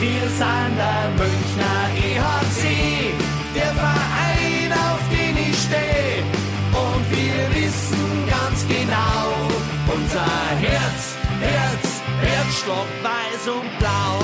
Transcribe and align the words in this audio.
Wir 0.00 0.28
sind 0.28 0.76
der 0.76 1.10
Münchner 1.16 1.90
EHC, 1.96 3.12
der 3.52 3.74
Verein, 3.74 4.72
auf 4.72 5.00
den 5.10 5.36
ich 5.36 5.58
stehe. 5.58 6.22
Und 6.70 7.10
wir 7.10 7.60
wissen 7.60 8.28
ganz 8.30 8.64
genau, 8.68 9.34
unser 9.92 10.50
Herz, 10.60 11.16
Herz, 11.40 12.00
Herzstock 12.20 12.86
weiß 13.02 13.48
und 13.48 13.78
blau. 13.80 14.22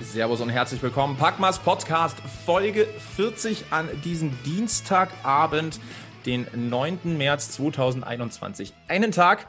Servus 0.00 0.40
und 0.40 0.48
herzlich 0.48 0.82
willkommen. 0.82 1.18
Packmas 1.18 1.58
Podcast 1.58 2.16
Folge 2.46 2.86
40 3.16 3.66
an 3.72 3.90
diesem 4.04 4.42
Dienstagabend, 4.44 5.80
den 6.24 6.46
9. 6.54 7.18
März 7.18 7.50
2021. 7.50 8.72
Einen 8.88 9.12
Tag 9.12 9.48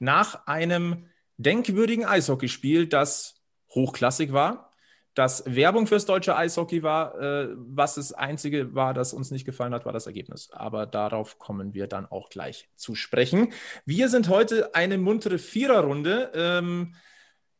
nach 0.00 0.44
einem 0.48 1.04
denkwürdigen 1.42 2.04
Eishockeyspiel, 2.04 2.86
das 2.86 3.42
hochklassig 3.74 4.32
war, 4.32 4.70
das 5.14 5.44
Werbung 5.46 5.86
fürs 5.86 6.06
deutsche 6.06 6.36
Eishockey 6.36 6.82
war. 6.82 7.20
Äh, 7.20 7.48
was 7.56 7.96
das 7.96 8.12
Einzige 8.12 8.74
war, 8.74 8.94
das 8.94 9.12
uns 9.12 9.30
nicht 9.30 9.44
gefallen 9.44 9.74
hat, 9.74 9.84
war 9.84 9.92
das 9.92 10.06
Ergebnis. 10.06 10.50
Aber 10.52 10.86
darauf 10.86 11.38
kommen 11.38 11.74
wir 11.74 11.88
dann 11.88 12.06
auch 12.06 12.28
gleich 12.28 12.68
zu 12.76 12.94
sprechen. 12.94 13.52
Wir 13.84 14.08
sind 14.08 14.28
heute 14.28 14.74
eine 14.74 14.98
muntere 14.98 15.38
Viererrunde. 15.38 16.30
Ähm, 16.34 16.94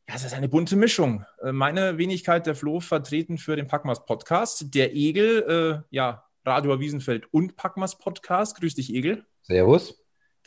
ja, 0.09 0.15
es 0.15 0.25
ist 0.25 0.35
eine 0.35 0.49
bunte 0.49 0.77
Mischung. 0.77 1.25
Äh, 1.43 1.53
meine 1.53 1.99
Wenigkeit, 1.99 2.47
der 2.47 2.55
Flo, 2.55 2.81
vertreten 2.81 3.37
für 3.37 3.57
den 3.57 3.67
Packmas 3.67 4.05
Podcast. 4.07 4.75
Der 4.75 4.95
Egel, 4.95 5.83
äh, 5.91 5.95
ja, 5.95 6.25
Radio 6.45 6.79
Wiesenfeld 6.79 7.33
und 7.33 7.57
Packmas 7.57 7.99
Podcast. 7.99 8.59
Grüß 8.61 8.77
dich, 8.77 8.95
Egel. 8.95 9.27
Servus. 9.43 10.00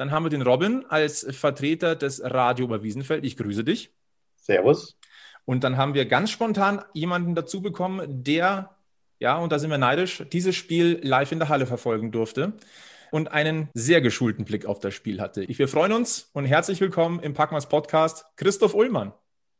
Dann 0.03 0.11
haben 0.11 0.25
wir 0.25 0.29
den 0.29 0.41
Robin 0.41 0.83
als 0.89 1.25
Vertreter 1.31 1.95
des 1.95 2.21
Radio 2.21 2.65
Oberwiesenfeld. 2.65 3.23
Ich 3.23 3.37
grüße 3.37 3.63
dich. 3.63 3.93
Servus. 4.35 4.97
Und 5.45 5.63
dann 5.63 5.77
haben 5.77 5.93
wir 5.93 6.05
ganz 6.05 6.29
spontan 6.29 6.83
jemanden 6.91 7.35
dazu 7.35 7.61
bekommen, 7.61 8.21
der, 8.21 8.75
ja, 9.19 9.37
und 9.37 9.53
da 9.53 9.59
sind 9.59 9.69
wir 9.69 9.77
neidisch, 9.77 10.25
dieses 10.33 10.57
Spiel 10.57 10.99
live 11.03 11.31
in 11.31 11.39
der 11.39 11.47
Halle 11.47 11.65
verfolgen 11.65 12.11
durfte 12.11 12.51
und 13.11 13.31
einen 13.31 13.69
sehr 13.73 14.01
geschulten 14.01 14.43
Blick 14.43 14.65
auf 14.65 14.81
das 14.81 14.93
Spiel 14.93 15.21
hatte. 15.21 15.47
Wir 15.47 15.69
freuen 15.69 15.93
uns 15.93 16.29
und 16.33 16.43
herzlich 16.43 16.81
willkommen 16.81 17.21
im 17.21 17.33
Packmas 17.33 17.69
Podcast, 17.69 18.25
Christoph 18.35 18.73
Ullmann. 18.73 19.13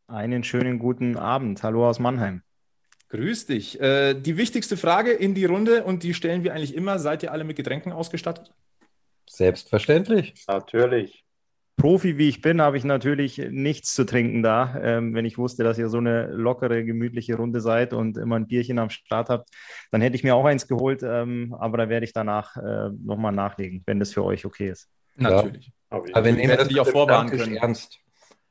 Einen 0.08 0.44
schönen 0.44 0.78
guten 0.78 1.16
Abend. 1.16 1.64
Hallo 1.64 1.88
aus 1.88 2.00
Mannheim. 2.00 2.42
Grüß 3.08 3.45
dich. 3.45 3.80
Äh, 3.80 4.14
die 4.14 4.36
wichtigste 4.36 4.76
Frage 4.76 5.12
in 5.12 5.36
die 5.36 5.45
Runde 5.45 5.86
und 5.86 6.04
die 6.04 6.14
stellen 6.14 6.44
wir 6.44 6.54
eigentlich 6.54 6.76
immer. 6.76 7.00
Seid 7.00 7.23
ihr 7.23 7.32
alle 7.32 7.45
mit 7.45 7.56
Getränken 7.56 7.94
ausgestattet? 7.94 8.52
Selbstverständlich. 9.34 10.36
Natürlich. 10.48 11.26
Profi 11.76 12.20
wie 12.20 12.30
ich 12.30 12.42
bin, 12.42 12.62
habe 12.62 12.78
ich 12.78 12.84
natürlich 12.84 13.39
nichts 13.50 13.95
zu 13.95 14.06
trinken 14.06 14.44
da. 14.44 14.80
Ähm, 14.80 15.16
wenn 15.16 15.26
ich 15.26 15.39
wusste, 15.39 15.64
dass 15.64 15.80
ihr 15.80 15.89
so 15.89 15.98
eine 15.98 16.28
lockere, 16.28 16.86
gemütliche 16.86 17.36
Runde 17.36 17.59
seid 17.59 17.94
und 17.94 18.17
immer 18.17 18.36
ein 18.36 18.45
Bierchen 18.45 18.78
am 18.78 18.92
Start 18.92 19.30
habt, 19.30 19.50
dann 19.89 20.02
hätte 20.02 20.16
ich 20.16 20.23
mir 20.23 20.36
auch 20.36 20.45
eins 20.45 20.67
geholt. 20.67 21.02
Ähm, 21.04 21.56
aber 21.58 21.80
da 21.80 21.89
werde 21.89 22.06
ich 22.06 22.14
danach 22.14 22.56
äh, 22.58 22.89
nochmal 23.04 23.31
nachlegen, 23.31 23.81
wenn 23.88 24.00
das 24.00 24.14
für 24.14 24.23
euch 24.23 24.45
okay 24.45 24.70
ist. 24.70 24.88
Natürlich. 25.16 25.72
Ja. 25.92 25.98
Aber 26.14 26.26
wir 26.26 26.34
nehmen 26.34 26.56
das 26.56 26.67
die 26.67 26.80
auch 26.80 26.88
vorwarnen 26.88 27.31
können. 27.31 27.56
Ernst. 27.56 28.03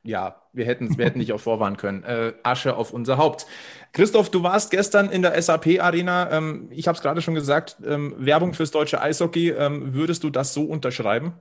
Ja, 0.05 0.41
wir 0.51 0.65
hätten 0.65 0.97
wir 0.97 1.05
hätten 1.05 1.19
dich 1.19 1.31
auch 1.31 1.39
vorwarnen 1.39 1.77
können. 1.77 2.03
Äh, 2.03 2.33
Asche 2.43 2.75
auf 2.75 2.91
unser 2.91 3.17
Haupt. 3.17 3.47
Christoph, 3.93 4.29
du 4.29 4.43
warst 4.43 4.69
gestern 4.69 5.09
in 5.09 5.21
der 5.21 5.41
SAP-Arena. 5.41 6.29
Ähm, 6.31 6.67
ich 6.71 6.87
habe 6.87 6.97
es 6.97 7.01
gerade 7.01 7.21
schon 7.21 7.35
gesagt, 7.35 7.77
ähm, 7.85 8.13
Werbung 8.17 8.53
fürs 8.53 8.71
deutsche 8.71 9.01
Eishockey. 9.01 9.51
Ähm, 9.51 9.93
würdest 9.93 10.23
du 10.23 10.29
das 10.29 10.53
so 10.53 10.65
unterschreiben? 10.65 11.33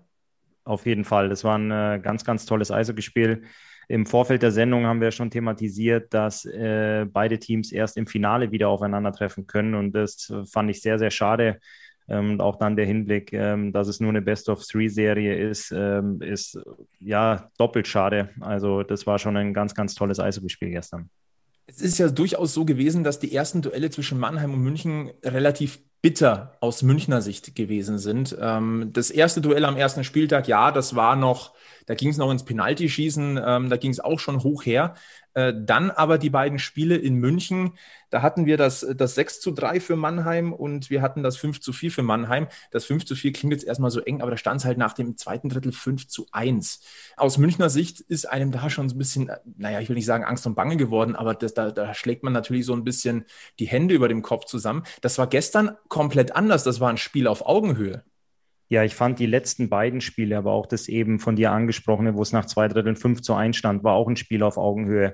Auf 0.64 0.86
jeden 0.86 1.04
Fall. 1.04 1.28
Das 1.28 1.42
war 1.42 1.58
ein 1.58 1.70
äh, 1.72 2.00
ganz, 2.00 2.24
ganz 2.24 2.46
tolles 2.46 2.70
Eishockeyspiel. 2.70 3.42
Im 3.88 4.06
Vorfeld 4.06 4.42
der 4.42 4.52
Sendung 4.52 4.86
haben 4.86 5.00
wir 5.00 5.10
schon 5.10 5.30
thematisiert, 5.30 6.14
dass 6.14 6.44
äh, 6.44 7.04
beide 7.04 7.40
Teams 7.40 7.72
erst 7.72 7.96
im 7.96 8.06
Finale 8.06 8.52
wieder 8.52 8.68
aufeinandertreffen 8.68 9.48
können. 9.48 9.74
Und 9.74 9.92
das 9.92 10.32
fand 10.50 10.70
ich 10.70 10.80
sehr, 10.80 11.00
sehr 11.00 11.10
schade. 11.10 11.58
Ähm, 12.08 12.32
und 12.32 12.40
auch 12.40 12.56
dann 12.56 12.76
der 12.76 12.86
Hinblick, 12.86 13.32
ähm, 13.32 13.72
dass 13.72 13.88
es 13.88 14.00
nur 14.00 14.10
eine 14.10 14.22
Best-of-Three-Serie 14.22 15.36
ist, 15.36 15.72
ähm, 15.74 16.20
ist 16.20 16.58
ja 17.00 17.48
doppelt 17.58 17.86
schade. 17.86 18.30
Also 18.40 18.82
das 18.82 19.06
war 19.06 19.18
schon 19.18 19.36
ein 19.36 19.54
ganz, 19.54 19.74
ganz 19.74 19.94
tolles 19.94 20.18
Eishockeyspiel 20.18 20.70
gestern. 20.70 21.08
Es 21.66 21.80
ist 21.80 21.98
ja 21.98 22.08
durchaus 22.08 22.52
so 22.54 22.64
gewesen, 22.64 23.04
dass 23.04 23.20
die 23.20 23.34
ersten 23.34 23.62
Duelle 23.62 23.90
zwischen 23.90 24.18
Mannheim 24.18 24.52
und 24.52 24.60
München 24.62 25.10
relativ 25.24 25.78
bitter 26.02 26.56
aus 26.60 26.82
Münchner 26.82 27.22
Sicht 27.22 27.54
gewesen 27.54 27.98
sind. 27.98 28.36
Das 28.36 29.10
erste 29.10 29.40
Duell 29.40 29.64
am 29.64 29.76
ersten 29.76 30.02
Spieltag, 30.02 30.48
ja, 30.48 30.72
das 30.72 30.96
war 30.96 31.14
noch, 31.14 31.54
da 31.86 31.94
ging 31.94 32.10
es 32.10 32.16
noch 32.16 32.30
ins 32.30 32.44
Penaltyschießen, 32.44 33.36
da 33.36 33.76
ging 33.76 33.90
es 33.90 34.00
auch 34.00 34.18
schon 34.18 34.42
hoch 34.42 34.64
her. 34.64 34.94
Äh, 35.34 35.54
dann 35.56 35.90
aber 35.90 36.18
die 36.18 36.30
beiden 36.30 36.58
Spiele 36.58 36.96
in 36.96 37.14
München, 37.14 37.78
da 38.10 38.20
hatten 38.20 38.44
wir 38.44 38.58
das, 38.58 38.86
das 38.96 39.14
6 39.14 39.40
zu 39.40 39.52
3 39.52 39.80
für 39.80 39.96
Mannheim 39.96 40.52
und 40.52 40.90
wir 40.90 41.00
hatten 41.00 41.22
das 41.22 41.38
5 41.38 41.60
zu 41.60 41.72
4 41.72 41.90
für 41.90 42.02
Mannheim. 42.02 42.48
Das 42.70 42.84
5 42.84 43.06
zu 43.06 43.16
4 43.16 43.32
klingt 43.32 43.54
jetzt 43.54 43.64
erstmal 43.64 43.90
so 43.90 44.00
eng, 44.00 44.20
aber 44.20 44.30
da 44.30 44.36
stand 44.36 44.60
es 44.60 44.66
halt 44.66 44.76
nach 44.76 44.92
dem 44.92 45.16
zweiten 45.16 45.48
Drittel 45.48 45.72
5 45.72 46.08
zu 46.08 46.26
1. 46.32 46.80
Aus 47.16 47.38
Münchner 47.38 47.70
Sicht 47.70 48.00
ist 48.00 48.28
einem 48.28 48.52
da 48.52 48.68
schon 48.68 48.88
so 48.90 48.94
ein 48.94 48.98
bisschen, 48.98 49.30
naja, 49.56 49.80
ich 49.80 49.88
will 49.88 49.96
nicht 49.96 50.06
sagen 50.06 50.24
Angst 50.24 50.46
und 50.46 50.54
Bange 50.54 50.76
geworden, 50.76 51.16
aber 51.16 51.34
das, 51.34 51.54
da, 51.54 51.70
da 51.70 51.94
schlägt 51.94 52.22
man 52.24 52.34
natürlich 52.34 52.66
so 52.66 52.74
ein 52.74 52.84
bisschen 52.84 53.24
die 53.58 53.66
Hände 53.66 53.94
über 53.94 54.08
dem 54.08 54.22
Kopf 54.22 54.44
zusammen. 54.44 54.82
Das 55.00 55.16
war 55.16 55.26
gestern 55.26 55.76
komplett 55.88 56.36
anders. 56.36 56.64
Das 56.64 56.80
war 56.80 56.90
ein 56.90 56.98
Spiel 56.98 57.26
auf 57.26 57.46
Augenhöhe. 57.46 58.04
Ja, 58.72 58.84
ich 58.84 58.94
fand 58.94 59.18
die 59.18 59.26
letzten 59.26 59.68
beiden 59.68 60.00
Spiele, 60.00 60.38
aber 60.38 60.52
auch 60.52 60.64
das 60.64 60.88
eben 60.88 61.18
von 61.18 61.36
dir 61.36 61.52
angesprochene, 61.52 62.14
wo 62.14 62.22
es 62.22 62.32
nach 62.32 62.46
zwei 62.46 62.68
Dritteln 62.68 62.96
5 62.96 63.20
zu 63.20 63.34
1 63.34 63.54
stand, 63.54 63.84
war 63.84 63.92
auch 63.92 64.08
ein 64.08 64.16
Spiel 64.16 64.42
auf 64.42 64.56
Augenhöhe. 64.56 65.12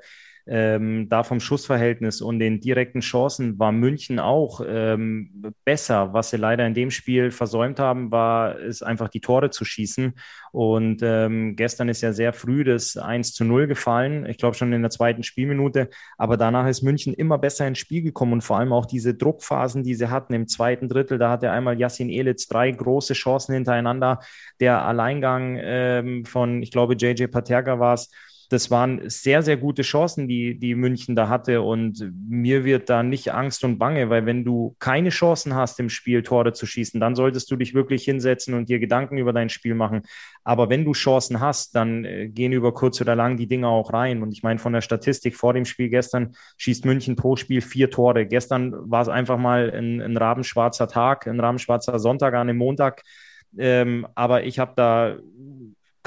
Ähm, 0.50 1.09
da 1.09 1.25
vom 1.25 1.41
Schussverhältnis 1.41 2.22
und 2.22 2.38
den 2.38 2.60
direkten 2.60 3.00
Chancen 3.00 3.59
war 3.59 3.70
München 3.70 4.19
auch 4.19 4.62
ähm, 4.66 5.53
besser. 5.64 6.14
Was 6.14 6.31
sie 6.31 6.38
leider 6.38 6.66
in 6.66 6.72
dem 6.72 6.91
Spiel 6.91 7.31
versäumt 7.31 7.78
haben, 7.78 8.10
war 8.10 8.59
es 8.59 8.82
einfach 8.82 9.09
die 9.09 9.20
Tore 9.20 9.50
zu 9.50 9.66
schießen. 9.66 10.14
Und 10.53 11.03
ähm, 11.03 11.54
gestern 11.54 11.91
ist 11.91 12.00
ja 12.00 12.12
sehr 12.12 12.32
früh 12.32 12.64
das 12.64 12.97
1 12.97 13.34
zu 13.34 13.44
0 13.44 13.66
gefallen. 13.66 14.25
Ich 14.26 14.38
glaube 14.38 14.56
schon 14.56 14.72
in 14.72 14.81
der 14.81 14.91
zweiten 14.91 15.22
Spielminute. 15.22 15.91
Aber 16.16 16.38
danach 16.38 16.66
ist 16.66 16.82
München 16.82 17.12
immer 17.12 17.36
besser 17.36 17.66
ins 17.66 17.78
Spiel 17.78 18.03
gekommen 18.03 18.32
und 18.32 18.42
vor 18.42 18.59
allem 18.59 18.72
auch 18.72 18.86
diese 18.86 19.15
Druckphasen, 19.15 19.82
die 19.82 19.94
sie 19.94 20.10
hatten 20.10 20.32
im 20.32 20.48
zweiten 20.48 20.88
Drittel. 20.88 21.19
Da 21.19 21.30
hatte 21.30 21.50
einmal 21.50 21.78
Yassin 21.78 22.09
Elitz 22.09 22.47
drei 22.47 22.70
große 22.70 23.12
Chancen 23.12 23.54
hintereinander. 23.54 24.20
Der 24.60 24.82
Alleingang 24.82 25.59
ähm, 25.60 26.25
von, 26.25 26.62
ich 26.62 26.70
glaube, 26.70 26.94
JJ 26.94 27.26
Paterka 27.26 27.78
war 27.78 27.94
es 27.94 28.10
das 28.50 28.70
waren 28.70 29.10
sehr, 29.10 29.42
sehr 29.42 29.59
gute 29.59 29.82
Chancen, 29.82 30.26
die, 30.26 30.59
die 30.59 30.75
München 30.75 31.14
da 31.14 31.28
hatte. 31.28 31.60
Und 31.60 32.12
mir 32.28 32.64
wird 32.64 32.88
da 32.88 33.03
nicht 33.03 33.32
Angst 33.32 33.62
und 33.62 33.78
Bange, 33.78 34.09
weil 34.09 34.25
wenn 34.25 34.44
du 34.44 34.75
keine 34.78 35.10
Chancen 35.10 35.54
hast, 35.54 35.78
im 35.81 35.91
Spiel 35.91 36.22
Tore 36.22 36.54
zu 36.54 36.64
schießen, 36.64 36.98
dann 36.98 37.14
solltest 37.14 37.50
du 37.50 37.56
dich 37.56 37.75
wirklich 37.75 38.04
hinsetzen 38.04 38.54
und 38.54 38.70
dir 38.70 38.78
Gedanken 38.78 39.19
über 39.19 39.34
dein 39.34 39.50
Spiel 39.50 39.75
machen. 39.75 40.03
Aber 40.44 40.70
wenn 40.70 40.84
du 40.86 40.92
Chancen 40.92 41.41
hast, 41.41 41.75
dann 41.75 42.06
äh, 42.06 42.28
gehen 42.28 42.53
über 42.53 42.72
kurz 42.72 43.00
oder 43.03 43.14
lang 43.14 43.36
die 43.36 43.48
Dinge 43.48 43.69
auch 43.69 43.92
rein. 43.92 44.22
Und 44.22 44.32
ich 44.32 44.42
meine, 44.42 44.59
von 44.59 44.72
der 44.72 44.80
Statistik 44.80 45.36
vor 45.36 45.53
dem 45.53 45.66
Spiel 45.66 45.91
gestern 45.91 46.34
schießt 46.56 46.86
München 46.86 47.16
pro 47.16 47.36
Spiel 47.36 47.60
vier 47.60 47.91
Tore. 47.91 48.25
Gestern 48.25 48.75
war 48.91 49.03
es 49.03 49.09
einfach 49.09 49.36
mal 49.36 49.70
ein, 49.70 50.00
ein 50.00 50.16
rabenschwarzer 50.16 50.88
Tag, 50.88 51.26
ein 51.26 51.41
rabenschwarzer 51.41 51.98
Sonntag 51.98 52.32
an 52.32 52.48
einem 52.48 52.56
Montag. 52.56 53.03
Ähm, 53.56 54.06
aber 54.15 54.44
ich 54.44 54.59
habe 54.59 54.72
da 54.76 55.16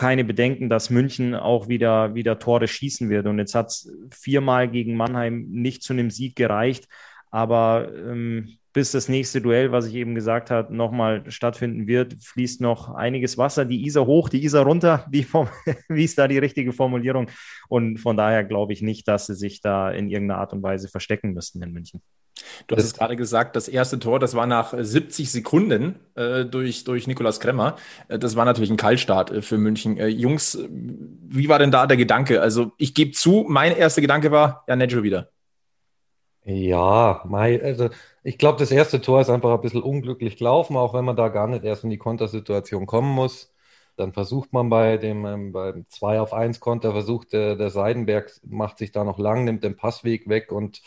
keine 0.01 0.23
Bedenken, 0.23 0.67
dass 0.67 0.89
München 0.89 1.35
auch 1.35 1.67
wieder, 1.67 2.15
wieder 2.15 2.39
Tore 2.39 2.67
schießen 2.67 3.11
wird. 3.11 3.27
Und 3.27 3.37
jetzt 3.37 3.53
hat 3.53 3.67
es 3.67 3.87
viermal 4.09 4.67
gegen 4.67 4.95
Mannheim 4.95 5.45
nicht 5.51 5.83
zu 5.83 5.93
einem 5.93 6.09
Sieg 6.09 6.35
gereicht. 6.35 6.87
Aber 7.29 7.87
ähm, 7.95 8.57
bis 8.73 8.91
das 8.91 9.09
nächste 9.09 9.41
Duell, 9.41 9.71
was 9.71 9.85
ich 9.87 9.95
eben 9.95 10.15
gesagt 10.15 10.49
habe, 10.49 10.75
nochmal 10.75 11.29
stattfinden 11.29 11.87
wird, 11.87 12.15
fließt 12.23 12.61
noch 12.61 12.93
einiges 12.93 13.37
Wasser. 13.37 13.65
Die 13.65 13.85
Isar 13.85 14.05
hoch, 14.05 14.29
die 14.29 14.43
Isar 14.43 14.65
runter, 14.65 15.05
wie, 15.11 15.25
wie 15.89 16.03
ist 16.03 16.17
da 16.17 16.27
die 16.27 16.37
richtige 16.37 16.73
Formulierung? 16.73 17.29
Und 17.67 17.97
von 17.97 18.17
daher 18.17 18.43
glaube 18.43 18.73
ich 18.73 18.81
nicht, 18.81 19.07
dass 19.07 19.27
sie 19.27 19.35
sich 19.35 19.61
da 19.61 19.91
in 19.91 20.09
irgendeiner 20.09 20.39
Art 20.39 20.53
und 20.53 20.63
Weise 20.63 20.87
verstecken 20.87 21.33
müssten 21.33 21.61
in 21.61 21.71
München. 21.71 22.01
Du 22.67 22.75
hast 22.75 22.85
es 22.85 22.93
gerade 22.93 23.15
gesagt, 23.15 23.55
das 23.55 23.67
erste 23.67 23.99
Tor, 23.99 24.19
das 24.19 24.35
war 24.35 24.47
nach 24.47 24.73
70 24.77 25.31
Sekunden 25.31 25.99
äh, 26.15 26.45
durch, 26.45 26.83
durch 26.83 27.07
Nikolas 27.07 27.39
Kremmer. 27.39 27.75
Äh, 28.07 28.19
das 28.19 28.35
war 28.35 28.45
natürlich 28.45 28.69
ein 28.69 28.77
Kaltstart 28.77 29.31
äh, 29.31 29.41
für 29.41 29.57
München. 29.57 29.97
Äh, 29.97 30.07
Jungs, 30.07 30.57
wie 30.69 31.49
war 31.49 31.59
denn 31.59 31.71
da 31.71 31.87
der 31.87 31.97
Gedanke? 31.97 32.41
Also 32.41 32.71
ich 32.77 32.93
gebe 32.93 33.11
zu, 33.11 33.45
mein 33.47 33.75
erster 33.75 34.01
Gedanke 34.01 34.31
war, 34.31 34.63
ja, 34.67 34.75
Nejo 34.75 35.03
wieder. 35.03 35.29
Ja, 36.43 37.21
mein, 37.27 37.61
also 37.61 37.89
ich 38.23 38.37
glaube, 38.39 38.57
das 38.57 38.71
erste 38.71 38.99
Tor 38.99 39.21
ist 39.21 39.29
einfach 39.29 39.51
ein 39.53 39.61
bisschen 39.61 39.83
unglücklich 39.83 40.37
gelaufen, 40.37 40.75
auch 40.75 40.93
wenn 40.93 41.05
man 41.05 41.15
da 41.15 41.27
gar 41.29 41.47
nicht 41.47 41.63
erst 41.63 41.83
in 41.83 41.91
die 41.91 41.97
Kontersituation 41.99 42.87
kommen 42.87 43.13
muss. 43.13 43.53
Dann 43.95 44.11
versucht 44.13 44.51
man 44.51 44.69
bei 44.69 44.97
dem 44.97 45.25
ähm, 45.25 45.51
beim 45.51 45.85
2 45.89 46.19
auf 46.19 46.33
1 46.33 46.59
Konter, 46.59 46.93
versucht 46.93 47.33
der, 47.33 47.55
der 47.55 47.69
Seidenberg, 47.69 48.31
macht 48.43 48.79
sich 48.79 48.91
da 48.91 49.03
noch 49.03 49.19
lang, 49.19 49.43
nimmt 49.45 49.63
den 49.63 49.75
Passweg 49.75 50.27
weg 50.29 50.51
und 50.51 50.81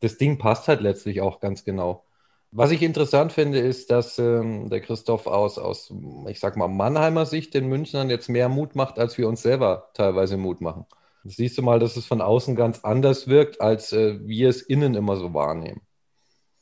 das 0.00 0.18
Ding 0.18 0.36
passt 0.38 0.68
halt 0.68 0.80
letztlich 0.82 1.20
auch 1.22 1.40
ganz 1.40 1.64
genau. 1.64 2.04
Was 2.50 2.70
ich 2.70 2.82
interessant 2.82 3.32
finde, 3.32 3.58
ist, 3.60 3.90
dass 3.90 4.18
ähm, 4.18 4.68
der 4.68 4.80
Christoph 4.80 5.26
aus, 5.26 5.56
aus, 5.58 5.92
ich 6.28 6.40
sag 6.40 6.56
mal, 6.56 6.68
Mannheimer 6.68 7.24
Sicht 7.26 7.54
den 7.54 7.68
Münchnern 7.68 8.10
jetzt 8.10 8.28
mehr 8.28 8.48
Mut 8.50 8.74
macht, 8.74 8.98
als 8.98 9.16
wir 9.16 9.28
uns 9.28 9.40
selber 9.42 9.90
teilweise 9.94 10.36
Mut 10.36 10.60
machen. 10.60 10.84
Siehst 11.24 11.58
du 11.58 11.62
mal, 11.62 11.78
dass 11.78 11.96
es 11.96 12.06
von 12.06 12.20
außen 12.20 12.56
ganz 12.56 12.80
anders 12.80 13.28
wirkt, 13.28 13.60
als 13.60 13.92
äh, 13.92 14.18
wir 14.22 14.48
es 14.48 14.62
innen 14.62 14.94
immer 14.94 15.16
so 15.16 15.34
wahrnehmen. 15.34 15.82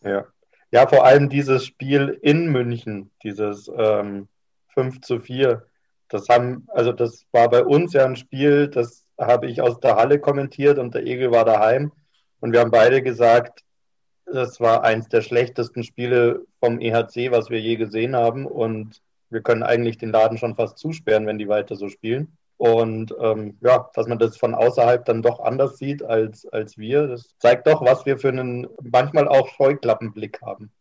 Ja. 0.03 0.27
ja, 0.71 0.87
vor 0.87 1.05
allem 1.05 1.29
dieses 1.29 1.65
Spiel 1.65 2.19
in 2.23 2.49
München, 2.49 3.11
dieses 3.23 3.71
ähm, 3.77 4.29
5 4.75 5.01
zu 5.01 5.21
4, 5.21 5.67
das 6.09 6.29
haben, 6.29 6.67
also 6.69 6.93
das 6.93 7.27
war 7.33 7.49
bei 7.51 7.65
uns 7.65 7.93
ja 7.93 8.05
ein 8.05 8.17
Spiel, 8.17 8.69
das 8.69 9.05
habe 9.19 9.47
ich 9.47 9.61
aus 9.61 9.81
der 9.81 9.97
Halle 9.97 10.19
kommentiert 10.19 10.79
und 10.79 10.95
der 10.95 11.05
Egel 11.05 11.31
war 11.31 11.45
daheim. 11.45 11.93
Und 12.41 12.53
wir 12.53 12.61
haben 12.61 12.71
beide 12.71 13.03
gesagt, 13.03 13.65
das 14.25 14.61
war 14.61 14.85
eins 14.85 15.09
der 15.09 15.23
schlechtesten 15.23 15.83
Spiele 15.83 16.47
vom 16.61 16.81
EHC, 16.81 17.31
was 17.31 17.51
wir 17.51 17.61
je 17.61 17.77
gesehen 17.77 18.15
haben. 18.15 18.47
Und 18.47 19.01
wir 19.31 19.43
können 19.43 19.63
eigentlich 19.63 19.99
den 19.99 20.13
Laden 20.13 20.39
schon 20.39 20.55
fast 20.55 20.79
zusperren, 20.79 21.27
wenn 21.27 21.39
die 21.39 21.49
weiter 21.49 21.77
so 21.77 21.89
spielen. 21.89 22.37
Und 22.59 23.15
ähm, 23.21 23.57
ja, 23.61 23.89
dass 23.95 24.09
man 24.09 24.19
das 24.19 24.37
von 24.37 24.55
außerhalb 24.55 25.05
dann 25.05 25.23
doch 25.23 25.41
anders 25.41 25.79
sieht 25.79 26.03
als, 26.03 26.45
als 26.47 26.77
wir, 26.77 27.07
das 27.07 27.37
zeigt 27.39 27.69
doch, 27.69 27.83
was 27.83 28.05
wir 28.05 28.19
für 28.19 28.29
einen 28.29 28.67
manchmal 28.83 29.29
auch 29.29 29.49
Scheuklappenblick 29.49 30.43
haben. 30.43 30.73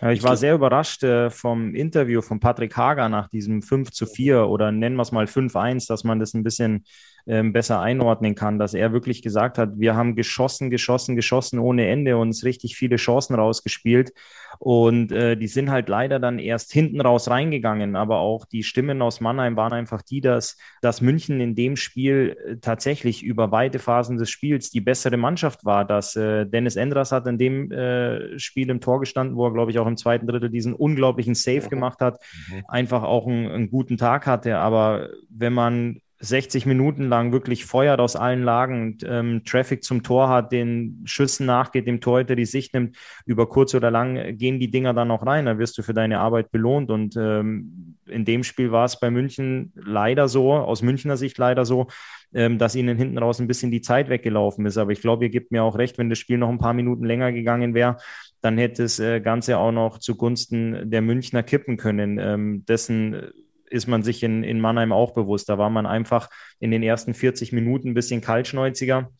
Ja, 0.00 0.10
ich 0.10 0.22
war 0.22 0.36
sehr 0.36 0.54
überrascht 0.54 1.02
äh, 1.02 1.30
vom 1.30 1.74
Interview 1.74 2.22
von 2.22 2.38
Patrick 2.38 2.76
Hager 2.76 3.08
nach 3.08 3.28
diesem 3.28 3.62
5 3.62 3.90
zu 3.90 4.06
4 4.06 4.46
oder 4.46 4.70
nennen 4.70 4.94
wir 4.94 5.02
es 5.02 5.12
mal 5.12 5.24
5-1, 5.24 5.88
dass 5.88 6.04
man 6.04 6.20
das 6.20 6.34
ein 6.34 6.44
bisschen 6.44 6.84
ähm, 7.26 7.52
besser 7.52 7.80
einordnen 7.80 8.34
kann, 8.34 8.58
dass 8.58 8.74
er 8.74 8.92
wirklich 8.92 9.22
gesagt 9.22 9.58
hat, 9.58 9.78
wir 9.78 9.94
haben 9.94 10.16
geschossen, 10.16 10.70
geschossen, 10.70 11.14
geschossen 11.14 11.58
ohne 11.58 11.86
Ende 11.86 12.16
und 12.16 12.32
uns 12.32 12.44
richtig 12.44 12.76
viele 12.76 12.96
Chancen 12.96 13.34
rausgespielt. 13.34 14.12
Und 14.58 15.12
äh, 15.12 15.36
die 15.36 15.48
sind 15.48 15.70
halt 15.70 15.88
leider 15.88 16.20
dann 16.20 16.38
erst 16.38 16.72
hinten 16.72 17.00
raus 17.00 17.28
reingegangen. 17.28 17.96
Aber 17.96 18.18
auch 18.18 18.44
die 18.44 18.62
Stimmen 18.62 19.02
aus 19.02 19.20
Mannheim 19.20 19.56
waren 19.56 19.72
einfach 19.72 20.02
die, 20.02 20.20
dass, 20.20 20.56
dass 20.80 21.00
München 21.00 21.40
in 21.40 21.54
dem 21.54 21.76
Spiel 21.76 22.36
äh, 22.46 22.56
tatsächlich 22.56 23.22
über 23.22 23.50
weite 23.50 23.78
Phasen 23.78 24.18
des 24.18 24.30
Spiels 24.30 24.70
die 24.70 24.80
bessere 24.80 25.16
Mannschaft 25.16 25.64
war. 25.64 25.84
Dass 25.84 26.16
äh, 26.16 26.46
Dennis 26.46 26.76
Endras 26.76 27.12
hat 27.12 27.26
in 27.26 27.38
dem 27.38 27.72
äh, 27.72 28.38
Spiel 28.38 28.70
im 28.70 28.80
Tor 28.80 29.00
gestanden, 29.00 29.36
wo 29.36 29.46
er, 29.46 29.52
glaube 29.52 29.70
ich, 29.70 29.78
auch 29.78 29.86
im 29.86 29.96
zweiten 29.96 30.26
Drittel 30.26 30.50
diesen 30.50 30.74
unglaublichen 30.74 31.34
Save 31.34 31.64
mhm. 31.64 31.70
gemacht 31.70 32.00
hat, 32.00 32.20
mhm. 32.48 32.62
einfach 32.68 33.02
auch 33.02 33.26
einen, 33.26 33.50
einen 33.50 33.70
guten 33.70 33.96
Tag 33.96 34.26
hatte. 34.26 34.58
Aber 34.58 35.08
wenn 35.28 35.52
man 35.52 36.00
60 36.22 36.66
Minuten 36.66 37.08
lang 37.08 37.32
wirklich 37.32 37.64
feuert 37.64 37.98
aus 37.98 38.14
allen 38.14 38.44
Lagen 38.44 38.96
ähm, 39.04 39.42
Traffic 39.44 39.82
zum 39.82 40.04
Tor 40.04 40.28
hat, 40.28 40.52
den 40.52 41.02
Schüssen 41.04 41.46
nachgeht, 41.46 41.88
dem 41.88 42.00
Torhüter 42.00 42.36
die 42.36 42.44
Sicht 42.44 42.74
nimmt, 42.74 42.96
über 43.26 43.48
kurz 43.48 43.74
oder 43.74 43.90
lang 43.90 44.36
gehen 44.38 44.60
die 44.60 44.70
Dinger 44.70 44.94
dann 44.94 45.10
auch 45.10 45.26
rein, 45.26 45.46
dann 45.46 45.58
wirst 45.58 45.76
du 45.78 45.82
für 45.82 45.94
deine 45.94 46.20
Arbeit 46.20 46.52
belohnt. 46.52 46.90
Und 46.92 47.16
ähm, 47.16 47.96
in 48.06 48.24
dem 48.24 48.44
Spiel 48.44 48.70
war 48.70 48.84
es 48.84 49.00
bei 49.00 49.10
München 49.10 49.72
leider 49.74 50.28
so, 50.28 50.52
aus 50.52 50.82
Münchner 50.82 51.16
Sicht 51.16 51.38
leider 51.38 51.64
so, 51.64 51.88
ähm, 52.32 52.56
dass 52.56 52.76
ihnen 52.76 52.96
hinten 52.96 53.18
raus 53.18 53.40
ein 53.40 53.48
bisschen 53.48 53.72
die 53.72 53.80
Zeit 53.80 54.08
weggelaufen 54.08 54.64
ist, 54.64 54.78
aber 54.78 54.92
ich 54.92 55.00
glaube, 55.00 55.24
ihr 55.24 55.30
gebt 55.30 55.50
mir 55.50 55.64
auch 55.64 55.76
recht, 55.76 55.98
wenn 55.98 56.08
das 56.08 56.18
Spiel 56.18 56.38
noch 56.38 56.48
ein 56.48 56.58
paar 56.58 56.72
Minuten 56.72 57.04
länger 57.04 57.32
gegangen 57.32 57.74
wäre, 57.74 57.96
dann 58.40 58.58
hätte 58.58 58.84
das 58.84 59.00
äh, 59.00 59.20
Ganze 59.20 59.58
auch 59.58 59.72
noch 59.72 59.98
zugunsten 59.98 60.88
der 60.88 61.02
Münchner 61.02 61.42
kippen 61.42 61.76
können, 61.76 62.18
ähm, 62.20 62.64
dessen 62.64 63.32
ist 63.72 63.86
man 63.86 64.02
sich 64.02 64.22
in, 64.22 64.44
in 64.44 64.60
Mannheim 64.60 64.92
auch 64.92 65.12
bewusst. 65.12 65.48
Da 65.48 65.58
war 65.58 65.70
man 65.70 65.86
einfach 65.86 66.28
in 66.60 66.70
den 66.70 66.82
ersten 66.82 67.14
40 67.14 67.52
Minuten 67.52 67.90
ein 67.90 67.94
bisschen 67.94 68.20
kaltschnäuziger 68.20 69.10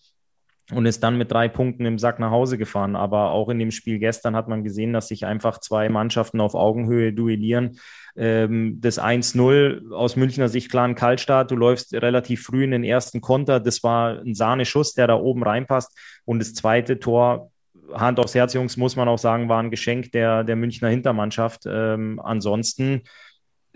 und 0.70 0.86
ist 0.86 1.02
dann 1.02 1.18
mit 1.18 1.30
drei 1.30 1.48
Punkten 1.48 1.84
im 1.86 1.98
Sack 1.98 2.18
nach 2.18 2.30
Hause 2.30 2.58
gefahren. 2.58 2.96
Aber 2.96 3.30
auch 3.30 3.48
in 3.48 3.58
dem 3.58 3.70
Spiel 3.70 3.98
gestern 3.98 4.36
hat 4.36 4.48
man 4.48 4.62
gesehen, 4.62 4.92
dass 4.92 5.08
sich 5.08 5.26
einfach 5.26 5.58
zwei 5.58 5.88
Mannschaften 5.88 6.40
auf 6.40 6.54
Augenhöhe 6.54 7.12
duellieren. 7.12 7.78
Ähm, 8.16 8.78
das 8.80 9.00
1-0 9.00 9.92
aus 9.92 10.16
Münchner 10.16 10.48
Sicht 10.48 10.70
klar 10.70 10.86
ein 10.86 10.94
Kaltstart. 10.94 11.50
Du 11.50 11.56
läufst 11.56 11.94
relativ 11.94 12.42
früh 12.42 12.64
in 12.64 12.70
den 12.70 12.84
ersten 12.84 13.20
Konter. 13.20 13.58
Das 13.58 13.82
war 13.82 14.20
ein 14.20 14.34
Sahneschuss, 14.34 14.94
der 14.94 15.06
da 15.06 15.14
oben 15.16 15.42
reinpasst. 15.42 15.96
Und 16.24 16.38
das 16.38 16.54
zweite 16.54 16.98
Tor, 16.98 17.50
Hand 17.92 18.18
aufs 18.18 18.34
Herz, 18.34 18.54
Jungs, 18.54 18.76
muss 18.76 18.96
man 18.96 19.08
auch 19.08 19.18
sagen, 19.18 19.48
war 19.48 19.62
ein 19.62 19.70
Geschenk 19.70 20.12
der, 20.12 20.44
der 20.44 20.56
Münchner 20.56 20.88
Hintermannschaft. 20.88 21.62
Ähm, 21.66 22.20
ansonsten 22.22 23.02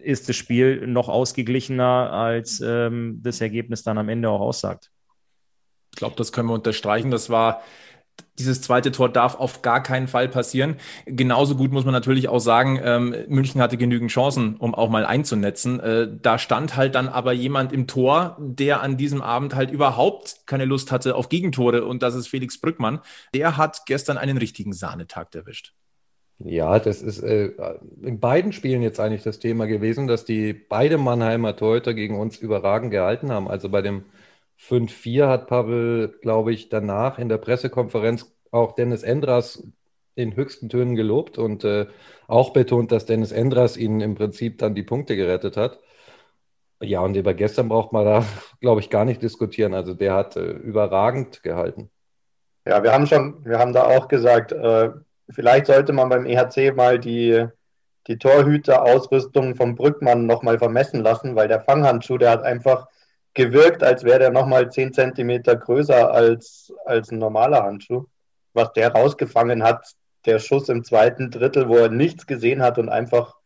ist 0.07 0.29
das 0.29 0.37
Spiel 0.37 0.87
noch 0.87 1.09
ausgeglichener, 1.09 2.13
als 2.13 2.61
ähm, 2.65 3.21
das 3.23 3.41
Ergebnis 3.41 3.83
dann 3.83 3.99
am 3.99 4.09
Ende 4.09 4.31
auch 4.31 4.41
aussagt. 4.41 4.91
Ich 5.93 5.99
glaube, 5.99 6.17
das 6.17 6.33
können 6.33 6.49
wir 6.49 6.55
unterstreichen. 6.55 7.11
Das 7.11 7.31
war 7.31 7.63
dieses 8.39 8.61
zweite 8.61 8.93
Tor 8.93 9.09
darf 9.09 9.35
auf 9.35 9.63
gar 9.63 9.83
keinen 9.83 10.09
Fall 10.09 10.29
passieren. 10.29 10.77
Genauso 11.07 11.57
gut 11.57 11.73
muss 11.73 11.85
man 11.85 11.93
natürlich 11.93 12.29
auch 12.29 12.39
sagen, 12.39 12.79
ähm, 12.83 13.15
München 13.29 13.63
hatte 13.63 13.77
genügend 13.77 14.11
Chancen, 14.11 14.57
um 14.57 14.75
auch 14.75 14.91
mal 14.91 15.07
einzunetzen. 15.07 15.81
Äh, 15.81 16.09
da 16.21 16.39
stand 16.39 16.77
halt 16.77 16.95
dann 16.95 17.09
aber 17.09 17.33
jemand 17.33 17.73
im 17.73 17.87
Tor, 17.87 18.37
der 18.39 18.83
an 18.83 18.97
diesem 18.97 19.23
Abend 19.23 19.55
halt 19.55 19.71
überhaupt 19.71 20.47
keine 20.47 20.67
Lust 20.67 20.93
hatte 20.93 21.15
auf 21.15 21.29
Gegentore 21.29 21.85
und 21.85 22.03
das 22.03 22.15
ist 22.15 22.29
Felix 22.29 22.61
Brückmann. 22.61 23.01
Der 23.35 23.57
hat 23.57 23.87
gestern 23.87 24.19
einen 24.19 24.37
richtigen 24.37 24.73
Sahnetag 24.73 25.35
erwischt. 25.35 25.73
Ja, 26.39 26.79
das 26.79 27.01
ist 27.01 27.23
äh, 27.23 27.53
in 28.03 28.21
beiden 28.21 28.53
Spielen 28.53 28.83
jetzt 28.83 29.01
eigentlich 29.01 29.23
das 29.23 29.39
Thema 29.39 29.67
gewesen, 29.67 30.07
dass 30.07 30.25
die 30.27 30.53
beide 30.53 30.99
Mannheimer 30.99 31.57
Torhüter 31.57 31.95
gegen 31.95 32.19
uns 32.19 32.37
überragend 32.39 32.91
gehalten 32.91 33.33
haben. 33.33 33.49
Also 33.49 33.71
bei 33.71 33.81
dem 33.81 34.05
5-4 34.59 35.29
hat 35.29 35.47
Pavel, 35.47 36.19
glaube 36.21 36.53
ich, 36.53 36.69
danach 36.69 37.19
in 37.19 37.29
der 37.29 37.39
Pressekonferenz 37.39 38.31
auch 38.51 38.75
Dennis 38.75 39.03
Endras 39.03 39.67
in 40.15 40.37
höchsten 40.37 40.69
Tönen 40.69 40.95
gelobt 40.95 41.39
und 41.39 41.65
äh, 41.65 41.87
auch 42.27 42.53
betont, 42.53 42.93
dass 42.93 43.07
Dennis 43.07 43.33
Endras 43.33 43.77
ihnen 43.77 44.01
im 44.01 44.15
Prinzip 44.15 44.59
dann 44.59 44.75
die 44.75 44.83
Punkte 44.83 45.17
gerettet 45.17 45.57
hat. 45.57 45.81
Ja, 46.81 47.01
und 47.01 47.17
über 47.17 47.33
gestern 47.33 47.69
braucht 47.69 47.93
man 47.93 48.05
da, 48.05 48.25
glaube 48.61 48.81
ich, 48.81 48.91
gar 48.91 49.07
nicht 49.07 49.23
diskutieren. 49.23 49.75
Also 49.75 49.95
der 49.95 50.15
hat 50.15 50.37
äh, 50.37 50.51
überragend 50.51 51.43
gehalten. 51.43 51.91
Ja, 52.67 52.83
wir 52.83 52.93
haben 52.93 53.07
schon, 53.07 53.45
wir 53.45 53.59
haben 53.59 53.73
da 53.73 53.85
auch 53.85 54.09
gesagt, 54.09 54.53
äh, 54.53 54.91
Vielleicht 55.29 55.67
sollte 55.67 55.93
man 55.93 56.09
beim 56.09 56.27
EHC 56.27 56.73
mal 56.75 56.99
die, 56.99 57.47
die 58.07 58.19
Torhüterausrüstung 58.19 59.57
vom 59.57 59.75
Brückmann 59.75 60.27
nochmal 60.27 60.59
vermessen 60.59 61.01
lassen, 61.01 61.35
weil 61.35 61.49
der 61.49 61.61
Fanghandschuh, 61.61 62.19
der 62.19 62.31
hat 62.31 62.43
einfach 62.43 62.87
gewirkt, 63.35 63.83
als 63.83 64.05
wäre 64.05 64.19
der 64.21 64.31
nochmal 64.31 64.71
10 64.71 64.93
Zentimeter 64.93 65.57
größer 65.57 66.11
als, 66.13 66.73
als 66.85 67.11
ein 67.11 67.19
normaler 67.19 67.65
Handschuh. 67.65 68.07
Was 68.53 68.73
der 68.73 68.93
rausgefangen 68.93 69.63
hat, 69.63 69.95
der 70.25 70.39
Schuss 70.39 70.69
im 70.69 70.85
zweiten 70.85 71.31
Drittel, 71.31 71.69
wo 71.69 71.77
er 71.77 71.91
nichts 71.91 72.27
gesehen 72.27 72.63
hat 72.63 72.79
und 72.79 72.89
einfach 72.89 73.37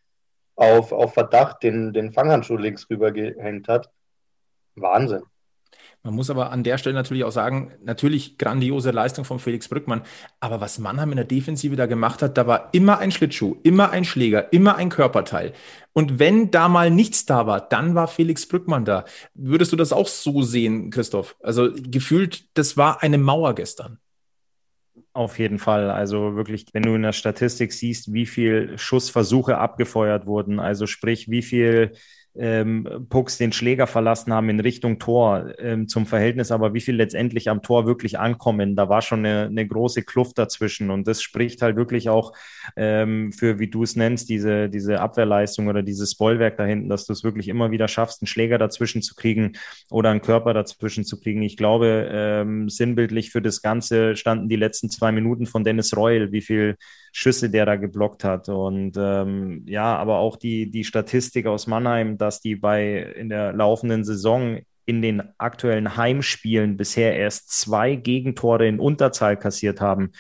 auf, 0.57 0.93
auf 0.93 1.15
Verdacht 1.15 1.63
den, 1.63 1.93
den 1.93 2.13
Fanghandschuh 2.13 2.57
links 2.57 2.89
rüber 2.91 3.11
gehängt 3.13 3.69
hat. 3.69 3.91
Wahnsinn. 4.77 5.23
Man 6.03 6.15
muss 6.15 6.31
aber 6.31 6.51
an 6.51 6.63
der 6.63 6.79
Stelle 6.79 6.95
natürlich 6.95 7.25
auch 7.25 7.33
sagen, 7.33 7.73
natürlich 7.85 8.39
grandiose 8.39 8.91
Leistung 8.91 9.27
von 9.27 9.39
Felix 9.39 9.69
Brückmann. 9.69 10.03
Aber 10.41 10.61
was 10.61 10.79
Mannheim 10.79 11.11
in 11.11 11.17
der 11.17 11.27
Defensive 11.27 11.77
da 11.77 11.85
gemacht 11.85 12.23
hat, 12.23 12.39
da 12.39 12.47
war 12.47 12.71
immer 12.73 12.99
ein 12.99 13.11
Schlittschuh, 13.11 13.57
immer 13.65 13.91
ein 13.91 14.05
Schläger, 14.05 14.51
immer 14.53 14.77
ein 14.77 14.89
Körperteil. 14.89 15.53
Und 15.93 16.19
wenn 16.19 16.51
da 16.51 16.69
mal 16.69 16.91
nichts 16.91 17.27
da 17.27 17.47
war, 17.47 17.61
dann 17.61 17.95
war 17.95 18.09
Felix 18.09 18.47
Brückmann 18.47 18.87
da. 18.87 19.05
Würdest 19.35 19.73
du 19.73 19.77
das 19.77 19.93
auch 19.93 20.09
so 20.09 20.41
sehen, 20.41 20.91
Christoph? 20.91 21.37
Also 21.43 21.71
gefühlt, 21.75 22.45
das 22.57 22.79
war 22.79 23.03
eine 23.03 23.19
Mauer 23.19 23.55
gestern. 23.55 23.99
Auf 25.13 25.39
jeden 25.39 25.59
Fall. 25.59 25.91
Also 25.91 26.35
wirklich, 26.37 26.67
wenn 26.73 26.83
du 26.85 26.95
in 26.95 27.03
der 27.03 27.13
Statistik 27.13 27.73
siehst, 27.73 28.13
wie 28.13 28.27
viel 28.27 28.79
Schussversuche 28.79 29.59
abgefeuert 29.59 30.25
wurden, 30.25 30.61
also 30.61 30.87
sprich, 30.87 31.29
wie 31.29 31.43
viel 31.43 31.93
ähm, 32.37 33.07
Pucks 33.09 33.39
den 33.39 33.53
Schläger 33.53 33.87
verlassen 33.87 34.33
haben 34.33 34.49
in 34.49 34.61
Richtung 34.61 34.99
Tor 34.99 35.53
ähm, 35.59 35.89
zum 35.89 36.07
Verhältnis, 36.07 36.53
aber 36.53 36.75
wie 36.75 36.81
viel 36.81 36.95
letztendlich 36.95 37.49
am 37.49 37.63
Tor 37.63 37.87
wirklich 37.87 38.19
ankommen, 38.19 38.77
da 38.77 38.89
war 38.89 39.03
schon 39.03 39.21
eine, 39.21 39.47
eine 39.47 39.67
große 39.67 40.03
Kluft 40.03 40.39
dazwischen 40.39 40.91
und 40.91 41.09
das 41.09 41.23
spricht 41.23 41.61
halt 41.63 41.77
wirklich 41.77 42.09
auch 42.09 42.33
ähm, 42.77 43.33
für, 43.33 43.59
wie 43.59 43.69
du 43.69 43.83
es 43.83 43.97
nennst, 43.97 44.29
diese, 44.29 44.69
diese 44.69 45.01
Abwehrleistung 45.01 45.69
oder 45.69 45.83
dieses 45.83 46.15
Bollwerk 46.15 46.57
da 46.57 46.65
hinten, 46.65 46.89
dass 46.89 47.07
du 47.07 47.13
es 47.13 47.25
wirklich 47.25 47.49
immer 47.49 47.71
wieder 47.71 47.89
schaffst, 47.89 48.23
einen 48.23 48.29
Schläger 48.29 48.59
dazwischen 48.59 49.03
zu 49.03 49.15
kriegen 49.15 49.53
oder 49.91 50.11
einen 50.11 50.21
Körper 50.21 50.55
dazwischen 50.55 51.05
zu 51.05 51.19
kriegen. 51.19 51.43
Ich 51.43 51.57
glaube, 51.57 52.09
ähm, 52.13 52.69
sinnbildlich 52.69 53.31
für 53.31 53.43
das 53.43 53.61
Ganze 53.61 54.15
standen 54.15 54.49
die 54.49 54.57
letzten 54.57 54.89
zwei 54.91 55.11
Minuten 55.11 55.47
von 55.47 55.65
Dennis 55.65 55.97
Reul, 55.97 56.31
wie 56.31 56.43
viel 56.43 56.77
Schüsse 57.13 57.51
der 57.51 57.67
da 57.67 57.77
geblockt 57.77 58.25
hat. 58.25 58.49
Und 58.49 58.97
ähm, 58.97 59.65
ja, 59.67 59.97
aber 59.97 60.19
auch 60.19 60.37
die, 60.37 60.71
die 60.71 60.85
Statistik 60.85 61.47
aus 61.47 61.67
Mannheim, 61.67 62.19
dass 62.19 62.41
die 62.41 62.57
bei 62.57 62.99
in 63.17 63.29
der 63.29 63.53
laufenden 63.53 64.05
Saison 64.05 64.59
in 64.87 65.03
den 65.03 65.23
aktuellen 65.39 65.97
Heimspielen 65.97 66.77
bisher 66.77 67.17
erst 67.17 67.51
zwei 67.53 67.95
Gegentore 67.95 68.67
in 68.67 68.81
Unterzahl 68.81 69.37
kassiert 69.37 69.81
haben, 69.81 70.11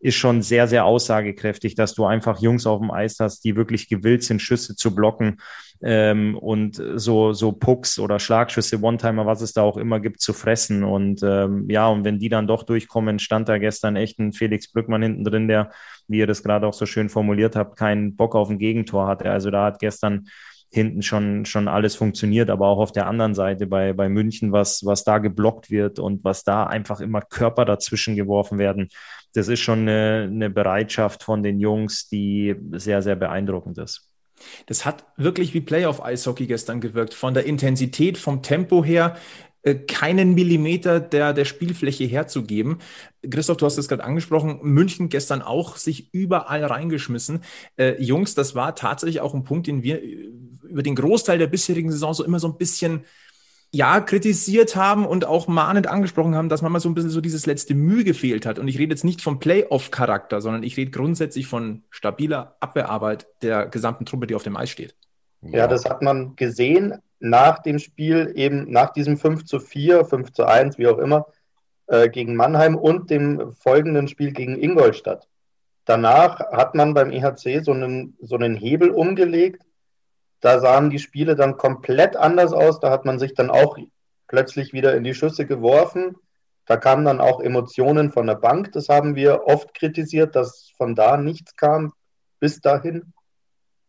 ist 0.00 0.16
schon 0.16 0.40
sehr, 0.40 0.66
sehr 0.66 0.84
aussagekräftig, 0.84 1.74
dass 1.74 1.94
du 1.94 2.04
einfach 2.06 2.40
Jungs 2.40 2.66
auf 2.66 2.80
dem 2.80 2.90
Eis 2.90 3.16
hast, 3.20 3.44
die 3.44 3.56
wirklich 3.56 3.88
gewillt 3.88 4.22
sind, 4.22 4.40
Schüsse 4.40 4.76
zu 4.76 4.94
blocken 4.94 5.40
ähm, 5.86 6.38
und 6.38 6.82
so, 6.94 7.34
so 7.34 7.52
Pucks 7.52 7.98
oder 7.98 8.18
Schlagschüsse, 8.18 8.80
One-Timer, 8.80 9.26
was 9.26 9.42
es 9.42 9.52
da 9.52 9.62
auch 9.62 9.76
immer 9.76 10.00
gibt, 10.00 10.22
zu 10.22 10.32
fressen. 10.32 10.82
Und 10.82 11.22
ähm, 11.22 11.68
ja, 11.68 11.88
und 11.88 12.04
wenn 12.04 12.18
die 12.18 12.30
dann 12.30 12.46
doch 12.46 12.62
durchkommen, 12.62 13.18
stand 13.18 13.50
da 13.50 13.58
gestern 13.58 13.94
echt 13.94 14.18
ein 14.18 14.32
Felix 14.32 14.72
Brückmann 14.72 15.02
hinten 15.02 15.24
drin, 15.24 15.46
der, 15.46 15.70
wie 16.08 16.18
ihr 16.18 16.26
das 16.26 16.42
gerade 16.42 16.66
auch 16.66 16.72
so 16.72 16.86
schön 16.86 17.10
formuliert 17.10 17.54
habt, 17.54 17.76
keinen 17.76 18.16
Bock 18.16 18.34
auf 18.34 18.48
ein 18.48 18.58
Gegentor 18.58 19.06
hatte. 19.06 19.30
Also 19.30 19.50
da 19.50 19.66
hat 19.66 19.78
gestern 19.78 20.26
hinten 20.72 21.02
schon, 21.02 21.44
schon 21.44 21.68
alles 21.68 21.94
funktioniert, 21.96 22.48
aber 22.48 22.66
auch 22.66 22.78
auf 22.78 22.92
der 22.92 23.06
anderen 23.06 23.34
Seite 23.34 23.66
bei, 23.66 23.92
bei 23.92 24.08
München, 24.08 24.52
was, 24.52 24.86
was 24.86 25.04
da 25.04 25.18
geblockt 25.18 25.70
wird 25.70 25.98
und 25.98 26.24
was 26.24 26.44
da 26.44 26.64
einfach 26.64 27.00
immer 27.00 27.20
Körper 27.20 27.66
dazwischen 27.66 28.16
geworfen 28.16 28.58
werden, 28.58 28.88
das 29.34 29.48
ist 29.48 29.60
schon 29.60 29.80
eine, 29.80 30.28
eine 30.30 30.48
Bereitschaft 30.48 31.22
von 31.22 31.42
den 31.42 31.60
Jungs, 31.60 32.08
die 32.08 32.56
sehr, 32.72 33.02
sehr 33.02 33.16
beeindruckend 33.16 33.76
ist. 33.78 34.13
Das 34.66 34.84
hat 34.84 35.04
wirklich 35.16 35.54
wie 35.54 35.60
Playoff-Eishockey 35.60 36.46
gestern 36.46 36.80
gewirkt. 36.80 37.14
Von 37.14 37.34
der 37.34 37.46
Intensität, 37.46 38.18
vom 38.18 38.42
Tempo 38.42 38.84
her, 38.84 39.16
äh, 39.64 39.74
keinen 39.76 40.34
Millimeter 40.34 41.00
der, 41.00 41.32
der 41.32 41.46
Spielfläche 41.46 42.04
herzugeben. 42.04 42.80
Christoph, 43.28 43.56
du 43.56 43.66
hast 43.66 43.78
es 43.78 43.88
gerade 43.88 44.04
angesprochen, 44.04 44.58
München 44.62 45.08
gestern 45.08 45.40
auch 45.40 45.76
sich 45.76 46.12
überall 46.12 46.64
reingeschmissen. 46.64 47.42
Äh, 47.76 48.00
Jungs, 48.02 48.34
das 48.34 48.54
war 48.54 48.74
tatsächlich 48.74 49.20
auch 49.20 49.32
ein 49.32 49.44
Punkt, 49.44 49.66
den 49.66 49.82
wir 49.82 50.02
äh, 50.02 50.28
über 50.68 50.82
den 50.82 50.94
Großteil 50.94 51.38
der 51.38 51.46
bisherigen 51.46 51.90
Saison 51.90 52.12
so 52.12 52.24
immer 52.24 52.40
so 52.40 52.48
ein 52.48 52.58
bisschen 52.58 53.04
ja, 53.74 54.00
kritisiert 54.00 54.76
haben 54.76 55.04
und 55.04 55.26
auch 55.26 55.48
mahnend 55.48 55.88
angesprochen 55.88 56.36
haben, 56.36 56.48
dass 56.48 56.62
manchmal 56.62 56.80
so 56.80 56.88
ein 56.88 56.94
bisschen 56.94 57.10
so 57.10 57.20
dieses 57.20 57.44
letzte 57.44 57.74
Mühe 57.74 58.04
gefehlt 58.04 58.46
hat. 58.46 58.60
Und 58.60 58.68
ich 58.68 58.78
rede 58.78 58.92
jetzt 58.92 59.02
nicht 59.02 59.20
vom 59.20 59.40
Playoff-Charakter, 59.40 60.40
sondern 60.40 60.62
ich 60.62 60.76
rede 60.76 60.92
grundsätzlich 60.92 61.48
von 61.48 61.82
stabiler 61.90 62.56
Abwehrarbeit 62.60 63.26
der 63.42 63.66
gesamten 63.66 64.06
Truppe, 64.06 64.28
die 64.28 64.36
auf 64.36 64.44
dem 64.44 64.56
Eis 64.56 64.70
steht. 64.70 64.94
Ja, 65.42 65.66
das 65.66 65.84
hat 65.84 66.02
man 66.02 66.36
gesehen 66.36 66.94
nach 67.18 67.58
dem 67.58 67.80
Spiel, 67.80 68.32
eben 68.36 68.70
nach 68.70 68.92
diesem 68.92 69.16
5 69.16 69.44
zu 69.44 69.58
4, 69.58 70.04
5 70.04 70.32
zu 70.32 70.44
1, 70.44 70.78
wie 70.78 70.86
auch 70.86 70.98
immer, 70.98 71.26
äh, 71.88 72.08
gegen 72.08 72.36
Mannheim 72.36 72.76
und 72.76 73.10
dem 73.10 73.54
folgenden 73.54 74.06
Spiel 74.06 74.30
gegen 74.30 74.56
Ingolstadt. 74.56 75.28
Danach 75.84 76.38
hat 76.52 76.76
man 76.76 76.94
beim 76.94 77.10
EHC 77.10 77.62
so 77.64 77.72
einen, 77.72 78.16
so 78.20 78.36
einen 78.36 78.54
Hebel 78.54 78.90
umgelegt. 78.90 79.62
Da 80.44 80.60
sahen 80.60 80.90
die 80.90 80.98
Spiele 80.98 81.36
dann 81.36 81.56
komplett 81.56 82.16
anders 82.16 82.52
aus. 82.52 82.78
Da 82.78 82.90
hat 82.90 83.06
man 83.06 83.18
sich 83.18 83.32
dann 83.32 83.48
auch 83.48 83.78
plötzlich 84.28 84.74
wieder 84.74 84.94
in 84.94 85.02
die 85.02 85.14
Schüsse 85.14 85.46
geworfen. 85.46 86.16
Da 86.66 86.76
kamen 86.76 87.06
dann 87.06 87.18
auch 87.18 87.40
Emotionen 87.40 88.12
von 88.12 88.26
der 88.26 88.34
Bank. 88.34 88.70
Das 88.72 88.90
haben 88.90 89.14
wir 89.14 89.46
oft 89.46 89.72
kritisiert, 89.72 90.36
dass 90.36 90.70
von 90.76 90.94
da 90.94 91.16
nichts 91.16 91.56
kam 91.56 91.94
bis 92.40 92.60
dahin. 92.60 93.14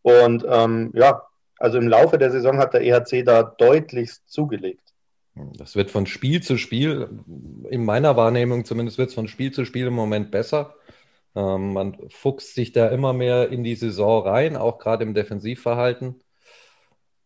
Und 0.02 0.46
ähm, 0.50 0.92
ja, 0.96 1.24
also 1.60 1.78
im 1.78 1.90
Laufe 1.90 2.18
der 2.18 2.32
Saison 2.32 2.58
hat 2.58 2.74
der 2.74 2.84
EHC 2.84 3.26
da 3.26 3.44
deutlichst 3.44 4.32
zugelegt. 4.32 4.94
Das 5.58 5.76
wird 5.76 5.92
von 5.92 6.06
Spiel 6.06 6.42
zu 6.42 6.58
Spiel, 6.58 7.10
in 7.70 7.84
meiner 7.84 8.16
Wahrnehmung 8.16 8.64
zumindest, 8.64 8.98
wird 8.98 9.10
es 9.10 9.16
von 9.16 9.28
Spiel 9.28 9.52
zu 9.52 9.66
Spiel 9.66 9.88
im 9.88 9.94
Moment 9.94 10.32
besser. 10.32 10.76
Ähm, 11.36 11.74
man 11.74 11.98
fuchst 12.08 12.56
sich 12.56 12.72
da 12.72 12.88
immer 12.88 13.12
mehr 13.12 13.50
in 13.50 13.66
die 13.66 13.76
Saison 13.76 14.26
rein, 14.26 14.56
auch 14.56 14.78
gerade 14.78 15.04
im 15.04 15.14
Defensivverhalten 15.14 16.22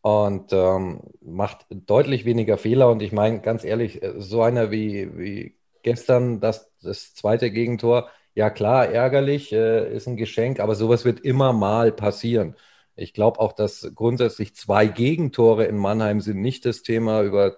und 0.02 0.54
ähm, 0.54 1.02
macht 1.22 1.66
deutlich 1.70 2.26
weniger 2.26 2.58
Fehler. 2.58 2.90
Und 2.90 3.02
ich 3.02 3.12
meine, 3.12 3.42
ganz 3.42 3.64
ehrlich, 3.64 4.02
so 4.18 4.42
einer 4.42 4.72
wie, 4.72 5.18
wie 5.18 5.56
gestern, 5.84 6.40
das, 6.40 6.72
das 6.82 7.14
zweite 7.14 7.52
Gegentor, 7.52 8.10
ja 8.36 8.50
klar, 8.50 8.88
ärgerlich, 8.88 9.52
äh, 9.52 9.94
ist 9.94 10.08
ein 10.08 10.18
Geschenk, 10.18 10.60
aber 10.60 10.76
sowas 10.76 11.06
wird 11.06 11.20
immer 11.22 11.54
mal 11.54 11.92
passieren. 11.92 12.56
Ich 12.96 13.14
glaube 13.14 13.40
auch, 13.40 13.54
dass 13.54 13.92
grundsätzlich 13.96 14.56
zwei 14.56 14.88
Gegentore 14.88 15.66
in 15.66 15.78
Mannheim 15.78 16.22
sind 16.22 16.42
nicht 16.42 16.66
das 16.66 16.82
Thema, 16.84 17.24
über 17.24 17.58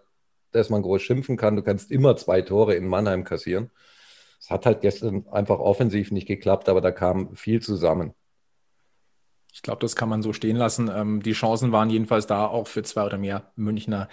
das 0.51 0.69
man 0.69 0.81
groß 0.81 1.01
schimpfen 1.01 1.37
kann. 1.37 1.55
Du 1.55 1.63
kannst 1.63 1.91
immer 1.91 2.15
zwei 2.17 2.41
Tore 2.41 2.75
in 2.75 2.87
Mannheim 2.87 3.23
kassieren. 3.23 3.71
Es 4.39 4.49
hat 4.49 4.65
halt 4.65 4.81
gestern 4.81 5.27
einfach 5.29 5.59
offensiv 5.59 6.11
nicht 6.11 6.27
geklappt, 6.27 6.69
aber 6.69 6.81
da 6.81 6.91
kam 6.91 7.35
viel 7.35 7.61
zusammen. 7.61 8.13
Ich 9.51 9.61
glaube, 9.61 9.79
das 9.81 9.95
kann 9.95 10.09
man 10.09 10.21
so 10.21 10.33
stehen 10.33 10.55
lassen. 10.55 10.89
Ähm, 10.93 11.21
die 11.21 11.33
Chancen 11.33 11.71
waren 11.71 11.89
jedenfalls 11.89 12.27
da 12.27 12.45
auch 12.45 12.67
für 12.67 12.83
zwei 12.83 13.05
oder 13.05 13.17
mehr 13.17 13.51
Münchner 13.55 14.07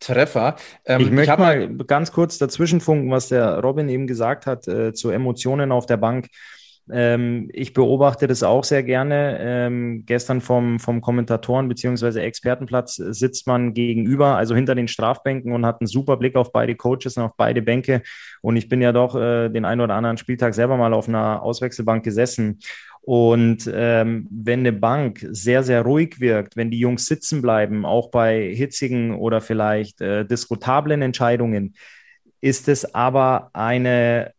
Treffer. 0.00 0.56
Ähm, 0.84 1.00
ich 1.00 1.10
möchte 1.10 1.32
ich 1.32 1.38
mal 1.38 1.76
ganz 1.86 2.12
kurz 2.12 2.38
dazwischenfunken, 2.38 3.10
was 3.10 3.28
der 3.28 3.60
Robin 3.60 3.88
eben 3.88 4.06
gesagt 4.06 4.46
hat 4.46 4.66
äh, 4.66 4.92
zu 4.92 5.10
Emotionen 5.10 5.72
auf 5.72 5.86
der 5.86 5.96
Bank. 5.96 6.28
Ähm, 6.90 7.48
ich 7.52 7.74
beobachte 7.74 8.26
das 8.26 8.42
auch 8.42 8.64
sehr 8.64 8.82
gerne. 8.82 9.38
Ähm, 9.40 10.02
gestern 10.04 10.40
vom, 10.40 10.80
vom 10.80 11.00
Kommentatoren 11.00 11.68
bzw. 11.68 12.20
Expertenplatz 12.20 12.96
sitzt 12.96 13.46
man 13.46 13.72
gegenüber, 13.72 14.36
also 14.36 14.54
hinter 14.54 14.74
den 14.74 14.88
Strafbänken 14.88 15.52
und 15.52 15.64
hat 15.64 15.80
einen 15.80 15.86
super 15.86 16.16
Blick 16.16 16.34
auf 16.34 16.52
beide 16.52 16.74
Coaches 16.74 17.16
und 17.16 17.22
auf 17.22 17.36
beide 17.36 17.62
Bänke. 17.62 18.02
Und 18.40 18.56
ich 18.56 18.68
bin 18.68 18.82
ja 18.82 18.92
doch 18.92 19.14
äh, 19.14 19.48
den 19.48 19.64
einen 19.64 19.80
oder 19.80 19.94
anderen 19.94 20.16
Spieltag 20.16 20.54
selber 20.54 20.76
mal 20.76 20.92
auf 20.92 21.08
einer 21.08 21.42
Auswechselbank 21.42 22.04
gesessen. 22.04 22.58
Und 23.02 23.68
ähm, 23.72 24.28
wenn 24.30 24.60
eine 24.60 24.72
Bank 24.72 25.26
sehr, 25.30 25.64
sehr 25.64 25.82
ruhig 25.82 26.20
wirkt, 26.20 26.56
wenn 26.56 26.70
die 26.70 26.78
Jungs 26.78 27.06
sitzen 27.06 27.42
bleiben, 27.42 27.84
auch 27.84 28.10
bei 28.10 28.54
hitzigen 28.54 29.16
oder 29.16 29.40
vielleicht 29.40 30.00
äh, 30.00 30.24
diskutablen 30.24 31.02
Entscheidungen, 31.02 31.74
ist 32.40 32.68
es 32.68 32.94
aber 32.94 33.50
eine 33.54 34.32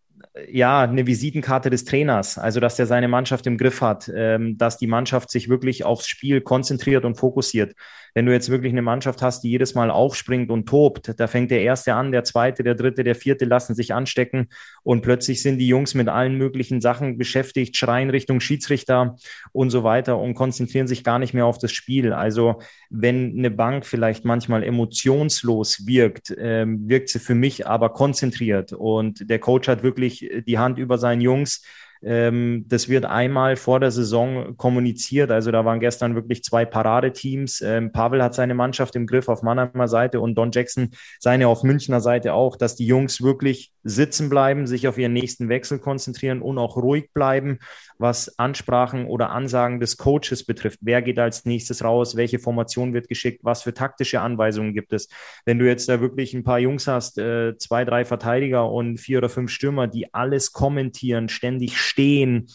ja, 0.50 0.82
eine 0.82 1.06
Visitenkarte 1.06 1.70
des 1.70 1.86
Trainers, 1.86 2.40
also 2.40 2.60
dass 2.60 2.76
der 2.76 2.88
seine 2.88 3.08
Mannschaft 3.08 3.46
im 3.46 3.58
Griff 3.58 3.82
hat, 3.82 4.12
ähm, 4.14 4.58
dass 4.58 4.78
die 4.78 4.88
Mannschaft 4.88 5.30
sich 5.30 5.48
wirklich 5.48 5.86
aufs 5.86 6.08
Spiel 6.08 6.42
konzentriert 6.42 7.06
und 7.06 7.16
fokussiert. 7.16 7.76
Wenn 8.16 8.26
du 8.26 8.32
jetzt 8.32 8.50
wirklich 8.50 8.72
eine 8.72 8.82
Mannschaft 8.82 9.22
hast, 9.22 9.44
die 9.44 9.50
jedes 9.50 9.74
Mal 9.74 9.90
aufspringt 9.90 10.52
und 10.52 10.68
tobt, 10.68 11.14
da 11.18 11.28
fängt 11.28 11.50
der 11.50 11.62
Erste 11.62 11.96
an, 11.96 12.12
der 12.12 12.24
Zweite, 12.24 12.64
der 12.64 12.76
Dritte, 12.76 13.04
der 13.04 13.16
Vierte 13.16 13.46
lassen 13.46 13.74
sich 13.76 13.94
anstecken 13.94 14.50
und 14.84 15.02
plötzlich 15.02 15.42
sind 15.42 15.58
die 15.58 15.68
Jungs 15.68 15.94
mit 15.96 16.10
allen 16.10 16.36
möglichen 16.36 16.80
Sachen 16.80 17.18
beschäftigt, 17.18 17.76
schreien 17.76 18.12
Richtung 18.12 18.40
Schiedsrichter 18.40 19.16
und 19.52 19.70
so 19.70 19.84
weiter 19.84 20.20
und 20.20 20.36
konzentrieren 20.36 20.88
sich 20.88 21.04
gar 21.04 21.18
nicht 21.18 21.34
mehr 21.34 21.46
auf 21.46 21.58
das 21.58 21.72
Spiel. 21.72 22.14
Also 22.14 22.62
wenn 22.90 23.38
eine 23.38 23.52
Bank 23.52 23.86
vielleicht 23.86 24.26
manchmal 24.26 24.64
emotionslos 24.64 25.88
wirkt, 25.88 26.36
ähm, 26.38 26.88
wirkt 26.88 27.10
sie 27.10 27.20
für 27.20 27.36
mich 27.36 27.66
aber 27.66 27.90
konzentriert 27.90 28.74
und 28.74 29.28
der 29.30 29.40
Coach 29.40 29.68
hat 29.68 29.82
wirklich 29.82 30.23
die 30.46 30.58
Hand 30.58 30.78
über 30.78 30.98
seinen 30.98 31.22
Jungs 31.22 31.64
ähm, 32.04 32.66
das 32.68 32.90
wird 32.90 33.06
einmal 33.06 33.56
vor 33.56 33.80
der 33.80 33.92
Saison 33.92 34.58
kommuniziert. 34.58 35.32
Also 35.32 35.52
da 35.52 35.66
waren 35.66 35.80
gestern 35.80 36.16
wirklich 36.16 36.44
zwei 36.44 36.66
Paradeteams. 36.66 37.62
Ähm, 37.62 37.92
Pavel 37.92 38.22
hat 38.22 38.36
seine 38.36 38.54
Mannschaft 38.54 38.96
im 38.96 39.08
Griff 39.08 39.30
auf 39.30 39.42
Mannheimer 39.42 39.88
Seite 39.88 40.20
und 40.20 40.36
Don 40.36 40.52
Jackson 40.52 40.92
seine 41.20 41.48
auf 41.48 41.64
Münchner 41.64 42.02
Seite 42.02 42.34
auch, 42.34 42.56
dass 42.56 42.76
die 42.76 42.86
Jungs 42.86 43.22
wirklich 43.22 43.74
sitzen 43.84 44.30
bleiben, 44.30 44.66
sich 44.66 44.88
auf 44.88 44.98
ihren 44.98 45.14
nächsten 45.14 45.50
Wechsel 45.50 45.80
konzentrieren 45.80 46.42
und 46.42 46.58
auch 46.58 46.78
ruhig 46.78 47.12
bleiben, 47.14 47.60
was 47.98 48.40
Ansprachen 48.40 49.06
oder 49.06 49.32
Ansagen 49.32 49.80
des 49.80 49.98
Coaches 49.98 50.46
betrifft. 50.46 50.80
Wer 50.82 51.02
geht 51.02 51.20
als 51.20 51.46
nächstes 51.46 51.84
raus? 51.84 52.16
Welche 52.16 52.40
Formation 52.40 52.94
wird 52.94 53.08
geschickt? 53.08 53.42
Was 53.44 53.64
für 53.64 53.74
taktische 53.74 54.22
Anweisungen 54.22 54.74
gibt 54.74 54.94
es? 54.94 55.10
Wenn 55.46 55.60
du 55.60 55.68
jetzt 55.68 55.90
da 55.90 56.02
wirklich 56.02 56.34
ein 56.34 56.44
paar 56.44 56.60
Jungs 56.60 56.88
hast, 56.88 57.18
äh, 57.18 57.58
zwei, 57.58 57.86
drei 57.86 58.06
Verteidiger 58.06 58.70
und 58.70 58.98
vier 58.98 59.18
oder 59.20 59.30
fünf 59.30 59.52
Stürmer, 59.52 59.88
die 59.88 60.14
alles 60.14 60.52
kommentieren, 60.54 61.30
ständig 61.30 61.78
stehen, 61.94 62.48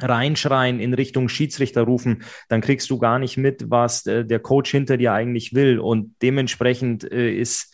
reinschreien, 0.00 0.80
in 0.80 0.94
Richtung 0.94 1.28
Schiedsrichter 1.28 1.82
rufen, 1.82 2.24
dann 2.48 2.60
kriegst 2.60 2.90
du 2.90 2.98
gar 2.98 3.18
nicht 3.18 3.36
mit, 3.36 3.70
was 3.70 4.04
äh, 4.06 4.24
der 4.24 4.40
Coach 4.40 4.70
hinter 4.70 4.96
dir 4.96 5.12
eigentlich 5.12 5.54
will. 5.54 5.78
Und 5.78 6.16
dementsprechend 6.20 7.10
äh, 7.10 7.32
ist 7.32 7.72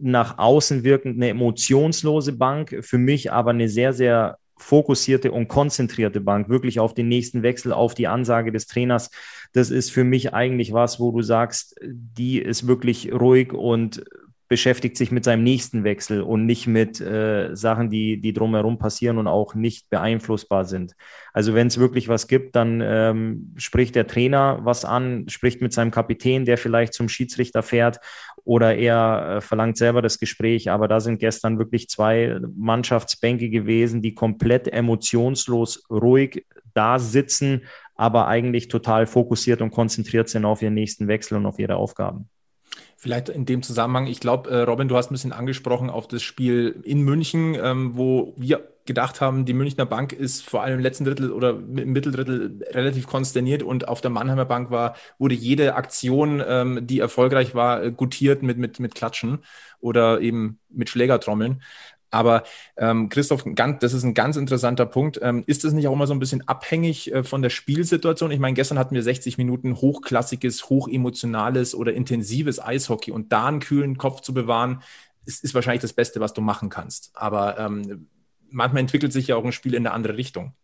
nach 0.00 0.38
außen 0.38 0.84
wirkend 0.84 1.16
eine 1.16 1.28
emotionslose 1.28 2.32
Bank, 2.32 2.78
für 2.80 2.98
mich 2.98 3.32
aber 3.32 3.50
eine 3.50 3.68
sehr, 3.68 3.92
sehr 3.92 4.38
fokussierte 4.56 5.30
und 5.30 5.48
konzentrierte 5.48 6.20
Bank, 6.20 6.48
wirklich 6.48 6.80
auf 6.80 6.94
den 6.94 7.08
nächsten 7.08 7.42
Wechsel, 7.42 7.72
auf 7.72 7.94
die 7.94 8.08
Ansage 8.08 8.50
des 8.50 8.66
Trainers. 8.66 9.10
Das 9.52 9.70
ist 9.70 9.90
für 9.90 10.04
mich 10.04 10.32
eigentlich 10.34 10.72
was, 10.72 10.98
wo 10.98 11.12
du 11.12 11.22
sagst, 11.22 11.76
die 11.82 12.38
ist 12.38 12.66
wirklich 12.66 13.12
ruhig 13.12 13.52
und 13.52 14.02
beschäftigt 14.48 14.96
sich 14.96 15.10
mit 15.10 15.24
seinem 15.24 15.44
nächsten 15.44 15.84
Wechsel 15.84 16.22
und 16.22 16.46
nicht 16.46 16.66
mit 16.66 17.00
äh, 17.00 17.54
Sachen, 17.54 17.90
die, 17.90 18.20
die 18.20 18.32
drumherum 18.32 18.78
passieren 18.78 19.18
und 19.18 19.26
auch 19.26 19.54
nicht 19.54 19.90
beeinflussbar 19.90 20.64
sind. 20.64 20.94
Also 21.34 21.54
wenn 21.54 21.66
es 21.66 21.78
wirklich 21.78 22.08
was 22.08 22.28
gibt, 22.28 22.56
dann 22.56 22.80
ähm, 22.82 23.52
spricht 23.56 23.94
der 23.94 24.06
Trainer 24.06 24.60
was 24.62 24.86
an, 24.86 25.28
spricht 25.28 25.60
mit 25.60 25.74
seinem 25.74 25.90
Kapitän, 25.90 26.46
der 26.46 26.56
vielleicht 26.56 26.94
zum 26.94 27.10
Schiedsrichter 27.10 27.62
fährt 27.62 28.00
oder 28.44 28.74
er 28.74 29.36
äh, 29.36 29.40
verlangt 29.42 29.76
selber 29.76 30.00
das 30.00 30.18
Gespräch. 30.18 30.70
Aber 30.70 30.88
da 30.88 31.00
sind 31.00 31.18
gestern 31.18 31.58
wirklich 31.58 31.88
zwei 31.88 32.40
Mannschaftsbänke 32.56 33.50
gewesen, 33.50 34.00
die 34.00 34.14
komplett 34.14 34.68
emotionslos 34.68 35.84
ruhig 35.90 36.46
da 36.72 36.98
sitzen, 36.98 37.62
aber 37.94 38.28
eigentlich 38.28 38.68
total 38.68 39.06
fokussiert 39.06 39.60
und 39.60 39.72
konzentriert 39.72 40.30
sind 40.30 40.46
auf 40.46 40.62
ihren 40.62 40.74
nächsten 40.74 41.08
Wechsel 41.08 41.36
und 41.36 41.44
auf 41.44 41.58
ihre 41.58 41.76
Aufgaben. 41.76 42.30
Vielleicht 43.00 43.28
in 43.28 43.46
dem 43.46 43.62
Zusammenhang, 43.62 44.08
ich 44.08 44.18
glaube, 44.18 44.50
äh, 44.50 44.62
Robin, 44.62 44.88
du 44.88 44.96
hast 44.96 45.08
ein 45.08 45.14
bisschen 45.14 45.32
angesprochen 45.32 45.88
auf 45.88 46.08
das 46.08 46.20
Spiel 46.20 46.80
in 46.82 47.02
München, 47.02 47.54
ähm, 47.54 47.92
wo 47.94 48.34
wir 48.36 48.72
gedacht 48.86 49.20
haben, 49.20 49.44
die 49.44 49.52
Münchner 49.52 49.86
Bank 49.86 50.12
ist 50.12 50.42
vor 50.42 50.64
allem 50.64 50.78
im 50.78 50.80
letzten 50.80 51.04
Drittel 51.04 51.30
oder 51.30 51.50
im 51.50 51.92
Mitteldrittel 51.92 52.58
relativ 52.72 53.06
konsterniert 53.06 53.62
und 53.62 53.86
auf 53.86 54.00
der 54.00 54.10
Mannheimer 54.10 54.46
Bank 54.46 54.72
war, 54.72 54.96
wurde 55.16 55.36
jede 55.36 55.76
Aktion, 55.76 56.42
ähm, 56.44 56.88
die 56.88 56.98
erfolgreich 56.98 57.54
war, 57.54 57.88
gutiert 57.92 58.42
mit, 58.42 58.58
mit, 58.58 58.80
mit 58.80 58.96
Klatschen 58.96 59.44
oder 59.78 60.20
eben 60.20 60.58
mit 60.68 60.90
Schlägertrommeln. 60.90 61.62
Aber 62.10 62.44
ähm, 62.76 63.08
Christoph, 63.08 63.44
ganz, 63.54 63.80
das 63.80 63.92
ist 63.92 64.04
ein 64.04 64.14
ganz 64.14 64.36
interessanter 64.36 64.86
Punkt. 64.86 65.18
Ähm, 65.22 65.44
ist 65.46 65.64
das 65.64 65.72
nicht 65.72 65.88
auch 65.88 65.92
immer 65.92 66.06
so 66.06 66.14
ein 66.14 66.18
bisschen 66.18 66.46
abhängig 66.48 67.12
äh, 67.12 67.22
von 67.22 67.42
der 67.42 67.50
Spielsituation? 67.50 68.30
Ich 68.30 68.38
meine, 68.38 68.54
gestern 68.54 68.78
hatten 68.78 68.94
wir 68.94 69.02
60 69.02 69.38
Minuten 69.38 69.76
hochklassiges, 69.76 70.70
hochemotionales 70.70 71.74
oder 71.74 71.92
intensives 71.92 72.62
Eishockey 72.62 73.10
und 73.10 73.32
da 73.32 73.46
einen 73.46 73.60
kühlen 73.60 73.98
Kopf 73.98 74.22
zu 74.22 74.32
bewahren, 74.32 74.82
ist, 75.26 75.44
ist 75.44 75.54
wahrscheinlich 75.54 75.82
das 75.82 75.92
Beste, 75.92 76.20
was 76.20 76.32
du 76.32 76.40
machen 76.40 76.70
kannst. 76.70 77.10
Aber 77.14 77.58
ähm, 77.58 78.08
manchmal 78.50 78.80
entwickelt 78.80 79.12
sich 79.12 79.28
ja 79.28 79.36
auch 79.36 79.44
ein 79.44 79.52
Spiel 79.52 79.74
in 79.74 79.86
eine 79.86 79.94
andere 79.94 80.16
Richtung. 80.16 80.54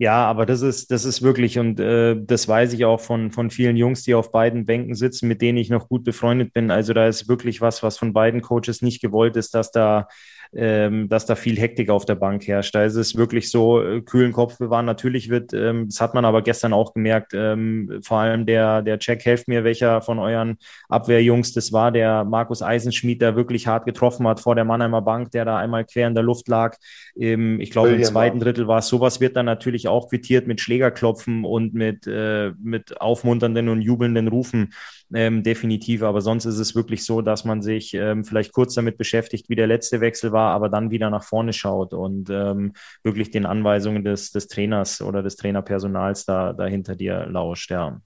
Ja, 0.00 0.26
aber 0.26 0.46
das 0.46 0.62
ist, 0.62 0.92
das 0.92 1.04
ist 1.04 1.22
wirklich, 1.22 1.58
und 1.58 1.80
äh, 1.80 2.16
das 2.16 2.46
weiß 2.46 2.72
ich 2.72 2.84
auch 2.84 3.00
von, 3.00 3.32
von 3.32 3.50
vielen 3.50 3.76
Jungs, 3.76 4.04
die 4.04 4.14
auf 4.14 4.30
beiden 4.30 4.64
Bänken 4.64 4.94
sitzen, 4.94 5.26
mit 5.26 5.42
denen 5.42 5.58
ich 5.58 5.70
noch 5.70 5.88
gut 5.88 6.04
befreundet 6.04 6.52
bin. 6.52 6.70
Also 6.70 6.92
da 6.92 7.08
ist 7.08 7.28
wirklich 7.28 7.60
was, 7.60 7.82
was 7.82 7.98
von 7.98 8.12
beiden 8.12 8.40
Coaches 8.40 8.80
nicht 8.80 9.02
gewollt 9.02 9.36
ist, 9.36 9.54
dass 9.54 9.72
da 9.72 10.06
ähm, 10.54 11.08
dass 11.08 11.26
da 11.26 11.34
viel 11.34 11.58
Hektik 11.58 11.90
auf 11.90 12.04
der 12.04 12.14
Bank 12.14 12.46
herrscht. 12.46 12.74
Da 12.74 12.84
ist 12.84 12.94
es 12.94 13.16
wirklich 13.16 13.50
so, 13.50 13.82
äh, 13.82 14.00
kühlen 14.00 14.32
Kopf 14.32 14.58
bewahren. 14.58 14.86
Natürlich 14.86 15.28
wird, 15.28 15.52
ähm, 15.52 15.86
das 15.88 16.00
hat 16.00 16.14
man 16.14 16.24
aber 16.24 16.42
gestern 16.42 16.72
auch 16.72 16.94
gemerkt, 16.94 17.32
ähm, 17.34 18.00
vor 18.02 18.18
allem 18.18 18.46
der, 18.46 18.82
der 18.82 18.98
Check, 18.98 19.24
helft 19.24 19.48
mir, 19.48 19.64
welcher 19.64 20.00
von 20.00 20.18
euren 20.18 20.56
Abwehrjungs 20.88 21.52
das 21.52 21.72
war, 21.72 21.92
der 21.92 22.24
Markus 22.24 22.62
Eisenschmied, 22.62 23.20
der 23.20 23.36
wirklich 23.36 23.66
hart 23.66 23.84
getroffen 23.84 24.26
hat 24.26 24.40
vor 24.40 24.54
der 24.54 24.64
Mannheimer 24.64 25.02
Bank, 25.02 25.32
der 25.32 25.44
da 25.44 25.58
einmal 25.58 25.84
quer 25.84 26.08
in 26.08 26.14
der 26.14 26.24
Luft 26.24 26.48
lag. 26.48 26.76
Ähm, 27.18 27.60
ich 27.60 27.70
glaube, 27.70 27.90
im 27.90 28.02
zweiten 28.02 28.40
Drittel 28.40 28.66
war 28.68 28.78
es. 28.78 28.88
Sowas 28.88 29.20
wird 29.20 29.36
dann 29.36 29.46
natürlich 29.46 29.87
auch 29.88 30.08
quittiert 30.08 30.46
mit 30.46 30.60
Schlägerklopfen 30.60 31.44
und 31.44 31.74
mit, 31.74 32.06
äh, 32.06 32.52
mit 32.62 33.00
aufmunternden 33.00 33.68
und 33.68 33.82
jubelnden 33.82 34.28
Rufen 34.28 34.72
ähm, 35.14 35.42
definitiv. 35.42 36.02
Aber 36.02 36.20
sonst 36.20 36.44
ist 36.44 36.58
es 36.58 36.74
wirklich 36.74 37.04
so, 37.04 37.22
dass 37.22 37.44
man 37.44 37.62
sich 37.62 37.94
ähm, 37.94 38.24
vielleicht 38.24 38.52
kurz 38.52 38.74
damit 38.74 38.98
beschäftigt, 38.98 39.48
wie 39.48 39.56
der 39.56 39.66
letzte 39.66 40.00
Wechsel 40.00 40.32
war, 40.32 40.52
aber 40.52 40.68
dann 40.68 40.90
wieder 40.90 41.10
nach 41.10 41.24
vorne 41.24 41.52
schaut 41.52 41.94
und 41.94 42.30
ähm, 42.30 42.72
wirklich 43.02 43.30
den 43.30 43.46
Anweisungen 43.46 44.04
des, 44.04 44.30
des 44.32 44.48
Trainers 44.48 45.00
oder 45.00 45.22
des 45.22 45.36
Trainerpersonals 45.36 46.24
da, 46.26 46.54
hinter 46.66 46.96
dir 46.96 47.26
lauscht. 47.26 47.70
Ja. 47.70 48.00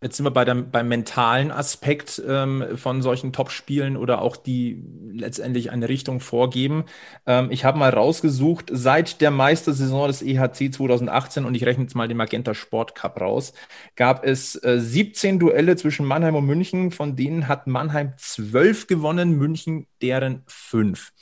Jetzt 0.00 0.16
sind 0.16 0.26
wir 0.26 0.30
bei 0.30 0.44
dem, 0.44 0.70
beim 0.70 0.86
mentalen 0.86 1.50
Aspekt 1.50 2.22
ähm, 2.24 2.76
von 2.76 3.02
solchen 3.02 3.32
Top-Spielen 3.32 3.96
oder 3.96 4.22
auch 4.22 4.36
die 4.36 4.80
letztendlich 5.12 5.72
eine 5.72 5.88
Richtung 5.88 6.20
vorgeben. 6.20 6.84
Ähm, 7.26 7.50
ich 7.50 7.64
habe 7.64 7.80
mal 7.80 7.90
rausgesucht, 7.90 8.70
seit 8.72 9.20
der 9.20 9.32
Meistersaison 9.32 10.06
des 10.06 10.22
EHC 10.22 10.72
2018, 10.72 11.44
und 11.44 11.56
ich 11.56 11.66
rechne 11.66 11.82
jetzt 11.82 11.96
mal 11.96 12.06
den 12.06 12.16
Magenta 12.16 12.54
Sport 12.54 12.94
Cup 12.94 13.20
raus, 13.20 13.52
gab 13.96 14.24
es 14.24 14.54
äh, 14.62 14.78
17 14.78 15.40
Duelle 15.40 15.74
zwischen 15.74 16.06
Mannheim 16.06 16.36
und 16.36 16.46
München, 16.46 16.92
von 16.92 17.16
denen 17.16 17.48
hat 17.48 17.66
Mannheim 17.66 18.12
12 18.16 18.86
gewonnen, 18.86 19.32
München 19.32 19.88
deren 20.00 20.44
5. 20.46 21.12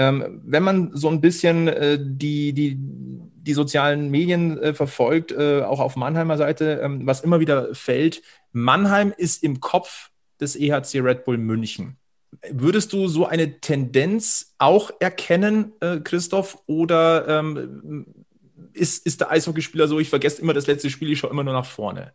Ähm, 0.00 0.40
wenn 0.46 0.62
man 0.62 0.96
so 0.96 1.10
ein 1.10 1.20
bisschen 1.20 1.68
äh, 1.68 1.98
die, 2.00 2.54
die, 2.54 2.78
die 2.78 3.52
sozialen 3.52 4.10
Medien 4.10 4.56
äh, 4.56 4.72
verfolgt, 4.72 5.30
äh, 5.30 5.60
auch 5.60 5.78
auf 5.78 5.94
Mannheimer 5.94 6.38
Seite, 6.38 6.80
ähm, 6.82 7.06
was 7.06 7.20
immer 7.20 7.38
wieder 7.38 7.74
fällt, 7.74 8.22
Mannheim 8.50 9.12
ist 9.14 9.42
im 9.44 9.60
Kopf 9.60 10.08
des 10.40 10.56
EHC 10.56 11.00
Red 11.02 11.26
Bull 11.26 11.36
München. 11.36 11.98
Würdest 12.50 12.94
du 12.94 13.08
so 13.08 13.26
eine 13.26 13.60
Tendenz 13.60 14.54
auch 14.56 14.90
erkennen, 15.00 15.72
äh, 15.80 16.00
Christoph, 16.00 16.62
oder 16.64 17.28
ähm, 17.28 18.06
ist, 18.72 19.04
ist 19.04 19.20
der 19.20 19.30
Eishockeyspieler 19.30 19.86
so, 19.86 20.00
ich 20.00 20.08
vergesse 20.08 20.40
immer 20.40 20.54
das 20.54 20.66
letzte 20.66 20.88
Spiel, 20.88 21.12
ich 21.12 21.18
schaue 21.18 21.30
immer 21.30 21.44
nur 21.44 21.52
nach 21.52 21.66
vorne? 21.66 22.14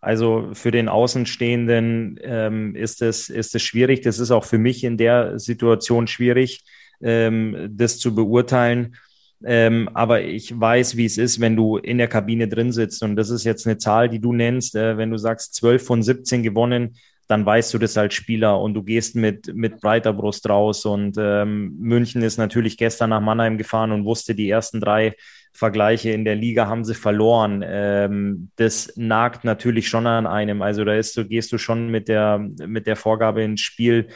Also 0.00 0.50
für 0.52 0.70
den 0.70 0.88
Außenstehenden 0.88 2.20
ähm, 2.22 2.76
ist, 2.76 3.02
es, 3.02 3.28
ist 3.28 3.54
es 3.54 3.62
schwierig. 3.62 4.02
Das 4.02 4.18
ist 4.18 4.30
auch 4.30 4.44
für 4.44 4.58
mich 4.58 4.84
in 4.84 4.96
der 4.96 5.38
Situation 5.38 6.06
schwierig, 6.06 6.64
ähm, 7.00 7.70
das 7.70 7.98
zu 7.98 8.14
beurteilen. 8.14 8.96
Ähm, 9.44 9.90
aber 9.92 10.22
ich 10.22 10.58
weiß, 10.58 10.96
wie 10.96 11.04
es 11.04 11.18
ist, 11.18 11.40
wenn 11.40 11.56
du 11.56 11.76
in 11.76 11.98
der 11.98 12.08
Kabine 12.08 12.48
drin 12.48 12.72
sitzt. 12.72 13.02
Und 13.02 13.16
das 13.16 13.30
ist 13.30 13.44
jetzt 13.44 13.66
eine 13.66 13.78
Zahl, 13.78 14.08
die 14.08 14.18
du 14.18 14.32
nennst. 14.32 14.74
Äh, 14.74 14.96
wenn 14.96 15.10
du 15.10 15.18
sagst, 15.18 15.54
12 15.54 15.84
von 15.84 16.02
17 16.02 16.42
gewonnen, 16.42 16.96
dann 17.28 17.44
weißt 17.44 17.74
du 17.74 17.78
das 17.78 17.96
als 17.96 18.14
Spieler 18.14 18.60
und 18.60 18.74
du 18.74 18.82
gehst 18.82 19.16
mit, 19.16 19.54
mit 19.54 19.80
breiter 19.80 20.12
Brust 20.12 20.48
raus. 20.48 20.84
Und 20.84 21.16
ähm, 21.18 21.76
München 21.78 22.22
ist 22.22 22.38
natürlich 22.38 22.76
gestern 22.76 23.10
nach 23.10 23.20
Mannheim 23.20 23.58
gefahren 23.58 23.92
und 23.92 24.04
wusste, 24.04 24.34
die 24.34 24.48
ersten 24.48 24.80
drei 24.80 25.16
Vergleiche 25.56 26.10
in 26.10 26.24
der 26.24 26.34
Liga 26.34 26.66
haben 26.66 26.84
sie 26.84 26.94
verloren. 26.94 27.64
Ähm, 27.66 28.50
das 28.56 28.92
nagt 28.96 29.44
natürlich 29.44 29.88
schon 29.88 30.06
an 30.06 30.26
einem. 30.26 30.62
Also 30.62 30.84
da 30.84 30.94
ist, 30.94 31.16
du, 31.16 31.26
gehst 31.26 31.50
du 31.52 31.58
schon 31.58 31.90
mit 31.90 32.08
der, 32.08 32.38
mit 32.38 32.86
der 32.86 32.96
Vorgabe 32.96 33.42
ins 33.42 33.62
Spiel. 33.62 34.08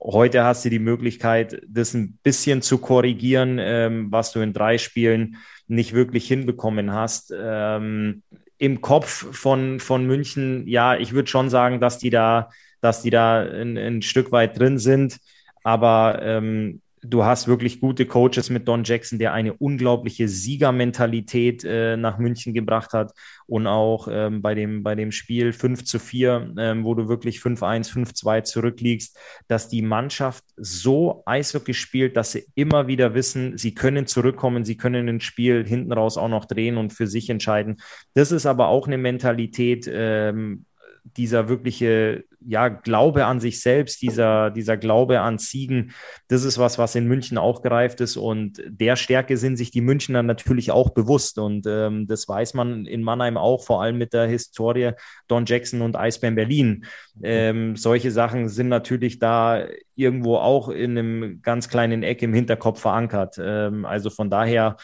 Heute 0.00 0.44
hast 0.44 0.64
du 0.64 0.68
die 0.68 0.78
Möglichkeit, 0.78 1.62
das 1.66 1.94
ein 1.94 2.18
bisschen 2.22 2.60
zu 2.60 2.78
korrigieren, 2.78 3.58
ähm, 3.58 4.08
was 4.10 4.32
du 4.32 4.40
in 4.40 4.52
drei 4.52 4.76
Spielen 4.76 5.36
nicht 5.66 5.94
wirklich 5.94 6.26
hinbekommen 6.28 6.92
hast. 6.92 7.32
Ähm, 7.36 8.22
Im 8.58 8.80
Kopf 8.80 9.34
von, 9.34 9.80
von 9.80 10.06
München, 10.06 10.66
ja, 10.66 10.96
ich 10.96 11.12
würde 11.12 11.30
schon 11.30 11.48
sagen, 11.48 11.80
dass 11.80 11.98
die 11.98 12.10
da, 12.10 12.50
dass 12.80 13.02
die 13.02 13.10
da 13.10 13.40
ein, 13.40 13.78
ein 13.78 14.02
Stück 14.02 14.30
weit 14.30 14.58
drin 14.58 14.78
sind. 14.78 15.18
Aber 15.64 16.20
ähm, 16.22 16.82
du 17.02 17.24
hast 17.24 17.48
wirklich 17.48 17.80
gute 17.80 18.06
Coaches 18.06 18.48
mit 18.48 18.68
Don 18.68 18.84
Jackson, 18.84 19.18
der 19.18 19.32
eine 19.32 19.54
unglaubliche 19.54 20.28
Siegermentalität 20.28 21.64
äh, 21.64 21.96
nach 21.96 22.18
München 22.18 22.54
gebracht 22.54 22.92
hat 22.92 23.12
und 23.46 23.66
auch 23.66 24.08
ähm, 24.10 24.40
bei, 24.40 24.54
dem, 24.54 24.82
bei 24.84 24.94
dem 24.94 25.10
Spiel 25.10 25.52
5 25.52 25.84
zu 25.84 25.98
4, 25.98 26.54
ähm, 26.58 26.84
wo 26.84 26.94
du 26.94 27.08
wirklich 27.08 27.38
5-1, 27.38 27.90
5-2 27.90 28.44
zurückliegst, 28.44 29.18
dass 29.48 29.68
die 29.68 29.82
Mannschaft 29.82 30.44
so 30.56 31.22
Eishockey 31.26 31.74
spielt, 31.74 32.16
dass 32.16 32.32
sie 32.32 32.46
immer 32.54 32.86
wieder 32.86 33.14
wissen, 33.14 33.58
sie 33.58 33.74
können 33.74 34.06
zurückkommen, 34.06 34.64
sie 34.64 34.76
können 34.76 35.08
ein 35.08 35.20
Spiel 35.20 35.66
hinten 35.66 35.92
raus 35.92 36.16
auch 36.16 36.28
noch 36.28 36.44
drehen 36.44 36.76
und 36.76 36.92
für 36.92 37.08
sich 37.08 37.28
entscheiden. 37.30 37.78
Das 38.14 38.30
ist 38.30 38.46
aber 38.46 38.68
auch 38.68 38.86
eine 38.86 38.98
Mentalität, 38.98 39.90
ähm, 39.92 40.66
dieser 41.04 41.48
wirkliche 41.48 42.24
ja, 42.46 42.68
Glaube 42.68 43.26
an 43.26 43.40
sich 43.40 43.60
selbst, 43.60 44.02
dieser, 44.02 44.50
dieser 44.50 44.76
Glaube 44.76 45.20
an 45.20 45.38
Siegen, 45.38 45.92
das 46.28 46.44
ist 46.44 46.58
was, 46.58 46.78
was 46.78 46.94
in 46.94 47.06
München 47.06 47.38
auch 47.38 47.62
gereift 47.62 48.00
ist. 48.00 48.16
Und 48.16 48.62
der 48.66 48.96
Stärke 48.96 49.36
sind 49.36 49.56
sich 49.56 49.70
die 49.70 49.80
Münchner 49.80 50.22
natürlich 50.22 50.70
auch 50.70 50.90
bewusst. 50.90 51.38
Und 51.38 51.66
ähm, 51.66 52.06
das 52.06 52.28
weiß 52.28 52.54
man 52.54 52.86
in 52.86 53.02
Mannheim 53.02 53.36
auch, 53.36 53.64
vor 53.64 53.82
allem 53.82 53.98
mit 53.98 54.12
der 54.12 54.26
Historie 54.26 54.92
Don 55.28 55.46
Jackson 55.46 55.82
und 55.82 55.96
Eisbären 55.96 56.34
Berlin. 56.34 56.84
Ähm, 57.22 57.76
solche 57.76 58.10
Sachen 58.10 58.48
sind 58.48 58.68
natürlich 58.68 59.18
da 59.18 59.66
irgendwo 59.94 60.36
auch 60.36 60.68
in 60.68 60.98
einem 60.98 61.42
ganz 61.42 61.68
kleinen 61.68 62.02
Eck 62.02 62.22
im 62.22 62.34
Hinterkopf 62.34 62.80
verankert. 62.80 63.36
Ähm, 63.40 63.84
also 63.84 64.10
von 64.10 64.30
daher 64.30 64.76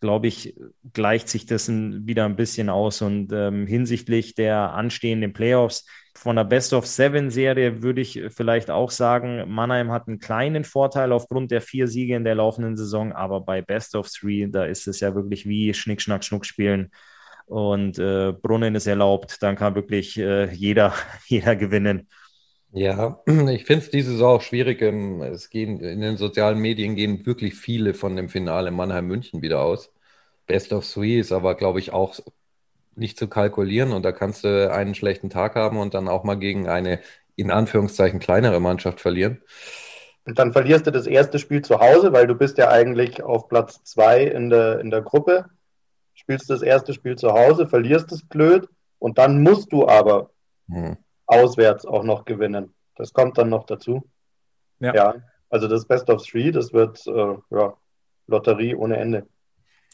glaube 0.00 0.26
ich, 0.26 0.54
gleicht 0.92 1.28
sich 1.28 1.46
das 1.46 1.68
wieder 1.68 2.24
ein 2.24 2.36
bisschen 2.36 2.68
aus. 2.68 3.02
Und 3.02 3.32
ähm, 3.32 3.66
hinsichtlich 3.66 4.34
der 4.34 4.72
anstehenden 4.72 5.32
Playoffs 5.32 5.86
von 6.16 6.36
der 6.36 6.44
Best 6.44 6.72
of 6.72 6.86
Seven 6.86 7.30
Serie 7.30 7.82
würde 7.82 8.00
ich 8.00 8.20
vielleicht 8.30 8.70
auch 8.70 8.90
sagen, 8.90 9.44
Mannheim 9.48 9.90
hat 9.90 10.06
einen 10.06 10.20
kleinen 10.20 10.64
Vorteil 10.64 11.12
aufgrund 11.12 11.50
der 11.50 11.60
vier 11.60 11.88
Siege 11.88 12.14
in 12.14 12.24
der 12.24 12.36
laufenden 12.36 12.76
Saison, 12.76 13.12
aber 13.12 13.40
bei 13.40 13.62
Best 13.62 13.96
of 13.96 14.08
Three, 14.08 14.46
da 14.46 14.64
ist 14.64 14.86
es 14.86 15.00
ja 15.00 15.14
wirklich 15.14 15.46
wie 15.46 15.74
Schnick, 15.74 16.00
Schnack, 16.00 16.24
Schnuck 16.24 16.46
spielen. 16.46 16.90
Und 17.46 17.98
äh, 17.98 18.32
Brunnen 18.32 18.74
ist 18.74 18.86
erlaubt, 18.86 19.42
dann 19.42 19.56
kann 19.56 19.74
wirklich 19.74 20.18
äh, 20.18 20.50
jeder, 20.52 20.94
jeder 21.26 21.56
gewinnen. 21.56 22.08
Ja, 22.76 23.22
ich 23.26 23.66
finde 23.66 23.84
es 23.84 23.90
diese 23.90 24.10
Saison 24.10 24.36
auch 24.36 24.42
schwierig. 24.42 24.82
Ähm, 24.82 25.22
es 25.22 25.48
gehen 25.48 25.78
in 25.78 26.00
den 26.00 26.16
sozialen 26.16 26.58
Medien 26.58 26.96
gehen 26.96 27.24
wirklich 27.24 27.54
viele 27.54 27.94
von 27.94 28.16
dem 28.16 28.28
Finale 28.28 28.72
Mannheim-München 28.72 29.42
wieder 29.42 29.62
aus. 29.62 29.92
Best 30.48 30.72
of 30.72 30.90
Three 30.90 31.20
ist 31.20 31.30
aber, 31.30 31.54
glaube 31.54 31.78
ich, 31.78 31.92
auch 31.92 32.18
nicht 32.96 33.16
zu 33.16 33.28
kalkulieren 33.28 33.92
und 33.92 34.02
da 34.02 34.10
kannst 34.10 34.42
du 34.44 34.72
einen 34.72 34.94
schlechten 34.96 35.30
Tag 35.30 35.54
haben 35.54 35.78
und 35.78 35.94
dann 35.94 36.08
auch 36.08 36.24
mal 36.24 36.34
gegen 36.34 36.68
eine 36.68 37.00
in 37.36 37.50
Anführungszeichen 37.50 38.18
kleinere 38.18 38.60
Mannschaft 38.60 39.00
verlieren. 39.00 39.40
Und 40.24 40.38
dann 40.38 40.52
verlierst 40.52 40.86
du 40.86 40.90
das 40.90 41.06
erste 41.06 41.38
Spiel 41.38 41.62
zu 41.62 41.78
Hause, 41.78 42.12
weil 42.12 42.26
du 42.26 42.34
bist 42.34 42.58
ja 42.58 42.70
eigentlich 42.70 43.22
auf 43.22 43.48
Platz 43.48 43.84
zwei 43.84 44.24
in 44.24 44.50
der, 44.50 44.80
in 44.80 44.90
der 44.90 45.02
Gruppe. 45.02 45.46
Spielst 46.14 46.50
das 46.50 46.62
erste 46.62 46.92
Spiel 46.92 47.16
zu 47.16 47.32
Hause, 47.32 47.68
verlierst 47.68 48.10
es 48.10 48.26
blöd 48.26 48.68
und 48.98 49.18
dann 49.18 49.42
musst 49.42 49.72
du 49.72 49.86
aber 49.86 50.30
hm. 50.68 50.96
Auswärts 51.26 51.86
auch 51.86 52.04
noch 52.04 52.24
gewinnen. 52.24 52.74
Das 52.96 53.12
kommt 53.12 53.38
dann 53.38 53.48
noch 53.48 53.64
dazu. 53.64 54.08
Ja. 54.80 54.94
ja 54.94 55.14
also 55.50 55.68
das 55.68 55.86
Best 55.86 56.10
of 56.10 56.26
Three, 56.26 56.50
das 56.50 56.72
wird 56.72 57.06
äh, 57.06 57.36
ja, 57.50 57.74
Lotterie 58.26 58.74
ohne 58.74 58.96
Ende. 58.96 59.26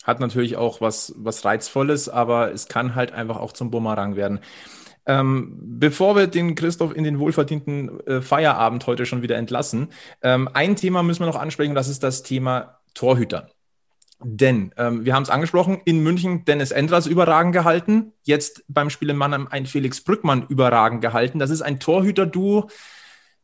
Hat 0.05 0.19
natürlich 0.19 0.57
auch 0.57 0.81
was, 0.81 1.15
was 1.19 1.45
Reizvolles, 1.45 2.09
aber 2.09 2.53
es 2.53 2.69
kann 2.69 2.95
halt 2.95 3.13
einfach 3.13 3.37
auch 3.37 3.53
zum 3.53 3.71
Bumerang 3.71 4.17
werden. 4.17 4.41
Ähm, 5.07 5.59
bevor 5.61 6.17
wir 6.17 6.27
den 6.27 6.55
Christoph 6.55 6.95
in 6.95 7.05
den 7.05 7.19
wohlverdienten 7.19 8.01
äh, 8.07 8.23
Feierabend 8.23 8.87
heute 8.87 9.07
schon 9.07 9.23
wieder 9.23 9.37
entlassen, 9.37 9.89
ähm, 10.23 10.49
ein 10.53 10.77
Thema 10.77 11.03
müssen 11.03 11.21
wir 11.21 11.27
noch 11.27 11.41
ansprechen, 11.41 11.75
das 11.75 11.89
ist 11.89 12.03
das 12.03 12.23
Thema 12.23 12.81
Torhüter. 12.95 13.49
Denn 14.23 14.73
ähm, 14.77 15.05
wir 15.05 15.15
haben 15.15 15.23
es 15.23 15.31
angesprochen, 15.31 15.81
in 15.85 16.03
München 16.03 16.45
Dennis 16.45 16.73
Endras 16.73 17.07
überragend 17.07 17.55
gehalten, 17.55 18.13
jetzt 18.23 18.63
beim 18.69 18.91
Spiel 18.91 19.09
in 19.11 19.17
Mannheim 19.17 19.49
ein 19.51 19.65
Felix 19.65 20.03
Brückmann 20.03 20.47
überragend 20.49 21.01
gehalten. 21.01 21.39
Das 21.39 21.49
ist 21.49 21.63
ein 21.63 21.81
Torhüter-Duo, 21.81 22.69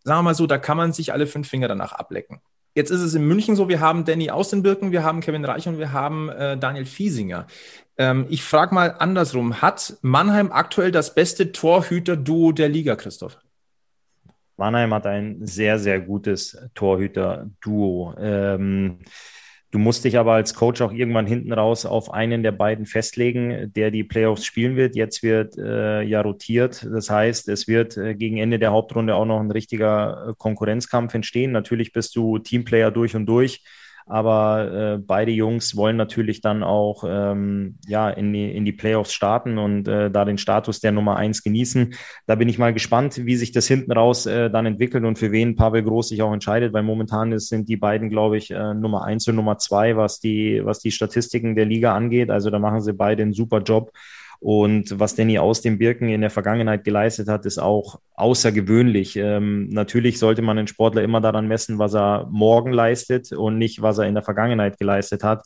sagen 0.04 0.18
wir 0.18 0.22
mal 0.22 0.34
so, 0.34 0.46
da 0.46 0.58
kann 0.58 0.76
man 0.76 0.92
sich 0.92 1.12
alle 1.12 1.26
fünf 1.26 1.48
Finger 1.48 1.68
danach 1.68 1.92
ablecken. 1.92 2.40
Jetzt 2.74 2.90
ist 2.90 3.00
es 3.00 3.14
in 3.14 3.26
München 3.26 3.56
so, 3.56 3.70
wir 3.70 3.80
haben 3.80 4.04
Danny 4.04 4.28
aus 4.28 4.50
den 4.50 4.62
Birken, 4.62 4.92
wir 4.92 5.02
haben 5.02 5.20
Kevin 5.20 5.46
Reich 5.46 5.66
und 5.66 5.78
wir 5.78 5.92
haben 5.92 6.28
äh, 6.28 6.58
Daniel 6.58 6.84
Fiesinger. 6.84 7.46
Ähm, 7.96 8.26
ich 8.28 8.44
frage 8.44 8.74
mal 8.74 8.96
andersrum, 8.98 9.62
hat 9.62 9.96
Mannheim 10.02 10.52
aktuell 10.52 10.92
das 10.92 11.14
beste 11.14 11.52
Torhüter-Duo 11.52 12.52
der 12.52 12.68
Liga, 12.68 12.96
Christoph? 12.96 13.38
Mannheim 14.58 14.92
hat 14.92 15.06
ein 15.06 15.46
sehr, 15.46 15.78
sehr 15.78 16.00
gutes 16.00 16.58
Torhüter-Duo. 16.74 18.14
Ähm, 18.18 18.98
Du 19.76 19.80
musst 19.82 20.06
dich 20.06 20.16
aber 20.16 20.32
als 20.32 20.54
Coach 20.54 20.80
auch 20.80 20.90
irgendwann 20.90 21.26
hinten 21.26 21.52
raus 21.52 21.84
auf 21.84 22.10
einen 22.10 22.42
der 22.42 22.52
beiden 22.52 22.86
festlegen, 22.86 23.74
der 23.74 23.90
die 23.90 24.04
Playoffs 24.04 24.46
spielen 24.46 24.74
wird. 24.74 24.96
Jetzt 24.96 25.22
wird 25.22 25.58
äh, 25.58 26.00
ja 26.00 26.22
rotiert. 26.22 26.88
Das 26.90 27.10
heißt, 27.10 27.46
es 27.50 27.68
wird 27.68 27.94
äh, 27.98 28.14
gegen 28.14 28.38
Ende 28.38 28.58
der 28.58 28.72
Hauptrunde 28.72 29.14
auch 29.14 29.26
noch 29.26 29.38
ein 29.38 29.50
richtiger 29.50 30.28
äh, 30.30 30.32
Konkurrenzkampf 30.38 31.12
entstehen. 31.12 31.52
Natürlich 31.52 31.92
bist 31.92 32.16
du 32.16 32.38
Teamplayer 32.38 32.90
durch 32.90 33.14
und 33.14 33.26
durch. 33.26 33.64
Aber 34.08 34.72
äh, 34.72 34.98
beide 34.98 35.32
Jungs 35.32 35.76
wollen 35.76 35.96
natürlich 35.96 36.40
dann 36.40 36.62
auch 36.62 37.02
ähm, 37.04 37.76
ja, 37.88 38.08
in, 38.08 38.32
die, 38.32 38.54
in 38.54 38.64
die 38.64 38.72
Playoffs 38.72 39.12
starten 39.12 39.58
und 39.58 39.88
äh, 39.88 40.12
da 40.12 40.24
den 40.24 40.38
Status 40.38 40.78
der 40.78 40.92
Nummer 40.92 41.16
eins 41.16 41.42
genießen. 41.42 41.92
Da 42.26 42.36
bin 42.36 42.48
ich 42.48 42.56
mal 42.56 42.72
gespannt, 42.72 43.26
wie 43.26 43.34
sich 43.34 43.50
das 43.50 43.66
hinten 43.66 43.90
raus 43.90 44.26
äh, 44.26 44.48
dann 44.48 44.64
entwickelt 44.64 45.04
und 45.04 45.18
für 45.18 45.32
wen 45.32 45.56
Pavel 45.56 45.82
Groß 45.82 46.10
sich 46.10 46.22
auch 46.22 46.32
entscheidet, 46.32 46.72
weil 46.72 46.84
momentan 46.84 47.32
ist, 47.32 47.48
sind 47.48 47.68
die 47.68 47.76
beiden, 47.76 48.08
glaube 48.08 48.36
ich, 48.36 48.52
äh, 48.52 48.74
Nummer 48.74 49.04
eins 49.04 49.26
und 49.26 49.34
Nummer 49.34 49.58
zwei, 49.58 49.96
was 49.96 50.20
die, 50.20 50.60
was 50.64 50.78
die 50.78 50.92
Statistiken 50.92 51.56
der 51.56 51.64
Liga 51.64 51.92
angeht. 51.92 52.30
Also 52.30 52.50
da 52.50 52.60
machen 52.60 52.82
sie 52.82 52.92
beide 52.92 53.24
einen 53.24 53.32
super 53.32 53.60
Job. 53.60 53.90
Und 54.40 54.98
was 54.98 55.14
Danny 55.14 55.38
aus 55.38 55.60
dem 55.60 55.78
Birken 55.78 56.08
in 56.08 56.20
der 56.20 56.30
Vergangenheit 56.30 56.84
geleistet 56.84 57.28
hat, 57.28 57.46
ist 57.46 57.58
auch 57.58 58.00
außergewöhnlich. 58.14 59.16
Ähm, 59.16 59.68
natürlich 59.68 60.18
sollte 60.18 60.42
man 60.42 60.56
den 60.56 60.66
Sportler 60.66 61.02
immer 61.02 61.20
daran 61.20 61.48
messen, 61.48 61.78
was 61.78 61.94
er 61.94 62.28
morgen 62.30 62.72
leistet 62.72 63.32
und 63.32 63.58
nicht, 63.58 63.82
was 63.82 63.98
er 63.98 64.06
in 64.06 64.14
der 64.14 64.22
Vergangenheit 64.22 64.78
geleistet 64.78 65.22
hat. 65.22 65.44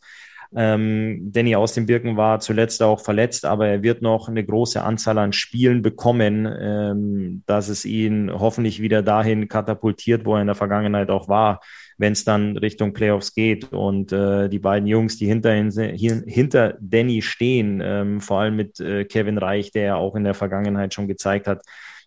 Ähm, 0.55 1.31
Danny 1.33 1.55
aus 1.55 1.75
dem 1.75 1.87
Birken 1.87 2.17
war 2.17 2.41
zuletzt 2.41 2.83
auch 2.83 3.01
verletzt, 3.01 3.45
aber 3.45 3.69
er 3.69 3.83
wird 3.85 4.03
noch 4.03 4.29
eine 4.29 4.45
große 4.45 4.83
Anzahl 4.83 5.19
an 5.19 5.33
Spielen 5.33 5.81
bekommen, 5.81 6.49
ähm, 6.61 7.43
dass 7.47 7.69
es 7.69 7.85
ihn 7.85 8.33
hoffentlich 8.33 8.83
wieder 8.83 9.03
dahin 9.03 9.47
katapultiert, 9.47 10.25
wo 10.25 10.35
er 10.35 10.41
in 10.41 10.49
der 10.49 10.57
Vergangenheit 10.57 11.09
auch 11.09 11.29
war 11.29 11.61
wenn 12.01 12.15
es 12.15 12.25
dann 12.25 12.57
Richtung 12.57 12.95
Playoffs 12.95 13.35
geht. 13.35 13.73
Und 13.75 14.11
äh, 14.11 14.49
die 14.49 14.59
beiden 14.59 14.89
Jungs, 14.89 15.19
die 15.19 15.27
hinter, 15.27 15.53
hinter 15.53 16.79
Danny 16.81 17.21
stehen, 17.21 17.83
ähm, 17.85 18.23
vor 18.23 18.41
allem 18.41 18.57
mit 18.57 18.81
äh, 18.81 19.05
Kevin 19.05 19.37
Reich, 19.37 19.71
der 19.71 19.83
ja 19.83 19.95
auch 19.97 20.17
in 20.17 20.25
der 20.25 20.33
Vergangenheit 20.33 20.95
schon 20.95 21.09
gezeigt 21.09 21.47
hat, 21.47 21.63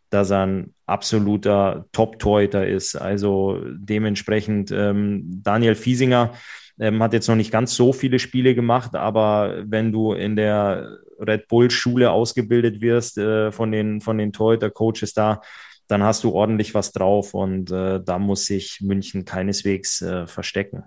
dass 0.10 0.32
er 0.32 0.48
ein 0.48 0.74
absoluter 0.88 1.86
Top-Torhüter 1.92 2.66
ist. 2.66 2.96
Also 2.96 3.62
dementsprechend 3.72 4.72
ähm, 4.72 5.42
Daniel 5.44 5.76
Fiesinger 5.76 6.34
ähm, 6.80 7.04
hat 7.04 7.14
jetzt 7.14 7.28
noch 7.28 7.36
nicht 7.36 7.52
ganz 7.52 7.76
so 7.76 7.94
viele 7.94 8.18
Spiele 8.18 8.56
gemacht, 8.56 8.96
aber 8.96 9.62
wenn 9.64 9.92
du 9.92 10.14
in 10.14 10.36
der 10.36 10.98
Red 11.20 11.48
Bull-Schule 11.48 12.10
ausgebildet 12.10 12.82
wirst 12.82 13.20
äh, 13.20 13.52
von 13.52 13.72
den, 13.72 14.02
von 14.02 14.18
den 14.18 14.34
Torhüter-Coaches 14.34 15.14
da, 15.14 15.42
dann 15.88 16.04
hast 16.04 16.24
du 16.24 16.32
ordentlich 16.32 16.74
was 16.74 16.92
drauf 16.92 17.34
und 17.34 17.72
äh, 17.72 18.02
da 18.04 18.20
muss 18.20 18.46
sich 18.46 18.80
München 18.82 19.26
keineswegs 19.26 20.02
äh, 20.02 20.28
verstecken. 20.28 20.84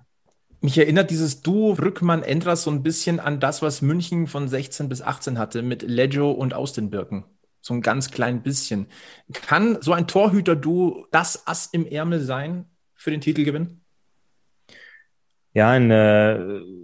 Mich 0.61 0.79
erinnert 0.79 1.11
dieses 1.11 1.43
Duo 1.43 1.73
Rückmann-Endras 1.73 2.63
so 2.63 2.71
ein 2.71 2.83
bisschen 2.83 3.21
an 3.21 3.41
das, 3.41 3.63
was 3.63 3.83
München 3.83 4.27
von 4.27 4.49
16 4.49 4.89
bis 4.89 5.03
18 5.03 5.39
hatte 5.39 5.63
mit 5.63 5.83
Leggio 5.83 6.31
und 6.31 6.55
Austin 6.55 6.91
Birken. 6.91 7.25
So 7.61 7.75
ein 7.75 7.83
ganz 7.83 8.11
klein 8.11 8.43
bisschen. 8.43 8.87
Kann 9.33 9.79
so 9.83 9.93
ein 9.93 10.07
Torhüter-Duo 10.07 11.07
das 11.11 11.47
Ass 11.47 11.69
im 11.73 11.87
Ärmel 11.87 12.21
sein 12.21 12.67
für 12.95 13.11
den 13.11 13.21
Titelgewinn? 13.21 13.83
Ja, 15.57 15.75
in, 15.75 15.91
äh, 15.91 16.39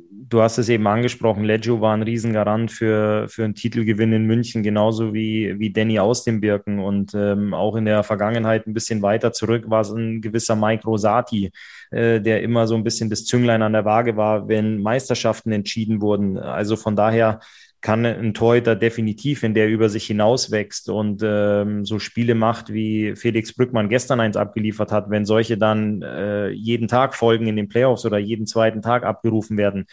du 0.09 0.41
hast 0.41 0.57
es 0.57 0.71
eben 0.71 0.87
angesprochen, 0.87 1.45
Leggio 1.45 1.83
war 1.83 1.93
ein 1.95 2.01
Riesengarant 2.03 2.73
für, 2.73 3.29
für 3.29 3.45
einen 3.45 3.55
Titelgewinn 3.55 4.15
in 4.15 4.25
München, 4.25 4.63
genauso 4.63 5.13
wie, 5.13 5.59
wie 5.59 5.71
Danny 5.75 5.99
aus 5.99 6.25
dem 6.25 6.41
Birken. 6.41 6.79
Und 6.79 7.13
ähm, 7.15 7.53
auch 7.53 7.77
in 7.77 7.85
der 7.85 8.03
Vergangenheit 8.03 8.67
ein 8.67 8.73
bisschen 8.73 9.03
weiter 9.03 9.35
zurück 9.35 9.69
war 9.69 9.83
es 9.83 9.91
ein 9.91 10.23
gewisser 10.23 10.57
Mike 10.57 10.85
Rosati, 10.85 11.53
äh, 11.91 12.19
der 12.19 12.43
immer 12.43 12.67
so 12.67 12.75
ein 12.75 12.83
bisschen 12.83 13.11
das 13.11 13.27
Zünglein 13.27 13.61
an 13.61 13.75
der 13.75 13.85
Waage 13.85 14.17
war, 14.17 14.49
wenn 14.49 14.81
Meisterschaften 14.81 15.53
entschieden 15.53 16.01
wurden. 16.01 16.39
Also 16.39 16.77
von 16.77 16.97
daher 16.97 17.41
kann 17.83 18.07
ein 18.07 18.33
Torhüter 18.33 18.77
definitiv, 18.77 19.43
in 19.43 19.55
der 19.55 19.69
über 19.69 19.89
sich 19.89 20.07
hinauswächst 20.07 20.89
und 20.89 21.21
ähm, 21.25 21.85
so 21.85 21.99
Spiele 21.99 22.37
macht, 22.37 22.73
wie 22.73 23.17
Felix 23.17 23.55
Brückmann 23.55 23.89
gestern 23.89 24.21
eins 24.21 24.37
abgeliefert 24.37 24.93
hat, 24.93 25.11
wenn 25.11 25.27
solche 25.27 25.59
dann 25.59 26.01
äh, 26.01 26.49
jeden 26.51 26.87
Tag 26.87 27.15
folgen 27.15 27.49
in 27.49 27.57
den 27.57 27.69
Playoffs 27.69 28.07
oder 28.07 28.19
jeden 28.19 28.47
zweiten 28.47 28.83
Tag 28.83 29.05
abgerufen 29.05 29.57
werden, 29.57 29.87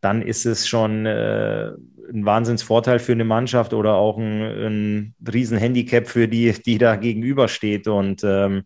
dann 0.00 0.22
ist 0.22 0.46
es 0.46 0.66
schon 0.66 1.04
äh, 1.04 1.72
ein 2.12 2.24
Wahnsinnsvorteil 2.24 2.98
für 2.98 3.12
eine 3.12 3.24
Mannschaft 3.24 3.74
oder 3.74 3.94
auch 3.94 4.16
ein, 4.16 4.42
ein 4.42 5.14
Riesenhandicap 5.30 6.08
für 6.08 6.28
die, 6.28 6.52
die 6.64 6.78
da 6.78 6.96
gegenübersteht. 6.96 7.88
Und 7.88 8.24
ähm, 8.24 8.62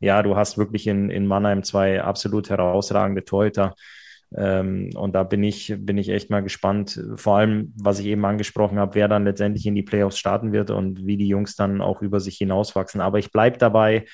ja, 0.00 0.22
du 0.22 0.36
hast 0.36 0.58
wirklich 0.58 0.86
in, 0.86 1.10
in 1.10 1.26
Mannheim 1.26 1.62
zwei 1.62 2.02
absolut 2.02 2.50
herausragende 2.50 3.24
Torhüter. 3.24 3.74
Ähm, 4.36 4.90
und 4.94 5.14
da 5.14 5.22
bin 5.22 5.42
ich, 5.42 5.74
bin 5.78 5.96
ich 5.96 6.10
echt 6.10 6.30
mal 6.30 6.42
gespannt, 6.42 7.02
vor 7.16 7.38
allem, 7.38 7.72
was 7.76 7.98
ich 7.98 8.06
eben 8.06 8.24
angesprochen 8.24 8.78
habe, 8.78 8.94
wer 8.94 9.08
dann 9.08 9.24
letztendlich 9.24 9.66
in 9.66 9.74
die 9.74 9.82
Playoffs 9.82 10.18
starten 10.18 10.52
wird 10.52 10.70
und 10.70 11.06
wie 11.06 11.16
die 11.16 11.28
Jungs 11.28 11.56
dann 11.56 11.80
auch 11.80 12.02
über 12.02 12.20
sich 12.20 12.36
hinauswachsen. 12.36 13.00
Aber 13.00 13.18
ich 13.18 13.32
bleibe 13.32 13.58
dabei, 13.58 14.04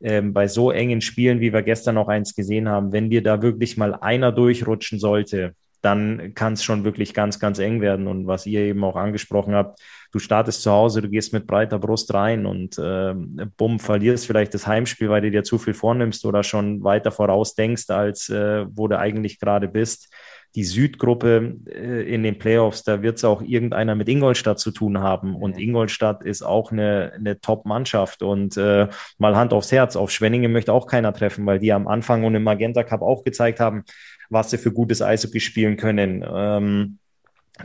ähm, 0.00 0.32
bei 0.32 0.48
so 0.48 0.70
engen 0.70 1.00
Spielen, 1.00 1.40
wie 1.40 1.52
wir 1.52 1.62
gestern 1.62 1.96
noch 1.96 2.08
eins 2.08 2.34
gesehen 2.34 2.68
haben, 2.68 2.92
wenn 2.92 3.10
dir 3.10 3.22
da 3.22 3.42
wirklich 3.42 3.76
mal 3.76 3.94
einer 3.94 4.32
durchrutschen 4.32 4.98
sollte, 4.98 5.54
dann 5.82 6.34
kann 6.34 6.54
es 6.54 6.64
schon 6.64 6.84
wirklich 6.84 7.14
ganz, 7.14 7.38
ganz 7.38 7.58
eng 7.58 7.80
werden. 7.80 8.06
Und 8.06 8.26
was 8.26 8.46
ihr 8.46 8.60
eben 8.60 8.84
auch 8.84 8.96
angesprochen 8.96 9.54
habt, 9.54 9.80
du 10.12 10.18
startest 10.18 10.62
zu 10.62 10.70
Hause, 10.70 11.02
du 11.02 11.08
gehst 11.08 11.32
mit 11.32 11.46
breiter 11.46 11.78
Brust 11.78 12.12
rein 12.12 12.46
und 12.46 12.78
äh, 12.78 13.14
bumm, 13.56 13.78
verlierst 13.78 14.26
vielleicht 14.26 14.54
das 14.54 14.66
Heimspiel, 14.66 15.08
weil 15.08 15.22
du 15.22 15.30
dir 15.30 15.44
zu 15.44 15.58
viel 15.58 15.74
vornimmst 15.74 16.24
oder 16.24 16.42
schon 16.42 16.82
weiter 16.82 17.12
voraus 17.12 17.54
denkst, 17.54 17.88
als 17.90 18.28
äh, 18.28 18.66
wo 18.70 18.88
du 18.88 18.98
eigentlich 18.98 19.38
gerade 19.40 19.68
bist. 19.68 20.12
Die 20.56 20.64
Südgruppe 20.64 21.58
äh, 21.66 22.12
in 22.12 22.24
den 22.24 22.38
Playoffs, 22.38 22.82
da 22.82 23.02
wird 23.02 23.18
es 23.18 23.24
auch 23.24 23.40
irgendeiner 23.40 23.94
mit 23.94 24.08
Ingolstadt 24.08 24.58
zu 24.58 24.72
tun 24.72 24.98
haben. 24.98 25.36
Und 25.36 25.56
Ingolstadt 25.56 26.24
ist 26.24 26.42
auch 26.42 26.72
eine, 26.72 27.12
eine 27.14 27.40
Top-Mannschaft. 27.40 28.22
Und 28.22 28.56
äh, 28.56 28.88
mal 29.18 29.36
Hand 29.36 29.52
aufs 29.52 29.70
Herz, 29.70 29.94
auf 29.94 30.10
Schwenningen 30.10 30.50
möchte 30.50 30.72
auch 30.72 30.88
keiner 30.88 31.12
treffen, 31.12 31.46
weil 31.46 31.60
die 31.60 31.72
am 31.72 31.86
Anfang 31.86 32.24
und 32.24 32.34
im 32.34 32.42
Magenta 32.42 32.82
Cup 32.82 33.00
auch 33.00 33.22
gezeigt 33.22 33.60
haben, 33.60 33.84
was 34.30 34.50
sie 34.50 34.58
für 34.58 34.72
gutes 34.72 35.02
Eishockey 35.02 35.40
spielen 35.40 35.76
können. 35.76 36.24
Ähm, 36.26 36.98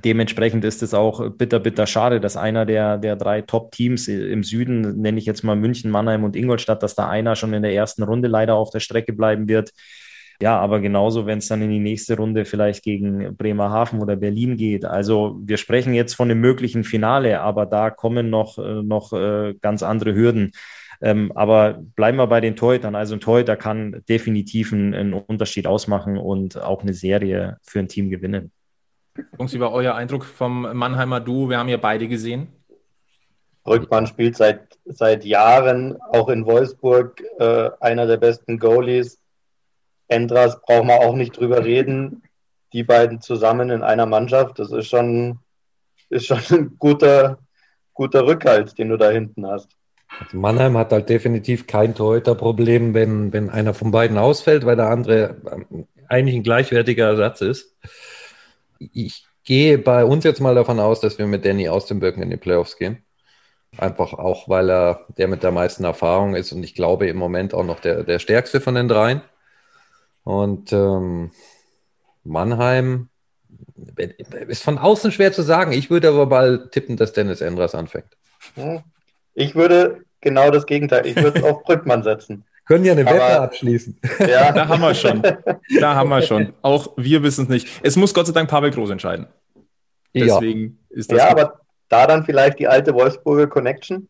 Dementsprechend 0.03 0.65
ist 0.65 0.83
es 0.83 0.93
auch 0.93 1.29
bitter, 1.31 1.59
bitter 1.59 1.87
schade, 1.87 2.19
dass 2.19 2.35
einer 2.35 2.65
der, 2.65 2.97
der 2.97 3.15
drei 3.15 3.41
Top-Teams 3.41 4.07
im 4.07 4.43
Süden, 4.43 4.99
nenne 5.01 5.19
ich 5.19 5.25
jetzt 5.25 5.43
mal 5.43 5.55
München, 5.55 5.91
Mannheim 5.91 6.23
und 6.23 6.35
Ingolstadt, 6.35 6.83
dass 6.83 6.95
da 6.95 7.07
einer 7.07 7.35
schon 7.35 7.53
in 7.53 7.63
der 7.63 7.73
ersten 7.73 8.03
Runde 8.03 8.27
leider 8.27 8.55
auf 8.55 8.71
der 8.71 8.79
Strecke 8.79 9.13
bleiben 9.13 9.47
wird. 9.47 9.71
Ja, 10.41 10.59
aber 10.59 10.81
genauso, 10.81 11.25
wenn 11.25 11.37
es 11.37 11.47
dann 11.47 11.61
in 11.61 11.69
die 11.69 11.79
nächste 11.79 12.17
Runde 12.17 12.43
vielleicht 12.43 12.83
gegen 12.83 13.37
Bremerhaven 13.37 14.01
oder 14.01 14.17
Berlin 14.17 14.57
geht. 14.57 14.83
Also 14.83 15.39
wir 15.41 15.55
sprechen 15.55 15.93
jetzt 15.93 16.13
von 16.13 16.29
einem 16.29 16.41
möglichen 16.41 16.83
Finale, 16.83 17.39
aber 17.39 17.65
da 17.65 17.89
kommen 17.89 18.29
noch, 18.29 18.57
äh, 18.57 18.83
noch 18.83 19.13
äh, 19.13 19.53
ganz 19.61 19.81
andere 19.81 20.13
Hürden. 20.13 20.51
Ähm, 21.05 21.31
aber 21.35 21.83
bleiben 21.95 22.17
wir 22.17 22.25
bei 22.25 22.41
den 22.41 22.55
Torhütern. 22.55 22.95
Also 22.95 23.13
ein 23.13 23.19
Torhüter 23.19 23.55
kann 23.55 24.03
definitiv 24.09 24.73
einen, 24.73 24.95
einen 24.95 25.13
Unterschied 25.13 25.67
ausmachen 25.67 26.17
und 26.17 26.57
auch 26.57 26.81
eine 26.81 26.95
Serie 26.95 27.59
für 27.61 27.77
ein 27.77 27.87
Team 27.87 28.09
gewinnen. 28.09 28.51
Jungs, 29.37 29.53
wie 29.53 29.59
war 29.59 29.71
euer 29.71 29.93
Eindruck 29.93 30.25
vom 30.25 30.63
Mannheimer 30.63 31.19
Duo? 31.19 31.47
Wir 31.47 31.59
haben 31.59 31.69
ja 31.69 31.77
beide 31.77 32.07
gesehen. 32.07 32.47
Rückmann 33.67 34.07
spielt 34.07 34.35
seit, 34.35 34.79
seit 34.85 35.23
Jahren 35.25 35.95
auch 36.01 36.27
in 36.27 36.43
Wolfsburg 36.47 37.21
äh, 37.37 37.69
einer 37.79 38.07
der 38.07 38.17
besten 38.17 38.57
Goalies. 38.57 39.19
Endras 40.07 40.59
brauchen 40.59 40.87
wir 40.87 41.01
auch 41.01 41.15
nicht 41.15 41.37
drüber 41.37 41.63
reden. 41.63 42.23
Die 42.73 42.83
beiden 42.83 43.21
zusammen 43.21 43.69
in 43.69 43.83
einer 43.83 44.07
Mannschaft, 44.07 44.57
das 44.57 44.71
ist 44.71 44.87
schon, 44.87 45.37
ist 46.09 46.25
schon 46.25 46.41
ein 46.49 46.75
guter, 46.79 47.37
guter 47.93 48.25
Rückhalt, 48.25 48.75
den 48.79 48.89
du 48.89 48.97
da 48.97 49.11
hinten 49.11 49.45
hast. 49.45 49.69
Also 50.19 50.37
Mannheim 50.37 50.77
hat 50.77 50.91
halt 50.91 51.09
definitiv 51.09 51.67
kein 51.67 51.95
Torhüterproblem, 51.95 52.93
wenn, 52.93 53.33
wenn 53.33 53.49
einer 53.49 53.73
von 53.73 53.91
beiden 53.91 54.17
ausfällt, 54.17 54.65
weil 54.65 54.75
der 54.75 54.89
andere 54.89 55.37
ähm, 55.51 55.87
eigentlich 56.07 56.35
ein 56.35 56.43
gleichwertiger 56.43 57.07
Ersatz 57.07 57.41
ist 57.41 57.75
ich 58.79 59.25
gehe 59.43 59.77
bei 59.77 60.05
uns 60.05 60.23
jetzt 60.23 60.41
mal 60.41 60.55
davon 60.55 60.79
aus, 60.79 60.99
dass 60.99 61.17
wir 61.17 61.27
mit 61.27 61.45
Danny 61.45 61.69
aus 61.69 61.85
dem 61.85 61.99
Birken 61.99 62.23
in 62.23 62.29
die 62.29 62.37
Playoffs 62.37 62.77
gehen. 62.77 63.03
Einfach 63.77 64.13
auch, 64.13 64.47
weil 64.47 64.69
er 64.69 65.05
der 65.17 65.27
mit 65.27 65.43
der 65.43 65.51
meisten 65.51 65.83
Erfahrung 65.83 66.35
ist 66.35 66.51
und 66.53 66.63
ich 66.63 66.75
glaube 66.75 67.07
im 67.07 67.17
Moment 67.17 67.53
auch 67.53 67.65
noch 67.65 67.79
der, 67.79 68.03
der 68.03 68.19
stärkste 68.19 68.61
von 68.61 68.75
den 68.75 68.87
dreien. 68.87 69.21
Und 70.23 70.71
ähm, 70.71 71.31
Mannheim 72.23 73.09
ist 74.47 74.63
von 74.63 74.77
außen 74.77 75.11
schwer 75.11 75.33
zu 75.33 75.41
sagen. 75.41 75.73
Ich 75.73 75.89
würde 75.89 76.09
aber 76.09 76.25
mal 76.25 76.69
tippen, 76.69 76.97
dass 76.97 77.13
Dennis 77.13 77.41
Endras 77.41 77.75
anfängt. 77.75 78.17
Ich 79.35 79.55
würde 79.55 80.03
genau 80.21 80.49
das 80.49 80.65
Gegenteil. 80.65 81.05
Ich 81.05 81.15
würde 81.15 81.43
auf 81.43 81.63
Brückmann 81.63 82.03
setzen. 82.03 82.43
Können 82.65 82.83
ja 82.83 82.93
eine 82.93 83.05
Wette 83.05 83.41
abschließen. 83.41 83.99
Ja, 84.19 84.51
da 84.51 84.67
haben 84.67 84.81
wir 84.81 84.95
schon. 84.95 85.21
Da 85.79 85.93
haben 85.93 86.09
wir 86.09 86.23
schon. 86.23 86.53
Auch 86.63 86.93
wir 86.97 87.21
wissen 87.21 87.43
es 87.43 87.49
nicht. 87.49 87.67
Es 87.83 87.95
muss 87.95 88.13
Gott 88.13 88.25
sei 88.25 88.33
Dank 88.33 88.49
Pavel 88.49 88.71
Groß 88.71 88.89
entscheiden. 88.89 89.27
Deswegen 90.15 90.79
ja. 90.89 90.97
ist 90.97 91.11
das. 91.11 91.19
Ja, 91.19 91.29
aber 91.29 91.59
da 91.89 92.07
dann 92.07 92.25
vielleicht 92.25 92.57
die 92.57 92.67
alte 92.67 92.95
Wolfsburger 92.95 93.45
Connection. 93.45 94.07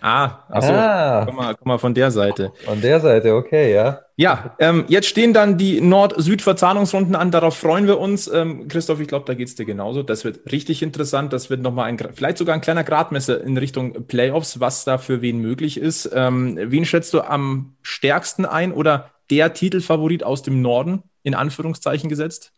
Ah, 0.00 0.44
achso, 0.48 0.72
ah. 0.72 1.24
Komm, 1.26 1.36
mal, 1.36 1.54
komm 1.54 1.68
mal 1.68 1.78
von 1.78 1.94
der 1.94 2.10
Seite. 2.10 2.52
Von 2.64 2.80
der 2.80 3.00
Seite, 3.00 3.34
okay, 3.34 3.72
ja. 3.72 4.00
Ja, 4.16 4.56
ähm, 4.58 4.84
jetzt 4.88 5.08
stehen 5.08 5.32
dann 5.32 5.58
die 5.58 5.80
Nord-Süd-Verzahnungsrunden 5.80 7.14
an, 7.14 7.30
darauf 7.30 7.56
freuen 7.56 7.86
wir 7.86 7.98
uns. 7.98 8.28
Ähm, 8.28 8.68
Christoph, 8.68 9.00
ich 9.00 9.08
glaube, 9.08 9.24
da 9.26 9.34
geht 9.34 9.48
es 9.48 9.54
dir 9.54 9.64
genauso. 9.64 10.02
Das 10.02 10.24
wird 10.24 10.50
richtig 10.52 10.82
interessant. 10.82 11.32
Das 11.32 11.50
wird 11.50 11.62
nochmal 11.62 11.86
ein, 11.86 11.98
vielleicht 12.14 12.38
sogar 12.38 12.54
ein 12.54 12.60
kleiner 12.60 12.84
Gradmesser 12.84 13.42
in 13.42 13.56
Richtung 13.56 14.06
Playoffs, 14.06 14.60
was 14.60 14.84
da 14.84 14.98
für 14.98 15.22
wen 15.22 15.38
möglich 15.38 15.78
ist. 15.78 16.10
Ähm, 16.12 16.58
wen 16.60 16.84
schätzt 16.84 17.14
du 17.14 17.20
am 17.20 17.76
stärksten 17.82 18.44
ein 18.44 18.72
oder 18.72 19.10
der 19.30 19.54
Titelfavorit 19.54 20.24
aus 20.24 20.42
dem 20.42 20.62
Norden, 20.62 21.02
in 21.22 21.34
Anführungszeichen 21.34 22.08
gesetzt? 22.08 22.52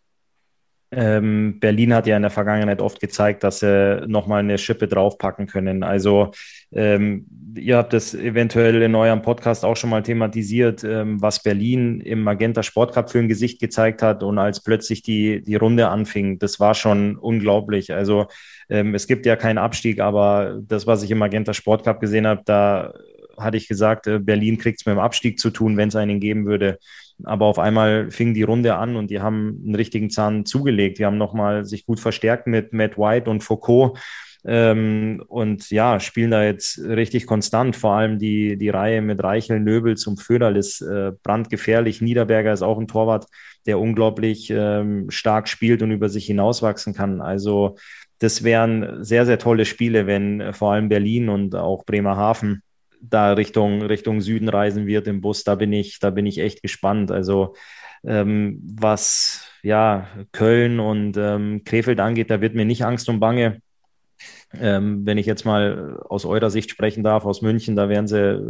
Ähm, 0.92 1.60
Berlin 1.60 1.94
hat 1.94 2.06
ja 2.06 2.16
in 2.16 2.22
der 2.22 2.30
Vergangenheit 2.30 2.82
oft 2.82 3.00
gezeigt, 3.00 3.44
dass 3.44 3.60
sie 3.60 4.02
nochmal 4.08 4.40
eine 4.40 4.58
Schippe 4.58 4.88
draufpacken 4.88 5.46
können. 5.46 5.84
Also 5.84 6.32
ähm, 6.72 7.26
ihr 7.56 7.76
habt 7.76 7.92
das 7.92 8.12
eventuell 8.14 8.82
in 8.82 8.94
eurem 8.94 9.22
Podcast 9.22 9.64
auch 9.64 9.76
schon 9.76 9.90
mal 9.90 10.02
thematisiert, 10.02 10.82
ähm, 10.82 11.22
was 11.22 11.42
Berlin 11.42 12.00
im 12.00 12.22
Magenta 12.22 12.62
Sportcup 12.62 13.10
für 13.10 13.20
ein 13.20 13.28
Gesicht 13.28 13.60
gezeigt 13.60 14.02
hat 14.02 14.22
und 14.22 14.38
als 14.38 14.62
plötzlich 14.62 15.02
die, 15.02 15.42
die 15.42 15.56
Runde 15.56 15.88
anfing, 15.88 16.38
das 16.38 16.58
war 16.58 16.74
schon 16.74 17.16
unglaublich. 17.16 17.92
Also 17.92 18.26
ähm, 18.68 18.94
es 18.94 19.06
gibt 19.06 19.26
ja 19.26 19.36
keinen 19.36 19.58
Abstieg, 19.58 20.00
aber 20.00 20.60
das, 20.66 20.86
was 20.86 21.02
ich 21.02 21.10
im 21.10 21.18
Magenta 21.18 21.54
Sportcup 21.54 22.00
gesehen 22.00 22.26
habe, 22.26 22.42
da 22.44 22.94
hatte 23.36 23.56
ich 23.56 23.68
gesagt, 23.68 24.06
äh, 24.06 24.18
Berlin 24.18 24.58
kriegt 24.58 24.80
es 24.80 24.86
mit 24.86 24.94
dem 24.94 25.00
Abstieg 25.00 25.38
zu 25.38 25.50
tun, 25.50 25.76
wenn 25.76 25.88
es 25.88 25.96
einen 25.96 26.20
geben 26.20 26.46
würde. 26.46 26.78
Aber 27.24 27.46
auf 27.46 27.58
einmal 27.58 28.10
fing 28.10 28.34
die 28.34 28.42
Runde 28.42 28.76
an 28.76 28.96
und 28.96 29.10
die 29.10 29.20
haben 29.20 29.62
einen 29.64 29.74
richtigen 29.74 30.10
Zahn 30.10 30.44
zugelegt. 30.46 30.98
Die 30.98 31.06
haben 31.06 31.18
nochmal 31.18 31.64
sich 31.64 31.86
gut 31.86 32.00
verstärkt 32.00 32.46
mit 32.46 32.72
Matt 32.72 32.98
White 32.98 33.30
und 33.30 33.42
Foucault. 33.42 33.98
Ähm, 34.44 35.22
und 35.28 35.70
ja, 35.70 36.00
spielen 36.00 36.30
da 36.30 36.44
jetzt 36.44 36.78
richtig 36.78 37.26
konstant. 37.26 37.76
Vor 37.76 37.92
allem 37.92 38.18
die, 38.18 38.56
die 38.56 38.70
Reihe 38.70 39.02
mit 39.02 39.22
Reichel, 39.22 39.60
Nöbel 39.60 39.96
zum 39.96 40.16
Föderl 40.16 40.56
ist 40.56 40.80
äh, 40.80 41.12
brandgefährlich. 41.22 42.00
Niederberger 42.00 42.52
ist 42.52 42.62
auch 42.62 42.78
ein 42.78 42.88
Torwart, 42.88 43.26
der 43.66 43.78
unglaublich 43.78 44.50
ähm, 44.50 45.10
stark 45.10 45.48
spielt 45.48 45.82
und 45.82 45.90
über 45.90 46.08
sich 46.08 46.26
hinauswachsen 46.26 46.94
kann. 46.94 47.20
Also 47.20 47.76
das 48.18 48.42
wären 48.44 49.04
sehr, 49.04 49.26
sehr 49.26 49.38
tolle 49.38 49.64
Spiele, 49.64 50.06
wenn 50.06 50.40
äh, 50.40 50.52
vor 50.52 50.72
allem 50.72 50.88
Berlin 50.88 51.28
und 51.28 51.54
auch 51.54 51.84
Bremerhaven 51.84 52.62
da 53.00 53.32
Richtung, 53.32 53.82
Richtung 53.82 54.20
Süden 54.20 54.48
reisen 54.48 54.86
wird 54.86 55.06
im 55.06 55.20
Bus, 55.20 55.44
da 55.44 55.54
bin 55.54 55.72
ich, 55.72 55.98
da 56.00 56.10
bin 56.10 56.26
ich 56.26 56.38
echt 56.38 56.62
gespannt. 56.62 57.10
Also 57.10 57.54
ähm, 58.04 58.60
was 58.62 59.46
ja 59.62 60.06
Köln 60.32 60.80
und 60.80 61.16
ähm, 61.16 61.62
Krefeld 61.64 62.00
angeht, 62.00 62.30
da 62.30 62.40
wird 62.40 62.54
mir 62.54 62.64
nicht 62.64 62.84
Angst 62.84 63.08
und 63.08 63.20
Bange. 63.20 63.60
Ähm, 64.52 65.06
wenn 65.06 65.18
ich 65.18 65.26
jetzt 65.26 65.44
mal 65.44 65.98
aus 66.08 66.24
eurer 66.24 66.50
Sicht 66.50 66.70
sprechen 66.70 67.04
darf, 67.04 67.24
aus 67.24 67.40
München, 67.40 67.76
da 67.76 67.88
werden 67.88 68.08
sie 68.08 68.40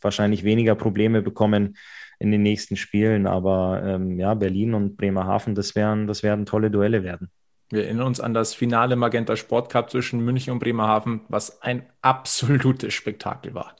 wahrscheinlich 0.00 0.44
weniger 0.44 0.74
Probleme 0.74 1.22
bekommen 1.22 1.76
in 2.18 2.30
den 2.30 2.42
nächsten 2.42 2.76
Spielen. 2.76 3.26
Aber 3.26 3.82
ähm, 3.84 4.18
ja, 4.18 4.34
Berlin 4.34 4.74
und 4.74 4.96
Bremerhaven, 4.96 5.54
das 5.54 5.74
werden, 5.74 6.06
das 6.06 6.22
werden 6.22 6.46
tolle 6.46 6.70
Duelle 6.70 7.02
werden. 7.02 7.30
Wir 7.70 7.84
erinnern 7.84 8.06
uns 8.06 8.20
an 8.20 8.34
das 8.34 8.54
Finale 8.54 8.94
Magenta 8.94 9.34
Sport 9.34 9.70
Cup 9.70 9.90
zwischen 9.90 10.24
München 10.24 10.52
und 10.52 10.60
Bremerhaven, 10.60 11.22
was 11.28 11.62
ein 11.62 11.84
absolutes 12.02 12.94
Spektakel 12.94 13.54
war 13.54 13.74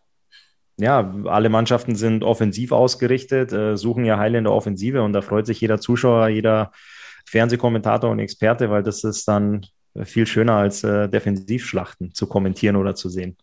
ja, 0.78 1.14
alle 1.24 1.48
Mannschaften 1.48 1.94
sind 1.94 2.22
offensiv 2.22 2.72
ausgerichtet, 2.72 3.52
äh, 3.52 3.76
suchen 3.76 4.04
ja 4.04 4.18
Heil 4.18 4.34
in 4.34 4.44
der 4.44 4.52
Offensive 4.52 5.02
und 5.02 5.12
da 5.12 5.22
freut 5.22 5.46
sich 5.46 5.60
jeder 5.60 5.80
Zuschauer, 5.80 6.28
jeder 6.28 6.72
Fernsehkommentator 7.24 8.10
und 8.10 8.18
Experte, 8.18 8.70
weil 8.70 8.82
das 8.82 9.02
ist 9.04 9.26
dann 9.26 9.66
viel 10.04 10.26
schöner 10.26 10.54
als 10.54 10.84
äh, 10.84 11.08
Defensivschlachten 11.08 12.14
zu 12.14 12.26
kommentieren 12.26 12.76
oder 12.76 12.94
zu 12.94 13.08
sehen. 13.08 13.36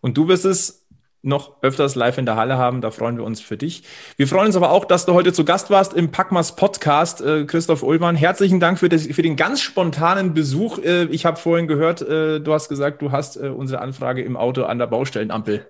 Und 0.00 0.16
du 0.16 0.28
wirst 0.28 0.44
es 0.44 0.86
noch 1.22 1.62
öfters 1.62 1.94
live 1.94 2.18
in 2.18 2.26
der 2.26 2.36
Halle 2.36 2.58
haben. 2.58 2.80
Da 2.80 2.90
freuen 2.90 3.16
wir 3.16 3.24
uns 3.24 3.40
für 3.40 3.56
dich. 3.56 3.82
Wir 4.16 4.28
freuen 4.28 4.46
uns 4.46 4.56
aber 4.56 4.70
auch, 4.70 4.84
dass 4.84 5.04
du 5.04 5.14
heute 5.14 5.32
zu 5.32 5.44
Gast 5.44 5.70
warst 5.70 5.92
im 5.94 6.10
Packmas 6.10 6.54
Podcast, 6.54 7.20
äh, 7.20 7.44
Christoph 7.44 7.82
Ullmann. 7.82 8.16
Herzlichen 8.16 8.60
Dank 8.60 8.78
für, 8.78 8.88
das, 8.88 9.06
für 9.06 9.22
den 9.22 9.36
ganz 9.36 9.60
spontanen 9.60 10.32
Besuch. 10.34 10.78
Äh, 10.78 11.04
ich 11.06 11.26
habe 11.26 11.36
vorhin 11.36 11.66
gehört, 11.66 12.02
äh, 12.02 12.40
du 12.40 12.52
hast 12.52 12.68
gesagt, 12.68 13.02
du 13.02 13.10
hast 13.10 13.36
äh, 13.36 13.48
unsere 13.48 13.80
Anfrage 13.80 14.22
im 14.22 14.36
Auto 14.36 14.62
an 14.64 14.78
der 14.78 14.86
Baustellenampel 14.86 15.66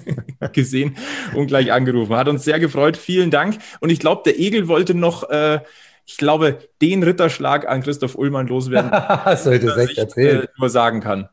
gesehen 0.52 0.96
und 1.34 1.46
gleich 1.46 1.72
angerufen. 1.72 2.16
Hat 2.16 2.28
uns 2.28 2.44
sehr 2.44 2.58
gefreut. 2.58 2.96
Vielen 2.96 3.30
Dank. 3.30 3.58
Und 3.80 3.90
ich 3.90 4.00
glaube, 4.00 4.22
der 4.24 4.38
Egel 4.38 4.68
wollte 4.68 4.94
noch 4.94 5.30
äh, 5.30 5.60
ich 6.08 6.16
glaube, 6.16 6.58
den 6.80 7.02
Ritterschlag 7.02 7.68
an 7.68 7.82
Christoph 7.82 8.14
Ullmann 8.14 8.46
loswerden, 8.46 8.90
echt 9.76 9.98
erzählen? 9.98 10.44
Äh, 10.44 10.48
nur 10.56 10.70
sagen 10.70 11.02
kann. 11.02 11.28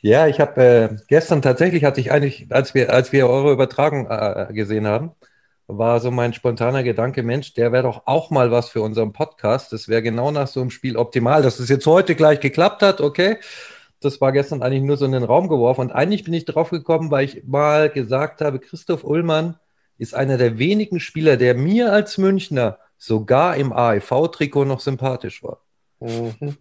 Ja, 0.00 0.26
ich 0.26 0.40
habe 0.40 0.62
äh, 0.62 0.96
gestern 1.08 1.42
tatsächlich 1.42 1.84
hatte 1.84 2.00
ich 2.00 2.12
eigentlich, 2.12 2.46
als 2.50 2.74
wir, 2.74 2.92
als 2.92 3.12
wir 3.12 3.28
eure 3.28 3.52
Übertragung 3.52 4.06
äh, 4.10 4.48
gesehen 4.52 4.86
haben, 4.86 5.12
war 5.66 6.00
so 6.00 6.10
mein 6.10 6.34
spontaner 6.34 6.82
Gedanke, 6.82 7.22
Mensch, 7.22 7.54
der 7.54 7.72
wäre 7.72 7.84
doch 7.84 8.02
auch 8.06 8.30
mal 8.30 8.50
was 8.50 8.68
für 8.68 8.82
unseren 8.82 9.12
Podcast. 9.12 9.72
Das 9.72 9.88
wäre 9.88 10.02
genau 10.02 10.30
nach 10.30 10.48
so 10.48 10.60
einem 10.60 10.70
Spiel 10.70 10.96
optimal, 10.96 11.42
dass 11.42 11.58
es 11.58 11.68
jetzt 11.68 11.86
heute 11.86 12.14
gleich 12.14 12.40
geklappt 12.40 12.82
hat, 12.82 13.00
okay. 13.00 13.38
Das 14.00 14.20
war 14.20 14.32
gestern 14.32 14.62
eigentlich 14.62 14.82
nur 14.82 14.96
so 14.96 15.04
in 15.04 15.12
den 15.12 15.22
Raum 15.22 15.48
geworfen. 15.48 15.82
Und 15.82 15.92
eigentlich 15.92 16.24
bin 16.24 16.34
ich 16.34 16.44
drauf 16.44 16.70
gekommen, 16.70 17.10
weil 17.10 17.24
ich 17.24 17.44
mal 17.44 17.88
gesagt 17.88 18.40
habe, 18.40 18.58
Christoph 18.58 19.04
Ullmann 19.04 19.56
ist 19.96 20.14
einer 20.14 20.36
der 20.36 20.58
wenigen 20.58 20.98
Spieler, 20.98 21.36
der 21.36 21.54
mir 21.54 21.92
als 21.92 22.18
Münchner 22.18 22.78
sogar 22.98 23.56
im 23.56 23.72
AEV-Trikot 23.72 24.64
noch 24.64 24.80
sympathisch 24.80 25.42
war. 25.42 25.60
Mhm. 26.00 26.56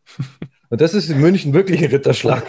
Und 0.71 0.79
das 0.79 0.93
ist 0.93 1.09
in 1.09 1.19
München 1.19 1.53
wirklich 1.53 1.83
ein 1.83 1.89
Ritterschlag. 1.89 2.43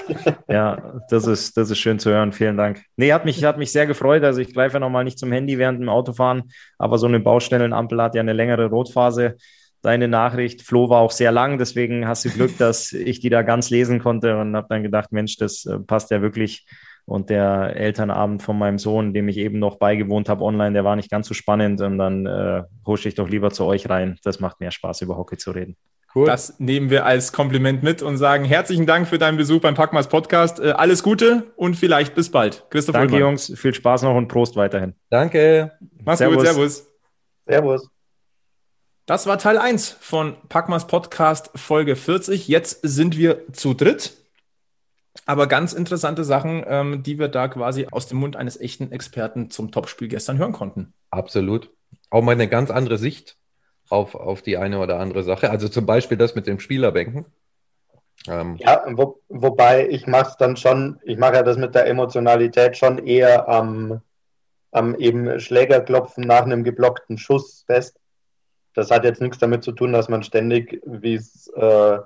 Ja, 0.49 1.01
das 1.11 1.27
ist, 1.27 1.57
das 1.57 1.71
ist 1.71 1.79
schön 1.79 1.99
zu 1.99 2.11
hören. 2.11 2.31
Vielen 2.31 2.57
Dank. 2.57 2.85
Nee, 2.97 3.13
hat 3.13 3.25
mich, 3.25 3.43
hat 3.43 3.59
mich 3.59 3.73
sehr 3.73 3.87
gefreut. 3.87 4.23
Also 4.23 4.41
ich 4.41 4.55
greife 4.55 4.75
ja 4.75 4.81
nochmal 4.81 5.03
nicht 5.03 5.19
zum 5.19 5.33
Handy 5.33 5.59
während 5.59 5.81
dem 5.81 5.89
Autofahren, 5.89 6.45
aber 6.79 6.99
so 6.99 7.09
eine 7.09 7.19
Baustellenampel 7.19 8.01
hat 8.01 8.15
ja 8.15 8.21
eine 8.21 8.33
längere 8.33 8.67
Rotphase. 8.67 9.35
Deine 9.81 10.07
Nachricht, 10.07 10.63
Flo, 10.63 10.89
war 10.89 11.01
auch 11.01 11.11
sehr 11.11 11.33
lang, 11.33 11.59
deswegen 11.59 12.07
hast 12.07 12.25
du 12.25 12.31
Glück, 12.31 12.57
dass 12.59 12.93
ich 12.93 13.19
die 13.19 13.31
da 13.31 13.43
ganz 13.43 13.71
lesen 13.71 13.99
konnte 13.99 14.39
und 14.39 14.55
habe 14.55 14.69
dann 14.71 14.85
gedacht, 14.85 15.11
Mensch, 15.11 15.37
das 15.39 15.65
äh, 15.65 15.81
passt 15.81 16.13
ja 16.13 16.23
wirklich. 16.23 16.65
Und 17.05 17.29
der 17.29 17.75
Elternabend 17.75 18.45
von 18.45 18.57
meinem 18.57 18.79
Sohn, 18.79 19.13
dem 19.15 19.29
ich 19.29 19.39
eben 19.39 19.59
noch 19.59 19.79
beigewohnt 19.79 20.29
habe 20.29 20.45
online, 20.45 20.75
der 20.75 20.85
war 20.85 20.95
nicht 20.95 21.11
ganz 21.11 21.27
so 21.27 21.35
spannend. 21.35 21.81
Und 21.81 21.99
dann 21.99 22.27
äh, 22.27 22.63
husche 22.87 23.09
ich 23.09 23.17
doch 23.17 23.29
lieber 23.29 23.51
zu 23.51 23.65
euch 23.65 23.91
rein. 23.91 24.19
Das 24.23 24.39
macht 24.39 24.61
mehr 24.61 24.71
Spaß, 24.71 25.01
über 25.01 25.17
Hockey 25.17 25.39
zu 25.39 25.51
reden. 25.51 25.77
Cool. 26.15 26.27
Das 26.27 26.59
nehmen 26.59 26.91
wir 26.91 27.07
als 27.07 27.33
Kompliment 27.33 27.83
mit 27.83 28.03
und 28.03 28.19
sagen 28.19 28.45
herzlichen 28.45 28.87
Dank 28.87 29.09
für 29.09 29.19
deinen 29.19 29.39
Besuch 29.39 29.63
beim 29.63 29.75
Packmas 29.75 30.09
Podcast. 30.09 30.61
Äh, 30.61 30.73
alles 30.73 31.03
Gute 31.03 31.53
und 31.57 31.75
vielleicht 31.75 32.15
bis 32.15 32.31
bald. 32.31 32.67
Christoph 32.69 32.93
Danke, 32.93 33.15
Ullmann. 33.15 33.31
Jungs. 33.31 33.53
Viel 33.57 33.73
Spaß 33.73 34.03
noch 34.03 34.15
und 34.15 34.29
Prost 34.29 34.57
weiterhin. 34.57 34.95
Danke. 35.09 35.73
Mach's 36.05 36.19
servus. 36.19 36.37
gut. 36.37 36.47
Servus. 36.47 36.87
Servus. 37.47 37.89
Das 39.07 39.27
war 39.27 39.39
Teil 39.39 39.57
1 39.57 39.97
von 40.01 40.37
Packmas 40.51 40.87
Podcast 40.87 41.51
Folge 41.55 41.97
40. 41.97 42.47
Jetzt 42.47 42.81
sind 42.83 43.17
wir 43.17 43.51
zu 43.53 43.73
dritt. 43.73 44.13
Aber 45.25 45.47
ganz 45.47 45.73
interessante 45.73 46.25
Sachen, 46.25 46.63
ähm, 46.67 47.03
die 47.03 47.19
wir 47.19 47.29
da 47.29 47.49
quasi 47.49 47.87
aus 47.91 48.07
dem 48.07 48.19
Mund 48.19 48.37
eines 48.37 48.61
echten 48.61 48.93
Experten 48.93 49.51
zum 49.51 49.71
Topspiel 49.71 50.09
gestern 50.09 50.37
hören 50.37 50.53
konnten. 50.53 50.93
Absolut. 51.11 51.71
Auch 52.11 52.23
mal 52.23 52.33
eine 52.33 52.49
ganz 52.49 52.71
andere 52.71 52.99
Sicht 52.99 53.39
auf, 53.93 54.15
auf 54.15 54.41
die 54.41 54.57
eine 54.57 54.79
oder 54.79 54.99
andere 54.99 55.23
Sache. 55.23 55.51
Also 55.51 55.69
zum 55.69 55.85
Beispiel 55.85 56.17
das 56.17 56.35
mit 56.35 56.47
dem 56.47 56.59
Spielerbänken. 56.59 57.27
Ähm, 58.27 58.57
ja, 58.57 58.83
wo, 58.93 59.21
wobei 59.29 59.89
ich 59.89 60.07
mache 60.07 60.31
es 60.31 60.37
dann 60.37 60.57
schon, 60.57 60.99
ich 61.03 61.19
mache 61.19 61.35
ja 61.35 61.43
das 61.43 61.59
mit 61.59 61.75
der 61.75 61.87
Emotionalität 61.87 62.77
schon 62.77 62.99
eher 63.07 63.49
am, 63.49 64.01
am 64.71 64.95
eben 64.95 65.39
Schlägerklopfen 65.39 66.25
nach 66.25 66.43
einem 66.43 66.65
geblockten 66.65 67.19
Schuss 67.19 67.65
fest. 67.67 67.99
Das 68.75 68.91
hat 68.91 69.05
jetzt 69.05 69.21
nichts 69.21 69.39
damit 69.39 69.63
zu 69.63 69.73
tun, 69.73 69.93
dass 69.93 70.09
man 70.09 70.23
ständig, 70.23 70.81
wie 70.87 71.15
es 71.15 71.49
äh, 71.49 71.99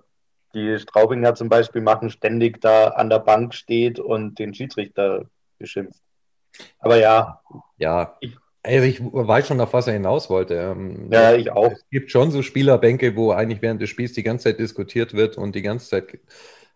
die 0.54 0.78
Straubinger 0.78 1.36
zum 1.36 1.48
Beispiel 1.48 1.82
machen, 1.82 2.10
ständig 2.10 2.60
da 2.60 2.88
an 2.88 3.10
der 3.10 3.20
Bank 3.20 3.54
steht 3.54 4.00
und 4.00 4.40
den 4.40 4.54
Schiedsrichter 4.54 5.26
beschimpft. 5.58 6.00
Aber 6.80 6.96
ja, 6.96 7.40
ja. 7.76 8.16
Ich, 8.20 8.36
also 8.66 8.86
ich 8.86 9.00
weiß 9.00 9.46
schon, 9.46 9.60
auf 9.60 9.72
was 9.72 9.86
er 9.86 9.94
hinaus 9.94 10.28
wollte. 10.28 10.54
Ähm, 10.54 11.08
ja, 11.10 11.34
ich 11.34 11.50
auch. 11.52 11.72
Es 11.72 11.88
gibt 11.90 12.10
schon 12.10 12.30
so 12.30 12.42
Spielerbänke, 12.42 13.16
wo 13.16 13.30
eigentlich 13.30 13.62
während 13.62 13.80
des 13.80 13.90
Spiels 13.90 14.12
die 14.12 14.22
ganze 14.22 14.44
Zeit 14.44 14.58
diskutiert 14.58 15.14
wird 15.14 15.38
und 15.38 15.54
die 15.54 15.62
ganze 15.62 15.88
Zeit 15.88 16.18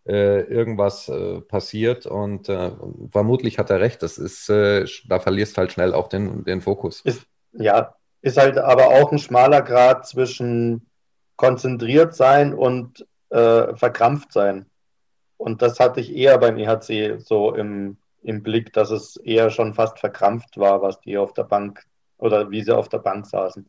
äh, 0.07 0.43
irgendwas 0.43 1.09
äh, 1.09 1.41
passiert. 1.41 2.07
Und 2.07 2.49
äh, 2.49 2.71
vermutlich 3.11 3.59
hat 3.59 3.71
er 3.71 3.81
recht. 3.81 4.03
Das 4.03 4.19
ist, 4.19 4.49
äh, 4.49 4.87
da 5.09 5.21
verlierst 5.21 5.59
halt 5.59 5.73
schnell 5.73 5.93
auch 5.93 6.09
den, 6.09 6.45
den 6.45 6.61
Fokus. 6.61 7.01
Ist, 7.03 7.27
ja, 7.53 7.95
ist 8.23 8.39
halt 8.39 8.59
aber 8.59 8.89
auch 8.89 9.13
ein 9.13 9.19
schmaler 9.19 9.63
Grad 9.63 10.07
zwischen 10.07 10.87
konzentriert 11.37 12.15
sein 12.15 12.55
und 12.55 13.07
äh, 13.31 13.75
verkrampft 13.75 14.33
sein. 14.33 14.67
Und 15.37 15.63
das 15.63 15.81
hatte 15.81 16.01
ich 16.01 16.15
eher 16.15 16.37
beim 16.39 16.59
EHC 16.59 17.19
so 17.19 17.55
im, 17.55 17.97
im 18.23 18.43
Blick, 18.43 18.73
dass 18.73 18.91
es 18.91 19.17
eher 19.17 19.51
schon 19.51 19.75
fast 19.75 19.99
verkrampft 19.99 20.59
war, 20.59 20.83
was 20.83 21.01
die 21.01 21.17
auf 21.17 21.33
der 21.33 21.45
Bank 21.45 21.85
oder 22.19 22.51
wie 22.51 22.63
sie 22.63 22.77
auf 22.77 22.89
der 22.89 22.99
Bank 22.99 23.27
saßen. 23.27 23.69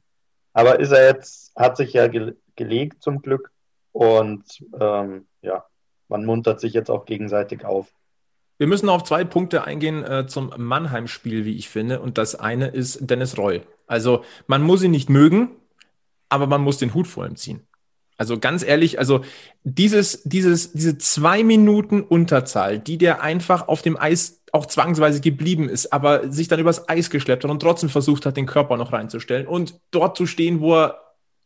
Aber 0.53 0.79
ist 0.79 0.91
er 0.91 1.05
jetzt, 1.05 1.53
hat 1.55 1.77
sich 1.77 1.93
ja 1.93 2.07
ge 2.07 2.35
gelegt 2.57 3.01
zum 3.01 3.21
Glück 3.21 3.49
und 3.93 4.43
ähm, 4.79 5.25
ja, 5.41 5.65
man 6.09 6.25
muntert 6.25 6.59
sich 6.59 6.73
jetzt 6.73 6.91
auch 6.91 7.05
gegenseitig 7.05 7.63
auf. 7.63 7.87
Wir 8.57 8.67
müssen 8.67 8.89
auf 8.89 9.03
zwei 9.03 9.23
Punkte 9.23 9.63
eingehen 9.63 10.03
äh, 10.03 10.27
zum 10.27 10.53
Mannheim-Spiel, 10.55 11.45
wie 11.45 11.55
ich 11.55 11.69
finde. 11.69 11.99
Und 11.99 12.19
das 12.19 12.35
eine 12.35 12.67
ist 12.67 13.09
Dennis 13.09 13.37
Roy. 13.37 13.61
Also 13.87 14.23
man 14.45 14.61
muss 14.61 14.83
ihn 14.83 14.91
nicht 14.91 15.09
mögen, 15.09 15.49
aber 16.29 16.45
man 16.45 16.61
muss 16.61 16.77
den 16.77 16.93
Hut 16.93 17.07
vor 17.07 17.25
ihm 17.25 17.37
ziehen. 17.37 17.65
Also 18.17 18.37
ganz 18.37 18.61
ehrlich, 18.63 18.99
also 18.99 19.21
dieses, 19.63 20.21
dieses, 20.25 20.73
diese 20.73 20.99
zwei 20.99 21.43
Minuten 21.43 22.03
Unterzahl, 22.03 22.77
die 22.77 22.99
der 22.99 23.23
einfach 23.23 23.67
auf 23.67 23.81
dem 23.81 23.97
Eis 23.97 24.40
auch 24.51 24.65
zwangsweise 24.65 25.21
geblieben 25.21 25.69
ist, 25.69 25.93
aber 25.93 26.31
sich 26.31 26.47
dann 26.47 26.59
übers 26.59 26.89
Eis 26.89 27.09
geschleppt 27.09 27.43
hat 27.43 27.51
und 27.51 27.61
trotzdem 27.61 27.89
versucht 27.89 28.25
hat, 28.25 28.37
den 28.37 28.45
Körper 28.45 28.77
noch 28.77 28.91
reinzustellen 28.91 29.47
und 29.47 29.79
dort 29.91 30.17
zu 30.17 30.25
stehen, 30.25 30.59
wo 30.59 30.75
er 30.75 31.01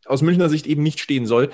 aus 0.06 0.22
Münchner 0.22 0.48
Sicht 0.48 0.66
eben 0.66 0.82
nicht 0.82 1.00
stehen 1.00 1.26
soll. 1.26 1.50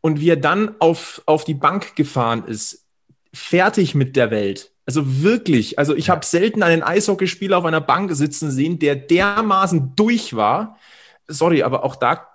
Und 0.00 0.20
wie 0.20 0.30
er 0.30 0.36
dann 0.36 0.76
auf, 0.78 1.22
auf 1.26 1.44
die 1.44 1.54
Bank 1.54 1.96
gefahren 1.96 2.44
ist, 2.46 2.86
fertig 3.32 3.94
mit 3.94 4.16
der 4.16 4.30
Welt. 4.30 4.72
Also 4.86 5.22
wirklich, 5.22 5.78
also 5.78 5.94
ich 5.96 6.10
habe 6.10 6.24
selten 6.24 6.62
einen 6.62 6.82
Eishockeyspieler 6.82 7.58
auf 7.58 7.64
einer 7.64 7.80
Bank 7.80 8.12
sitzen 8.14 8.50
sehen, 8.50 8.78
der 8.78 8.94
dermaßen 8.94 9.94
durch 9.96 10.36
war. 10.36 10.78
Sorry, 11.26 11.62
aber 11.62 11.84
auch 11.84 11.96
da 11.96 12.28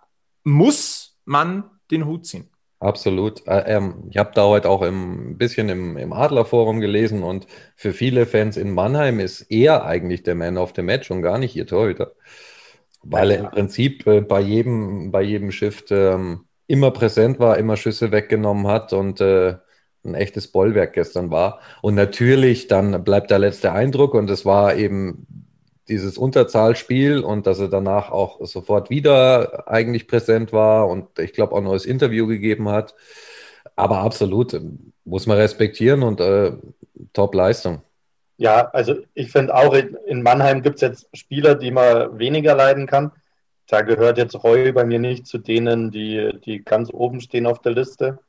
muss 0.43 1.17
man 1.23 1.63
den 1.91 2.05
Hut 2.05 2.25
ziehen. 2.25 2.50
Absolut. 2.81 3.47
Äh, 3.47 3.75
ähm, 3.77 4.05
ich 4.09 4.17
habe 4.17 4.31
da 4.33 4.45
heute 4.47 4.67
auch 4.67 4.81
ein 4.81 5.37
bisschen 5.37 5.69
im, 5.69 5.97
im 5.97 6.13
Adlerforum 6.13 6.79
gelesen 6.81 7.21
und 7.21 7.45
für 7.75 7.93
viele 7.93 8.25
Fans 8.25 8.57
in 8.57 8.71
Mannheim 8.71 9.19
ist 9.19 9.41
er 9.51 9.85
eigentlich 9.85 10.23
der 10.23 10.33
Man 10.33 10.57
of 10.57 10.73
the 10.75 10.81
Match 10.81 11.11
und 11.11 11.21
gar 11.21 11.37
nicht 11.37 11.55
ihr 11.55 11.67
Torhüter. 11.67 12.13
Weil 13.03 13.31
er 13.31 13.39
im 13.41 13.49
Prinzip 13.51 14.07
äh, 14.07 14.21
bei 14.21 14.41
jedem, 14.41 15.11
bei 15.11 15.21
jedem 15.21 15.51
Shift 15.51 15.91
ähm, 15.91 16.45
immer 16.67 16.91
präsent 16.91 17.39
war, 17.39 17.57
immer 17.59 17.77
Schüsse 17.77 18.11
weggenommen 18.11 18.67
hat 18.67 18.93
und 18.93 19.21
äh, 19.21 19.57
ein 20.03 20.15
echtes 20.15 20.47
Bollwerk 20.51 20.93
gestern 20.93 21.29
war. 21.29 21.59
Und 21.83 21.93
natürlich, 21.95 22.67
dann 22.67 23.03
bleibt 23.03 23.29
der 23.29 23.39
letzte 23.39 23.73
Eindruck 23.73 24.15
und 24.15 24.29
es 24.31 24.45
war 24.45 24.75
eben 24.75 25.27
dieses 25.87 26.17
Unterzahlspiel 26.17 27.19
und 27.19 27.47
dass 27.47 27.59
er 27.59 27.67
danach 27.67 28.11
auch 28.11 28.45
sofort 28.45 28.89
wieder 28.89 29.67
eigentlich 29.67 30.07
präsent 30.07 30.53
war 30.53 30.87
und 30.87 31.19
ich 31.19 31.33
glaube 31.33 31.53
auch 31.53 31.57
ein 31.57 31.63
neues 31.63 31.85
Interview 31.85 32.27
gegeben 32.27 32.69
hat. 32.69 32.95
Aber 33.75 33.99
absolut, 33.99 34.59
muss 35.05 35.27
man 35.27 35.37
respektieren 35.37 36.03
und 36.03 36.19
äh, 36.19 36.53
Top-Leistung. 37.13 37.81
Ja, 38.37 38.69
also 38.71 38.95
ich 39.13 39.31
finde 39.31 39.53
auch, 39.53 39.73
in 39.73 40.23
Mannheim 40.23 40.61
gibt 40.61 40.75
es 40.75 40.81
jetzt 40.81 41.09
Spieler, 41.13 41.55
die 41.55 41.71
man 41.71 42.17
weniger 42.17 42.55
leiden 42.55 42.87
kann. 42.87 43.11
Da 43.67 43.81
gehört 43.81 44.17
jetzt 44.17 44.43
Reul 44.43 44.73
bei 44.73 44.83
mir 44.83 44.99
nicht 44.99 45.27
zu 45.27 45.37
denen, 45.37 45.91
die, 45.91 46.31
die 46.45 46.63
ganz 46.63 46.91
oben 46.91 47.21
stehen 47.21 47.45
auf 47.45 47.61
der 47.61 47.73
Liste. 47.73 48.19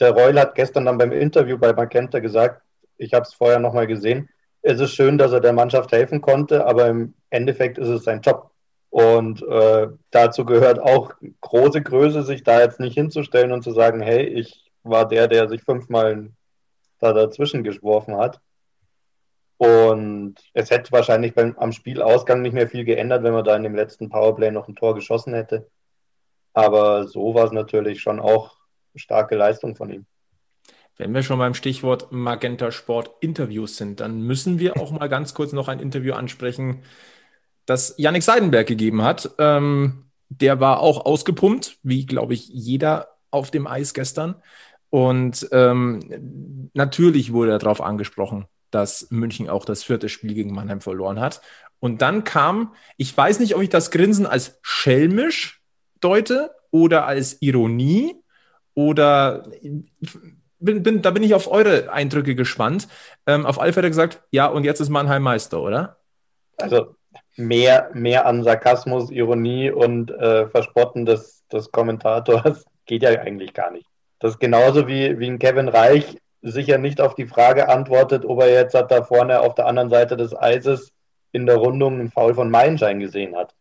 Der 0.00 0.12
Reul 0.12 0.38
hat 0.38 0.54
gestern 0.54 0.84
dann 0.84 0.98
beim 0.98 1.12
Interview 1.12 1.58
bei 1.58 1.72
Magenta 1.72 2.20
gesagt, 2.20 2.62
ich 2.96 3.14
habe 3.14 3.24
es 3.24 3.34
vorher 3.34 3.58
nochmal 3.58 3.86
gesehen, 3.86 4.28
es 4.62 4.80
ist 4.80 4.94
schön, 4.94 5.18
dass 5.18 5.32
er 5.32 5.40
der 5.40 5.52
Mannschaft 5.52 5.92
helfen 5.92 6.20
konnte, 6.20 6.66
aber 6.66 6.86
im 6.86 7.14
Endeffekt 7.30 7.78
ist 7.78 7.88
es 7.88 8.04
sein 8.04 8.20
Job. 8.22 8.50
Und 8.90 9.42
äh, 9.42 9.88
dazu 10.10 10.44
gehört 10.44 10.78
auch 10.78 11.14
große 11.40 11.82
Größe, 11.82 12.22
sich 12.22 12.42
da 12.42 12.60
jetzt 12.60 12.78
nicht 12.78 12.94
hinzustellen 12.94 13.52
und 13.52 13.62
zu 13.62 13.72
sagen, 13.72 14.00
hey, 14.00 14.24
ich 14.24 14.70
war 14.82 15.08
der, 15.08 15.28
der 15.28 15.48
sich 15.48 15.62
fünfmal 15.62 16.30
da 16.98 17.12
dazwischen 17.12 17.64
geschworfen 17.64 18.16
hat. 18.16 18.40
Und 19.56 20.36
es 20.54 20.70
hätte 20.70 20.92
wahrscheinlich 20.92 21.34
beim, 21.34 21.56
am 21.56 21.72
Spielausgang 21.72 22.42
nicht 22.42 22.52
mehr 22.52 22.68
viel 22.68 22.84
geändert, 22.84 23.22
wenn 23.22 23.32
man 23.32 23.44
da 23.44 23.56
in 23.56 23.62
dem 23.62 23.74
letzten 23.74 24.08
Powerplay 24.08 24.50
noch 24.50 24.68
ein 24.68 24.76
Tor 24.76 24.94
geschossen 24.94 25.34
hätte. 25.34 25.68
Aber 26.52 27.06
so 27.06 27.34
war 27.34 27.46
es 27.46 27.52
natürlich 27.52 28.00
schon 28.00 28.20
auch 28.20 28.56
starke 28.94 29.36
Leistung 29.36 29.74
von 29.74 29.90
ihm. 29.90 30.06
Wenn 31.02 31.14
wir 31.14 31.24
schon 31.24 31.40
beim 31.40 31.54
Stichwort 31.54 32.12
Magenta 32.12 32.70
Sport 32.70 33.10
Interviews 33.18 33.76
sind, 33.76 33.98
dann 33.98 34.22
müssen 34.22 34.60
wir 34.60 34.76
auch 34.76 34.92
mal 34.92 35.08
ganz 35.08 35.34
kurz 35.34 35.52
noch 35.52 35.66
ein 35.66 35.80
Interview 35.80 36.14
ansprechen, 36.14 36.82
das 37.66 37.94
Yannick 37.96 38.22
Seidenberg 38.22 38.68
gegeben 38.68 39.02
hat. 39.02 39.30
Ähm, 39.38 40.04
der 40.28 40.60
war 40.60 40.78
auch 40.78 41.04
ausgepumpt, 41.04 41.78
wie 41.82 42.06
glaube 42.06 42.34
ich 42.34 42.48
jeder 42.48 43.16
auf 43.32 43.50
dem 43.50 43.66
Eis 43.66 43.94
gestern. 43.94 44.36
Und 44.90 45.48
ähm, 45.50 46.70
natürlich 46.72 47.32
wurde 47.32 47.50
er 47.50 47.58
darauf 47.58 47.80
angesprochen, 47.80 48.46
dass 48.70 49.10
München 49.10 49.48
auch 49.48 49.64
das 49.64 49.82
vierte 49.82 50.08
Spiel 50.08 50.34
gegen 50.34 50.54
Mannheim 50.54 50.80
verloren 50.80 51.18
hat. 51.18 51.40
Und 51.80 52.00
dann 52.00 52.22
kam, 52.22 52.74
ich 52.96 53.16
weiß 53.16 53.40
nicht, 53.40 53.56
ob 53.56 53.62
ich 53.62 53.70
das 53.70 53.90
Grinsen 53.90 54.24
als 54.24 54.60
schelmisch 54.62 55.62
deute 56.00 56.52
oder 56.70 57.06
als 57.06 57.42
Ironie 57.42 58.14
oder 58.74 59.50
bin, 60.62 60.82
bin, 60.82 61.02
da 61.02 61.10
bin 61.10 61.22
ich 61.22 61.34
auf 61.34 61.50
eure 61.50 61.92
Eindrücke 61.92 62.34
gespannt. 62.34 62.88
Ähm, 63.26 63.46
auf 63.46 63.60
alle 63.60 63.72
Fälle 63.72 63.88
gesagt, 63.88 64.22
ja, 64.30 64.46
und 64.46 64.64
jetzt 64.64 64.80
ist 64.80 64.88
Mannheim 64.88 65.22
Meister, 65.22 65.60
oder? 65.60 65.96
Also 66.58 66.94
mehr, 67.36 67.90
mehr 67.92 68.26
an 68.26 68.42
Sarkasmus, 68.42 69.10
Ironie 69.10 69.70
und 69.70 70.10
äh, 70.10 70.48
Verspotten 70.48 71.06
des, 71.06 71.46
des 71.48 71.70
Kommentators 71.72 72.64
geht 72.86 73.02
ja 73.02 73.10
eigentlich 73.10 73.52
gar 73.52 73.70
nicht. 73.70 73.86
Das 74.18 74.32
ist 74.32 74.40
genauso 74.40 74.86
wie, 74.86 75.18
wie 75.18 75.28
ein 75.28 75.38
Kevin 75.38 75.68
Reich 75.68 76.16
sicher 76.42 76.78
nicht 76.78 77.00
auf 77.00 77.14
die 77.14 77.26
Frage 77.26 77.68
antwortet, 77.68 78.24
ob 78.24 78.40
er 78.40 78.50
jetzt 78.50 78.74
da 78.74 79.02
vorne 79.02 79.40
auf 79.40 79.54
der 79.54 79.66
anderen 79.66 79.90
Seite 79.90 80.16
des 80.16 80.34
Eises 80.34 80.92
in 81.30 81.46
der 81.46 81.56
Rundung 81.56 81.94
einen 81.94 82.10
Foul 82.10 82.34
von 82.34 82.50
Meilenschein 82.50 83.00
gesehen 83.00 83.36
hat. 83.36 83.54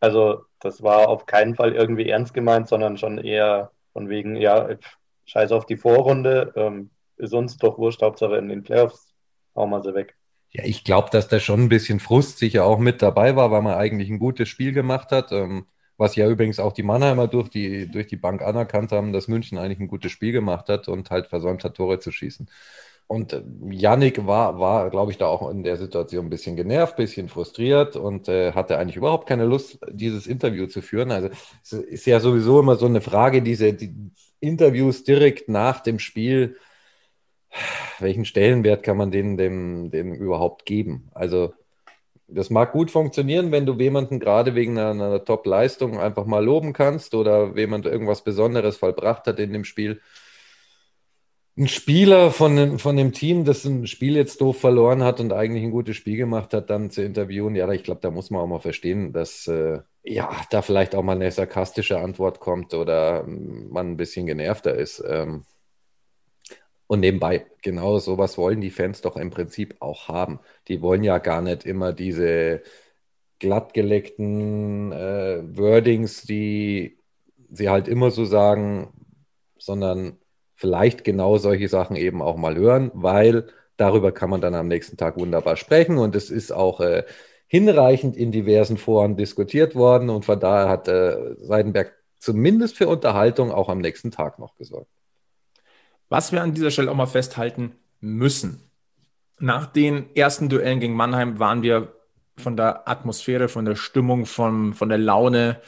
Also 0.00 0.44
das 0.60 0.82
war 0.82 1.08
auf 1.08 1.26
keinen 1.26 1.54
Fall 1.54 1.74
irgendwie 1.74 2.08
ernst 2.08 2.32
gemeint, 2.32 2.68
sondern 2.68 2.96
schon 2.96 3.18
eher 3.18 3.70
von 3.92 4.08
wegen, 4.08 4.36
ja, 4.36 4.68
scheiß 5.30 5.52
auf 5.52 5.64
die 5.64 5.76
Vorrunde, 5.76 6.52
ähm, 6.56 6.90
ist 7.16 7.34
uns 7.34 7.56
doch 7.56 7.78
wurscht, 7.78 8.02
Hauptsache 8.02 8.36
in 8.36 8.48
den 8.48 8.62
Playoffs 8.62 9.14
hauen 9.54 9.70
wir 9.70 9.82
sie 9.82 9.94
weg. 9.94 10.16
Ja, 10.50 10.64
ich 10.64 10.82
glaube, 10.82 11.10
dass 11.12 11.28
da 11.28 11.38
schon 11.38 11.60
ein 11.60 11.68
bisschen 11.68 12.00
Frust 12.00 12.38
sicher 12.38 12.64
auch 12.64 12.78
mit 12.78 13.02
dabei 13.02 13.36
war, 13.36 13.52
weil 13.52 13.62
man 13.62 13.74
eigentlich 13.74 14.10
ein 14.10 14.18
gutes 14.18 14.48
Spiel 14.48 14.72
gemacht 14.72 15.12
hat. 15.12 15.30
Ähm, 15.30 15.66
was 15.96 16.16
ja 16.16 16.28
übrigens 16.28 16.58
auch 16.58 16.72
die 16.72 16.82
Mannheimer 16.82 17.28
durch 17.28 17.48
die, 17.50 17.86
durch 17.88 18.06
die 18.06 18.16
Bank 18.16 18.42
anerkannt 18.42 18.90
haben, 18.90 19.12
dass 19.12 19.28
München 19.28 19.58
eigentlich 19.58 19.78
ein 19.80 19.86
gutes 19.86 20.10
Spiel 20.10 20.32
gemacht 20.32 20.68
hat 20.68 20.88
und 20.88 21.10
halt 21.10 21.26
versäumt 21.26 21.62
hat, 21.62 21.76
Tore 21.76 22.00
zu 22.00 22.10
schießen. 22.10 22.48
Und 23.06 23.32
äh, 23.32 23.42
Yannick 23.70 24.26
war, 24.26 24.58
war 24.58 24.90
glaube 24.90 25.12
ich, 25.12 25.18
da 25.18 25.26
auch 25.26 25.48
in 25.50 25.62
der 25.62 25.76
Situation 25.76 26.26
ein 26.26 26.30
bisschen 26.30 26.56
genervt, 26.56 26.94
ein 26.94 27.04
bisschen 27.04 27.28
frustriert 27.28 27.94
und 27.94 28.28
äh, 28.28 28.52
hatte 28.52 28.78
eigentlich 28.78 28.96
überhaupt 28.96 29.28
keine 29.28 29.44
Lust, 29.44 29.78
dieses 29.90 30.26
Interview 30.26 30.66
zu 30.66 30.80
führen. 30.80 31.12
Also 31.12 31.28
es 31.62 31.72
ist 31.72 32.06
ja 32.06 32.18
sowieso 32.18 32.58
immer 32.58 32.76
so 32.76 32.86
eine 32.86 33.00
Frage, 33.00 33.42
diese, 33.42 33.72
die, 33.74 33.94
Interviews 34.40 35.04
direkt 35.04 35.48
nach 35.48 35.80
dem 35.80 35.98
Spiel, 35.98 36.56
welchen 37.98 38.24
Stellenwert 38.24 38.82
kann 38.82 38.96
man 38.96 39.10
denen 39.10 39.36
dem, 39.36 39.90
dem 39.90 40.14
überhaupt 40.14 40.66
geben? 40.66 41.10
Also 41.12 41.52
das 42.32 42.50
mag 42.50 42.72
gut 42.72 42.90
funktionieren, 42.90 43.50
wenn 43.52 43.66
du 43.66 43.74
jemanden 43.74 44.20
gerade 44.20 44.54
wegen 44.54 44.78
einer, 44.78 44.90
einer 44.90 45.24
Top-Leistung 45.24 45.98
einfach 45.98 46.26
mal 46.26 46.44
loben 46.44 46.72
kannst 46.72 47.14
oder 47.14 47.56
jemand 47.56 47.86
irgendwas 47.86 48.22
Besonderes 48.22 48.76
vollbracht 48.76 49.26
hat 49.26 49.38
in 49.40 49.52
dem 49.52 49.64
Spiel. 49.64 50.00
Ein 51.56 51.68
Spieler 51.68 52.30
von, 52.30 52.78
von 52.78 52.96
dem 52.96 53.12
Team, 53.12 53.44
das 53.44 53.64
ein 53.64 53.86
Spiel 53.86 54.16
jetzt 54.16 54.40
doof 54.40 54.60
verloren 54.60 55.02
hat 55.02 55.20
und 55.20 55.32
eigentlich 55.32 55.64
ein 55.64 55.72
gutes 55.72 55.96
Spiel 55.96 56.16
gemacht 56.16 56.54
hat, 56.54 56.70
dann 56.70 56.90
zu 56.90 57.02
interviewen, 57.02 57.54
ja, 57.56 57.70
ich 57.72 57.82
glaube, 57.82 58.00
da 58.00 58.10
muss 58.10 58.30
man 58.30 58.40
auch 58.40 58.46
mal 58.46 58.60
verstehen, 58.60 59.12
dass 59.12 59.46
äh, 59.48 59.80
ja, 60.02 60.30
da 60.50 60.62
vielleicht 60.62 60.94
auch 60.94 61.02
mal 61.02 61.16
eine 61.16 61.30
sarkastische 61.30 61.98
Antwort 61.98 62.40
kommt 62.40 62.74
oder 62.74 63.24
man 63.26 63.92
ein 63.92 63.96
bisschen 63.96 64.26
genervter 64.26 64.74
ist. 64.74 65.02
Ähm, 65.06 65.44
und 66.86 67.00
nebenbei, 67.00 67.46
genau 67.62 67.98
sowas 67.98 68.36
wollen 68.36 68.60
die 68.60 68.70
Fans 68.70 69.00
doch 69.00 69.16
im 69.16 69.30
Prinzip 69.30 69.76
auch 69.80 70.08
haben. 70.08 70.40
Die 70.68 70.82
wollen 70.82 71.04
ja 71.04 71.18
gar 71.18 71.40
nicht 71.40 71.64
immer 71.64 71.92
diese 71.92 72.62
glattgeleckten 73.38 74.92
äh, 74.92 75.56
Wordings, 75.56 76.22
die 76.22 76.98
sie 77.50 77.68
halt 77.68 77.88
immer 77.88 78.10
so 78.10 78.24
sagen, 78.24 78.92
sondern 79.58 80.18
vielleicht 80.54 81.04
genau 81.04 81.38
solche 81.38 81.68
Sachen 81.68 81.96
eben 81.96 82.22
auch 82.22 82.36
mal 82.36 82.56
hören, 82.56 82.90
weil 82.94 83.46
darüber 83.76 84.12
kann 84.12 84.30
man 84.30 84.40
dann 84.40 84.54
am 84.54 84.68
nächsten 84.68 84.96
Tag 84.96 85.16
wunderbar 85.16 85.56
sprechen 85.56 85.96
und 85.98 86.14
es 86.16 86.30
ist 86.30 86.52
auch 86.52 86.80
äh, 86.80 87.04
hinreichend 87.50 88.16
in 88.16 88.30
diversen 88.30 88.76
Foren 88.76 89.16
diskutiert 89.16 89.74
worden 89.74 90.08
und 90.08 90.24
von 90.24 90.38
daher 90.38 90.68
hat 90.68 90.86
äh, 90.86 91.34
Seidenberg 91.40 91.92
zumindest 92.20 92.76
für 92.76 92.86
Unterhaltung 92.86 93.50
auch 93.50 93.68
am 93.68 93.80
nächsten 93.80 94.12
Tag 94.12 94.38
noch 94.38 94.54
gesorgt. 94.54 94.88
Was 96.08 96.30
wir 96.30 96.42
an 96.42 96.54
dieser 96.54 96.70
Stelle 96.70 96.92
auch 96.92 96.94
mal 96.94 97.06
festhalten 97.06 97.72
müssen. 97.98 98.70
Nach 99.40 99.66
den 99.66 100.14
ersten 100.14 100.48
Duellen 100.48 100.78
gegen 100.78 100.94
Mannheim 100.94 101.40
waren 101.40 101.62
wir 101.62 101.92
von 102.36 102.56
der 102.56 102.88
Atmosphäre, 102.88 103.48
von 103.48 103.64
der 103.64 103.74
Stimmung, 103.74 104.26
von, 104.26 104.72
von 104.72 104.88
der 104.88 104.98
Laune, 104.98 105.60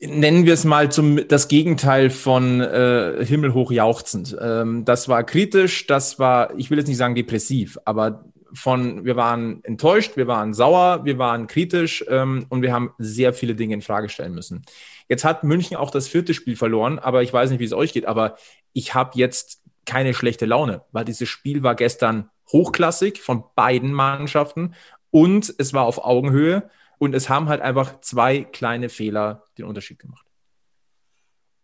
nennen 0.00 0.44
wir 0.44 0.52
es 0.52 0.64
mal 0.64 0.92
zum 0.92 1.26
das 1.28 1.48
Gegenteil 1.48 2.10
von 2.10 2.60
äh, 2.60 3.24
himmelhoch 3.24 3.70
jauchzend. 3.70 4.36
Ähm, 4.38 4.84
das 4.84 5.08
war 5.08 5.24
kritisch, 5.24 5.86
das 5.86 6.18
war, 6.18 6.54
ich 6.58 6.70
will 6.70 6.76
jetzt 6.76 6.88
nicht 6.88 6.98
sagen 6.98 7.14
depressiv, 7.14 7.78
aber 7.86 8.26
von, 8.54 9.04
wir 9.04 9.16
waren 9.16 9.62
enttäuscht, 9.64 10.16
wir 10.16 10.26
waren 10.26 10.54
sauer, 10.54 11.04
wir 11.04 11.18
waren 11.18 11.46
kritisch 11.46 12.04
ähm, 12.08 12.46
und 12.48 12.62
wir 12.62 12.72
haben 12.72 12.92
sehr 12.98 13.32
viele 13.32 13.54
Dinge 13.54 13.74
in 13.74 13.82
Frage 13.82 14.08
stellen 14.08 14.34
müssen. 14.34 14.64
Jetzt 15.08 15.24
hat 15.24 15.44
München 15.44 15.76
auch 15.76 15.90
das 15.90 16.08
vierte 16.08 16.34
Spiel 16.34 16.56
verloren, 16.56 16.98
aber 16.98 17.22
ich 17.22 17.32
weiß 17.32 17.50
nicht, 17.50 17.60
wie 17.60 17.64
es 17.64 17.72
euch 17.72 17.92
geht, 17.92 18.06
aber 18.06 18.36
ich 18.72 18.94
habe 18.94 19.18
jetzt 19.18 19.62
keine 19.84 20.14
schlechte 20.14 20.46
Laune, 20.46 20.82
weil 20.92 21.04
dieses 21.04 21.28
Spiel 21.28 21.62
war 21.62 21.74
gestern 21.74 22.30
hochklassig 22.52 23.20
von 23.20 23.44
beiden 23.54 23.92
Mannschaften 23.92 24.74
und 25.10 25.54
es 25.58 25.74
war 25.74 25.84
auf 25.84 26.04
Augenhöhe 26.04 26.70
und 26.98 27.14
es 27.14 27.28
haben 27.28 27.48
halt 27.48 27.60
einfach 27.60 28.00
zwei 28.00 28.44
kleine 28.44 28.88
Fehler 28.88 29.44
den 29.58 29.66
Unterschied 29.66 29.98
gemacht. 29.98 30.26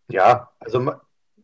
Ja, 0.09 0.51
also 0.59 0.93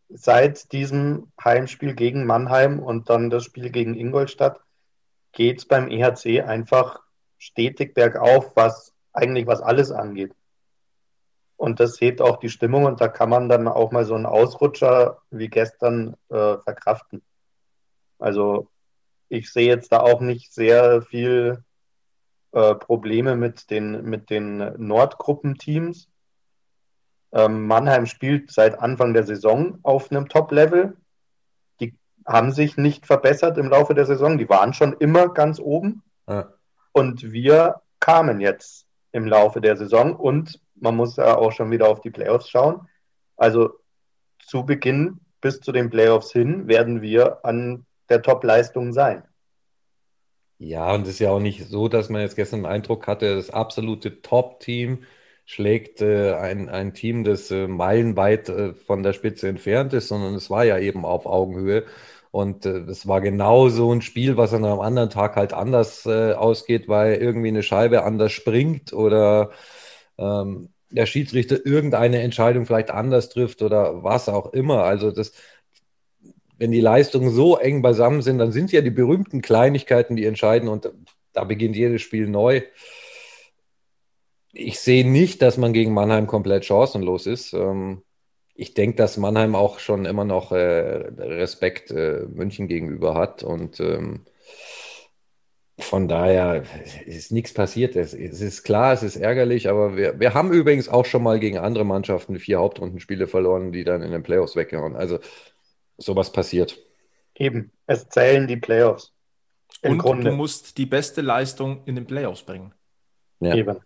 seit 0.10 0.72
diesem 0.72 1.32
Heimspiel 1.44 1.94
gegen 1.96 2.26
Mannheim 2.26 2.80
und 2.80 3.10
dann 3.10 3.30
das 3.30 3.44
Spiel 3.44 3.70
gegen 3.70 3.96
Ingolstadt 3.96 4.62
geht 5.38 5.60
es 5.60 5.66
beim 5.68 5.88
EHC 5.88 6.42
einfach 6.42 7.00
stetig 7.38 7.94
bergauf, 7.94 8.56
was 8.56 8.96
eigentlich 9.14 9.46
was 9.46 9.62
alles 9.62 9.92
angeht. 9.92 10.34
Und 11.58 11.80
das 11.80 12.02
hebt 12.02 12.22
auch 12.22 12.38
die 12.38 12.50
Stimmung 12.50 12.86
und 12.86 13.02
da 13.02 13.08
kann 13.08 13.30
man 13.30 13.48
dann 13.48 13.68
auch 13.68 13.92
mal 13.92 14.04
so 14.04 14.16
einen 14.16 14.26
Ausrutscher 14.26 15.22
wie 15.30 15.48
gestern 15.48 16.16
äh, 16.30 16.58
verkraften. 16.58 17.22
Also 18.18 18.72
ich 19.30 19.52
sehe 19.54 19.68
jetzt 19.68 19.92
da 19.92 20.00
auch 20.00 20.22
nicht 20.22 20.52
sehr 20.52 21.04
viel 21.04 21.64
äh, 22.54 22.74
Probleme 22.74 23.36
mit 23.36 23.70
den, 23.70 24.06
mit 24.06 24.32
den 24.32 24.58
Nordgruppenteams. 24.58 26.10
Ähm, 27.32 27.68
Mannheim 27.68 28.08
spielt 28.08 28.52
seit 28.52 28.80
Anfang 28.80 29.14
der 29.14 29.24
Saison 29.24 29.78
auf 29.84 30.10
einem 30.10 30.30
Top-Level. 30.30 30.98
Haben 32.28 32.52
sich 32.52 32.78
nicht 32.78 33.08
verbessert 33.08 33.58
im 33.58 33.70
Laufe 33.70 33.96
der 33.96 34.06
Saison. 34.06 34.38
Die 34.38 34.50
waren 34.50 34.74
schon 34.74 34.94
immer 34.94 35.30
ganz 35.30 35.60
oben. 35.60 36.04
Ja. 36.28 36.54
Und 36.92 37.32
wir 37.32 37.82
kamen 38.00 38.40
jetzt 38.42 38.86
im 39.12 39.26
Laufe 39.28 39.62
der 39.62 39.78
Saison 39.78 40.16
und 40.16 40.60
man 40.76 40.96
muss 40.96 41.16
ja 41.16 41.38
auch 41.38 41.52
schon 41.52 41.72
wieder 41.72 41.88
auf 41.88 42.02
die 42.02 42.12
Playoffs 42.12 42.50
schauen. 42.50 42.88
Also 43.36 43.72
zu 44.40 44.66
Beginn 44.66 45.20
bis 45.42 45.62
zu 45.62 45.72
den 45.72 45.90
Playoffs 45.90 46.32
hin 46.32 46.68
werden 46.68 47.02
wir 47.02 47.46
an 47.46 47.86
der 48.10 48.22
Top-Leistung 48.22 48.94
sein. 48.94 49.24
Ja, 50.60 50.94
und 50.94 51.04
es 51.04 51.10
ist 51.10 51.20
ja 51.20 51.30
auch 51.32 51.40
nicht 51.40 51.68
so, 51.68 51.88
dass 51.88 52.10
man 52.10 52.22
jetzt 52.22 52.36
gestern 52.36 52.62
den 52.62 52.72
Eindruck 52.72 53.08
hatte, 53.08 53.36
das 53.36 53.52
absolute 53.52 54.22
Top-Team 54.22 55.04
schlägt 55.46 56.02
äh, 56.02 56.34
ein, 56.34 56.68
ein 56.68 56.94
Team, 56.94 57.24
das 57.24 57.52
äh, 57.52 57.68
meilenweit 57.68 58.50
äh, 58.50 58.74
von 58.74 59.04
der 59.04 59.14
Spitze 59.14 59.48
entfernt 59.48 59.94
ist, 59.94 60.10
sondern 60.10 60.34
es 60.36 60.50
war 60.50 60.66
ja 60.66 60.78
eben 60.78 61.06
auf 61.06 61.26
Augenhöhe. 61.26 61.86
Und 62.38 62.68
es 62.68 63.06
äh, 63.06 63.08
war 63.08 63.20
genau 63.20 63.68
so 63.70 63.92
ein 63.92 64.04
Spiel, 64.04 64.38
was 64.38 64.54
an 64.54 64.64
einem 64.64 64.80
anderen 64.80 65.10
Tag 65.10 65.36
halt 65.36 65.54
anders 65.54 66.06
äh, 66.06 66.34
ausgeht, 66.34 66.88
weil 66.88 67.16
irgendwie 67.16 67.48
eine 67.48 67.64
Scheibe 67.64 68.04
anders 68.04 68.32
springt 68.32 68.94
oder 68.94 69.50
ähm, 70.20 70.70
der 70.92 71.08
Schiedsrichter 71.08 71.66
irgendeine 71.66 72.22
Entscheidung 72.22 72.68
vielleicht 72.68 72.92
anders 72.92 73.30
trifft 73.30 73.64
oder 73.64 74.04
was 74.04 74.30
auch 74.30 74.54
immer. 74.54 74.84
Also 74.84 75.10
das, 75.10 75.32
wenn 76.60 76.72
die 76.72 76.80
Leistungen 76.80 77.32
so 77.32 77.58
eng 77.58 77.82
beisammen 77.82 78.22
sind, 78.22 78.38
dann 78.38 78.52
sind 78.52 78.66
es 78.66 78.72
ja 78.72 78.82
die 78.82 78.92
berühmten 78.92 79.42
Kleinigkeiten, 79.42 80.16
die 80.16 80.26
entscheiden 80.26 80.70
und 80.70 80.92
da 81.34 81.44
beginnt 81.44 81.76
jedes 81.76 82.04
Spiel 82.04 82.28
neu. 82.28 82.62
Ich 84.54 84.80
sehe 84.80 85.10
nicht, 85.10 85.42
dass 85.42 85.58
man 85.58 85.74
gegen 85.74 85.92
Mannheim 85.92 86.28
komplett 86.28 86.66
chancenlos 86.66 87.26
ist. 87.26 87.54
Ähm, 87.54 88.04
ich 88.58 88.74
denke, 88.74 88.98
dass 88.98 89.18
Mannheim 89.18 89.56
auch 89.56 89.80
schon 89.80 90.06
immer 90.06 90.26
noch 90.26 90.52
äh, 90.52 90.58
Respekt 90.58 91.92
äh, 91.92 92.26
München 92.28 92.68
gegenüber 92.68 93.14
hat 93.14 93.44
und 93.44 93.80
ähm, 93.80 94.26
von 95.80 96.08
daher 96.08 96.64
ist 97.06 97.32
nichts 97.32 97.54
passiert. 97.54 97.96
Es, 97.96 98.16
ist 98.16 98.64
klar, 98.64 98.94
es 98.94 99.04
ist 99.04 99.16
ärgerlich, 99.16 99.70
aber 99.70 99.96
wir, 99.96 100.20
wir 100.20 100.34
haben 100.34 100.52
übrigens 100.52 100.90
auch 100.90 101.06
schon 101.06 101.22
mal 101.22 101.40
gegen 101.40 101.60
andere 101.60 101.86
Mannschaften 101.86 102.40
vier 102.40 102.58
Hauptrundenspiele 102.58 103.28
verloren, 103.28 103.72
die 103.72 103.84
dann 103.84 104.02
in 104.02 104.12
den 104.12 104.24
Playoffs 104.24 104.56
weggehauen. 104.56 104.96
Also 104.96 105.20
sowas 106.00 106.32
passiert. 106.32 106.80
Eben, 107.36 107.72
es 107.86 108.10
zählen 108.10 108.48
die 108.48 108.58
Playoffs. 108.58 109.14
Im 109.84 109.94
Und 109.94 109.98
Grunde. 110.00 110.32
du 110.32 110.36
musst 110.36 110.80
die 110.80 110.88
beste 110.88 111.22
Leistung 111.22 111.84
in 111.86 111.94
den 111.94 112.08
Playoffs 112.08 112.42
bringen. 112.42 112.74
Ja. 113.40 113.54
Eben. 113.54 113.78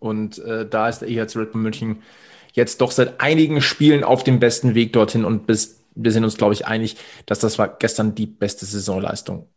Und 0.00 0.38
äh, 0.38 0.68
da 0.68 0.88
ist 0.88 0.98
der 0.98 1.08
EHC 1.08 1.36
Red 1.36 1.52
Bull 1.52 1.62
München 1.62 2.02
jetzt 2.54 2.80
doch 2.80 2.90
seit 2.90 3.20
einigen 3.20 3.60
Spielen 3.60 4.04
auf 4.04 4.24
dem 4.24 4.40
besten 4.40 4.74
Weg 4.74 4.92
dorthin 4.92 5.24
und 5.24 5.46
bis, 5.46 5.80
wir 5.94 6.10
sind 6.10 6.24
uns, 6.24 6.36
glaube 6.36 6.54
ich, 6.54 6.66
einig, 6.66 6.96
dass 7.26 7.38
das 7.40 7.58
war 7.58 7.68
gestern 7.68 8.14
die 8.14 8.26
beste 8.26 8.64
Saisonleistung. 8.64 9.48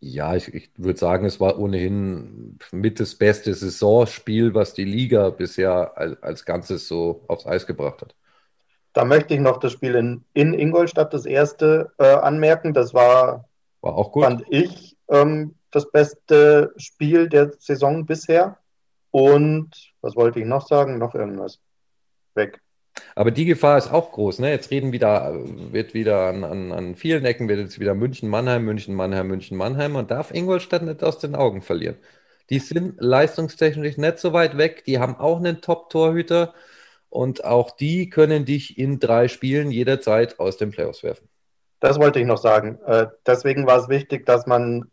Ja, 0.00 0.36
ich, 0.36 0.52
ich 0.52 0.70
würde 0.76 0.98
sagen, 0.98 1.24
es 1.24 1.40
war 1.40 1.58
ohnehin 1.58 2.58
mit 2.72 3.00
das 3.00 3.14
beste 3.14 3.54
Saisonspiel, 3.54 4.54
was 4.54 4.74
die 4.74 4.84
Liga 4.84 5.30
bisher 5.30 5.96
als, 5.96 6.22
als 6.22 6.44
Ganzes 6.44 6.88
so 6.88 7.24
aufs 7.26 7.46
Eis 7.46 7.66
gebracht 7.66 8.02
hat. 8.02 8.14
Da 8.92 9.04
möchte 9.04 9.34
ich 9.34 9.40
noch 9.40 9.58
das 9.58 9.72
Spiel 9.72 9.94
in, 9.94 10.24
in 10.34 10.54
Ingolstadt, 10.54 11.14
das 11.14 11.26
erste, 11.26 11.90
äh, 11.98 12.04
anmerken. 12.04 12.74
Das 12.74 12.94
war, 12.94 13.48
war 13.80 13.96
auch 13.96 14.12
gut. 14.12 14.24
fand 14.24 14.44
ich, 14.50 14.96
ähm, 15.08 15.54
das 15.70 15.90
beste 15.90 16.72
Spiel 16.76 17.28
der 17.28 17.52
Saison 17.58 18.06
bisher. 18.06 18.58
Und 19.10 19.70
was 20.00 20.14
wollte 20.16 20.38
ich 20.38 20.46
noch 20.46 20.68
sagen? 20.68 20.98
Noch 20.98 21.14
irgendwas. 21.14 21.60
Weg. 22.34 22.60
Aber 23.16 23.30
die 23.30 23.44
Gefahr 23.44 23.78
ist 23.78 23.92
auch 23.92 24.12
groß. 24.12 24.38
Ne? 24.38 24.50
Jetzt 24.50 24.70
reden 24.70 24.92
wieder, 24.92 25.32
wird 25.72 25.94
wieder 25.94 26.28
an, 26.28 26.44
an, 26.44 26.72
an 26.72 26.94
vielen 26.96 27.24
Ecken, 27.24 27.48
wird 27.48 27.58
jetzt 27.58 27.80
wieder 27.80 27.94
München, 27.94 28.28
Mannheim, 28.28 28.64
München, 28.64 28.94
Mannheim, 28.94 29.28
München, 29.28 29.56
Mannheim. 29.56 29.96
und 29.96 30.10
darf 30.10 30.32
Ingolstadt 30.32 30.82
nicht 30.82 31.02
aus 31.02 31.18
den 31.18 31.34
Augen 31.34 31.62
verlieren. 31.62 31.96
Die 32.50 32.58
sind 32.58 32.96
leistungstechnisch 33.00 33.96
nicht 33.96 34.18
so 34.18 34.32
weit 34.32 34.58
weg. 34.58 34.84
Die 34.84 34.98
haben 34.98 35.16
auch 35.16 35.38
einen 35.38 35.60
Top-Torhüter. 35.60 36.54
Und 37.08 37.44
auch 37.44 37.70
die 37.70 38.10
können 38.10 38.44
dich 38.44 38.76
in 38.76 38.98
drei 38.98 39.28
Spielen 39.28 39.70
jederzeit 39.70 40.40
aus 40.40 40.56
den 40.56 40.72
Playoffs 40.72 41.02
werfen. 41.02 41.28
Das 41.80 41.98
wollte 41.98 42.18
ich 42.18 42.26
noch 42.26 42.38
sagen. 42.38 42.78
Äh, 42.86 43.06
deswegen 43.26 43.66
war 43.66 43.78
es 43.78 43.88
wichtig, 43.88 44.26
dass 44.26 44.46
man 44.46 44.90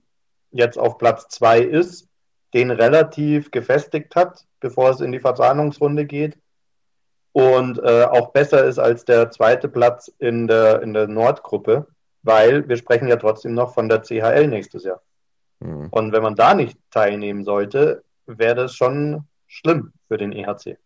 jetzt 0.52 0.78
auf 0.78 0.98
Platz 0.98 1.30
zwei 1.30 1.60
ist, 1.60 2.08
den 2.54 2.70
relativ 2.70 3.50
gefestigt 3.50 4.16
hat, 4.16 4.46
bevor 4.60 4.92
es 4.92 5.00
in 5.00 5.12
die 5.12 5.20
Verzahnungsrunde 5.20 6.06
geht. 6.06 6.38
Und 7.34 7.80
äh, 7.80 8.04
auch 8.04 8.32
besser 8.32 8.66
ist 8.66 8.78
als 8.78 9.06
der 9.06 9.32
zweite 9.32 9.70
Platz 9.70 10.12
in 10.20 10.48
der, 10.48 10.82
in 10.82 10.94
der 10.94 11.08
Nordgruppe, 11.08 11.88
weil 12.24 12.68
wir 12.68 12.78
sprechen 12.78 13.08
ja 13.08 13.16
trotzdem 13.16 13.54
noch 13.54 13.74
von 13.74 13.88
der 13.88 14.02
CHL 14.02 14.48
nächstes 14.48 14.84
Jahr. 14.84 15.02
Mhm. 15.60 15.88
Und 15.92 16.12
wenn 16.12 16.24
man 16.24 16.36
da 16.36 16.54
nicht 16.54 16.78
teilnehmen 16.92 17.46
sollte, 17.46 18.04
wäre 18.26 18.56
das 18.56 18.76
schon 18.76 19.26
schlimm 19.48 19.94
für 20.08 20.18
den 20.18 20.34
EHC. 20.34 20.78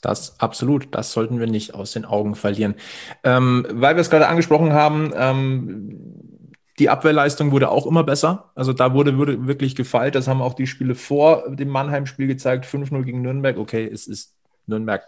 Das 0.00 0.38
absolut, 0.38 0.94
das 0.94 1.12
sollten 1.12 1.40
wir 1.40 1.46
nicht 1.46 1.74
aus 1.74 1.92
den 1.92 2.04
Augen 2.04 2.34
verlieren. 2.34 2.74
Ähm, 3.22 3.66
weil 3.70 3.96
wir 3.96 4.02
es 4.02 4.10
gerade 4.10 4.28
angesprochen 4.28 4.72
haben, 4.72 5.12
ähm, 5.16 6.34
die 6.78 6.90
Abwehrleistung 6.90 7.52
wurde 7.52 7.70
auch 7.70 7.86
immer 7.86 8.04
besser. 8.04 8.50
Also 8.54 8.72
da 8.72 8.92
wurde, 8.92 9.16
wurde 9.16 9.46
wirklich 9.46 9.76
gefeilt. 9.76 10.14
Das 10.14 10.28
haben 10.28 10.42
auch 10.42 10.54
die 10.54 10.66
Spiele 10.66 10.94
vor 10.94 11.48
dem 11.48 11.68
Mannheim-Spiel 11.68 12.26
gezeigt. 12.26 12.66
5-0 12.66 13.02
gegen 13.04 13.22
Nürnberg. 13.22 13.56
Okay, 13.56 13.88
es 13.90 14.06
ist 14.06 14.34
Nürnberg. 14.66 15.06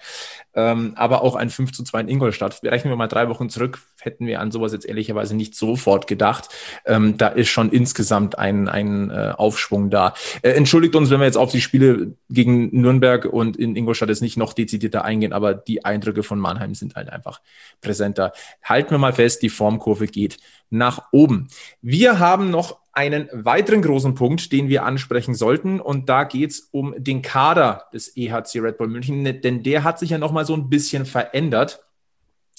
Ähm, 0.54 0.92
aber 0.96 1.22
auch 1.22 1.34
ein 1.34 1.50
5 1.50 1.72
zu 1.72 1.84
2 1.84 2.00
in 2.00 2.08
Ingolstadt. 2.08 2.62
Rechnen 2.62 2.92
wir 2.92 2.96
mal 2.96 3.08
drei 3.08 3.28
Wochen 3.28 3.48
zurück, 3.50 3.80
hätten 4.06 4.26
wir 4.26 4.40
an 4.40 4.50
sowas 4.50 4.72
jetzt 4.72 4.86
ehrlicherweise 4.86 5.36
nicht 5.36 5.54
sofort 5.54 6.06
gedacht. 6.06 6.48
Ähm, 6.86 7.18
da 7.18 7.28
ist 7.28 7.48
schon 7.48 7.70
insgesamt 7.70 8.38
ein, 8.38 8.68
ein 8.68 9.10
äh, 9.10 9.34
Aufschwung 9.36 9.90
da. 9.90 10.14
Äh, 10.42 10.52
entschuldigt 10.52 10.94
uns, 10.96 11.10
wenn 11.10 11.20
wir 11.20 11.26
jetzt 11.26 11.36
auf 11.36 11.50
die 11.50 11.60
Spiele 11.60 12.14
gegen 12.30 12.80
Nürnberg 12.80 13.26
und 13.26 13.56
in 13.56 13.76
Ingolstadt 13.76 14.08
jetzt 14.08 14.22
nicht 14.22 14.38
noch 14.38 14.54
dezidierter 14.54 15.04
eingehen, 15.04 15.32
aber 15.32 15.52
die 15.54 15.84
Eindrücke 15.84 16.22
von 16.22 16.38
Mannheim 16.38 16.74
sind 16.74 16.94
halt 16.94 17.10
einfach 17.10 17.40
präsenter. 17.82 18.32
Halten 18.62 18.92
wir 18.92 18.98
mal 18.98 19.12
fest, 19.12 19.42
die 19.42 19.50
Formkurve 19.50 20.06
geht 20.06 20.38
nach 20.70 21.08
oben. 21.12 21.48
Wir 21.82 22.18
haben 22.18 22.50
noch 22.50 22.78
einen 22.96 23.28
weiteren 23.32 23.82
großen 23.82 24.14
Punkt, 24.14 24.52
den 24.52 24.70
wir 24.70 24.84
ansprechen 24.84 25.34
sollten. 25.34 25.80
Und 25.80 26.08
da 26.08 26.24
geht 26.24 26.50
es 26.52 26.60
um 26.72 26.94
den 26.96 27.20
Kader 27.20 27.84
des 27.92 28.16
EHC 28.16 28.60
Red 28.60 28.78
Bull 28.78 28.88
München, 28.88 29.22
denn 29.42 29.62
der 29.62 29.84
hat 29.84 29.98
sich 29.98 30.10
ja 30.10 30.18
nochmal 30.18 30.46
so 30.46 30.54
ein 30.54 30.70
bisschen 30.70 31.04
verändert. 31.04 31.85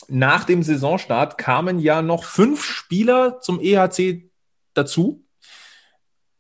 Nach 0.08 0.44
dem 0.44 0.64
Saisonstart 0.64 1.38
kamen 1.38 1.80
ja 1.80 2.02
noch 2.02 2.24
fünf 2.24 2.64
Spieler 2.64 3.40
zum 3.42 3.60
EHC 3.60 4.30
dazu. 4.74 5.24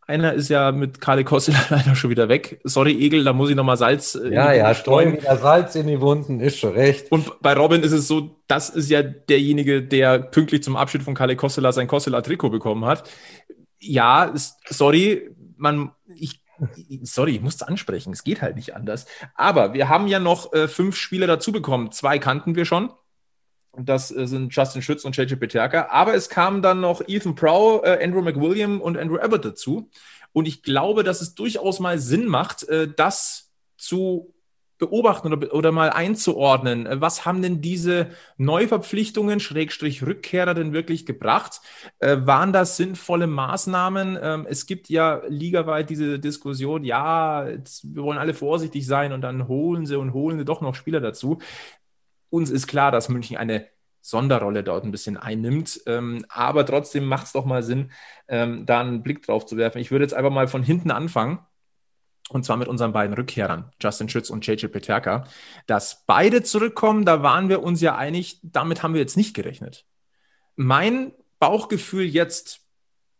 Einer 0.05 0.34
ist 0.34 0.47
ja 0.47 0.72
mit 0.72 1.01
Kale 1.01 1.26
Kossel 1.26 1.53
leider 1.70 1.95
schon 1.95 2.10
wieder 2.10 2.30
weg. 2.30 2.62
Sorry, 2.64 2.93
Egel, 2.93 3.26
da 3.26 3.34
muss 3.34 3.49
ich 3.49 3.55
nochmal 3.55 3.76
Salz. 3.76 4.16
Äh, 4.16 4.34
ja, 4.34 4.53
ja, 4.53 4.74
streuen 4.74 5.18
wieder 5.18 5.38
Salz 5.38 5.76
in 5.76 5.88
die 5.88 5.99
Wunden, 5.99 6.39
ist 6.39 6.60
schon 6.60 6.74
recht. 6.74 7.12
Und 7.12 7.41
bei 7.41 7.53
Robin 7.53 7.84
ist 7.84 7.91
es 7.91 8.08
so, 8.08 8.39
das 8.47 8.70
ist 8.70 8.89
ja 8.89 9.03
derjenige, 9.03 9.84
der 9.84 10.20
pünktlich 10.20 10.64
zum 10.64 10.78
Abschied 10.78 11.03
von 11.03 11.14
Kale 11.14 11.36
Kossela 11.36 11.74
sein 11.74 11.88
Kossela-Trikot 11.88 12.49
bekommen 12.49 12.86
hat 12.86 13.10
ja, 13.80 14.34
sorry, 14.70 15.30
man, 15.55 15.91
ich, 16.16 16.41
sorry, 17.03 17.36
ich 17.36 17.41
musste 17.41 17.68
ansprechen, 17.68 18.14
es 18.14 18.24
geht 18.24 18.41
halt 18.41 18.55
nicht 18.55 18.76
anders. 18.76 19.05
Aber 19.36 19.74
wir 19.74 19.89
haben 19.89 20.08
ja 20.08 20.20
noch 20.20 20.53
äh, 20.53 20.68
fünf 20.68 20.95
Spieler 20.95 21.28
dazu 21.28 21.51
bekommen. 21.51 21.91
Zwei 21.91 22.20
kannten 22.20 22.55
wir 22.55 22.66
schon. 22.66 22.91
Das 23.80 24.15
äh, 24.15 24.28
sind 24.28 24.53
Justin 24.55 24.82
Schütz 24.82 25.05
und 25.05 25.15
JJ 25.15 25.36
Peterka. 25.36 25.88
Aber 25.89 26.15
es 26.15 26.30
kamen 26.30 26.61
dann 26.61 26.82
noch 26.82 27.01
Ethan 27.07 27.36
Prow, 27.36 27.84
äh, 27.84 28.03
Andrew 28.03 28.21
McWilliam 28.21 28.82
und 28.82 28.97
Andrew 28.97 29.17
Abbott 29.17 29.45
dazu. 29.45 29.89
Und 30.34 30.47
ich 30.47 30.63
glaube, 30.63 31.03
dass 31.03 31.21
es 31.21 31.36
durchaus 31.36 31.80
mal 31.80 31.99
Sinn 31.99 32.25
macht, 32.28 32.63
äh, 32.69 32.88
das 32.93 33.51
zu 33.78 34.34
beobachten 34.78 35.34
oder, 35.34 35.53
oder 35.53 35.71
mal 35.71 35.89
einzuordnen. 35.89 36.88
Was 37.01 37.25
haben 37.25 37.41
denn 37.41 37.61
diese 37.61 38.09
Neuverpflichtungen, 38.38 39.39
Schrägstrich 39.39 40.05
Rückkehrer 40.05 40.53
denn 40.53 40.73
wirklich 40.73 41.05
gebracht? 41.05 41.61
Äh, 41.99 42.17
waren 42.21 42.53
das 42.53 42.78
sinnvolle 42.78 43.28
Maßnahmen? 43.28 44.19
Ähm, 44.21 44.47
es 44.49 44.65
gibt 44.67 44.89
ja 44.89 45.21
ligaweit 45.28 45.89
diese 45.89 46.19
Diskussion, 46.19 46.84
ja, 46.84 47.47
jetzt, 47.47 47.95
wir 47.95 48.03
wollen 48.03 48.19
alle 48.19 48.34
vorsichtig 48.34 48.86
sein 48.86 49.13
und 49.13 49.21
dann 49.21 49.47
holen 49.47 49.86
sie 49.86 49.97
und 49.97 50.13
holen 50.13 50.38
sie 50.38 50.45
doch 50.45 50.61
noch 50.61 50.75
Spieler 50.75 50.99
dazu. 50.99 51.39
Uns 52.30 52.49
ist 52.49 52.67
klar, 52.67 52.91
dass 52.91 53.09
München 53.09 53.38
eine 53.38 53.67
Sonderrolle 54.01 54.63
dort 54.63 54.86
ein 54.86 54.91
bisschen 54.91 55.17
einnimmt. 55.17 55.82
Ähm, 55.86 56.25
aber 56.30 56.65
trotzdem 56.65 57.05
macht 57.05 57.28
es 57.28 57.34
doch 57.34 57.45
mal 57.45 57.63
Sinn, 57.63 57.91
ähm, 58.28 58.65
da 58.65 58.80
einen 58.80 59.03
Blick 59.03 59.25
drauf 59.25 59.45
zu 59.45 59.57
werfen. 59.57 59.80
Ich 59.80 59.91
würde 59.91 60.05
jetzt 60.05 60.13
einfach 60.13 60.32
mal 60.32 60.47
von 60.47 60.63
hinten 60.63 60.91
anfangen 60.91 61.39
und 62.30 62.43
zwar 62.43 62.57
mit 62.57 62.67
unseren 62.67 62.93
beiden 62.93 63.15
Rückkehrern, 63.15 63.71
Justin 63.82 64.09
Schütz 64.09 64.30
und 64.30 64.45
JJ 64.45 64.67
Peterka, 64.67 65.25
dass 65.65 66.05
beide 66.05 66.43
zurückkommen, 66.43 67.05
da 67.05 67.23
waren 67.23 67.49
wir 67.49 67.63
uns 67.63 67.82
ja 67.82 67.95
einig, 67.95 68.39
damit 68.43 68.84
haben 68.84 68.93
wir 68.93 69.01
jetzt 69.01 69.17
nicht 69.17 69.34
gerechnet. 69.34 69.86
Mein 70.55 71.13
Bauchgefühl 71.39 72.05
jetzt 72.05 72.61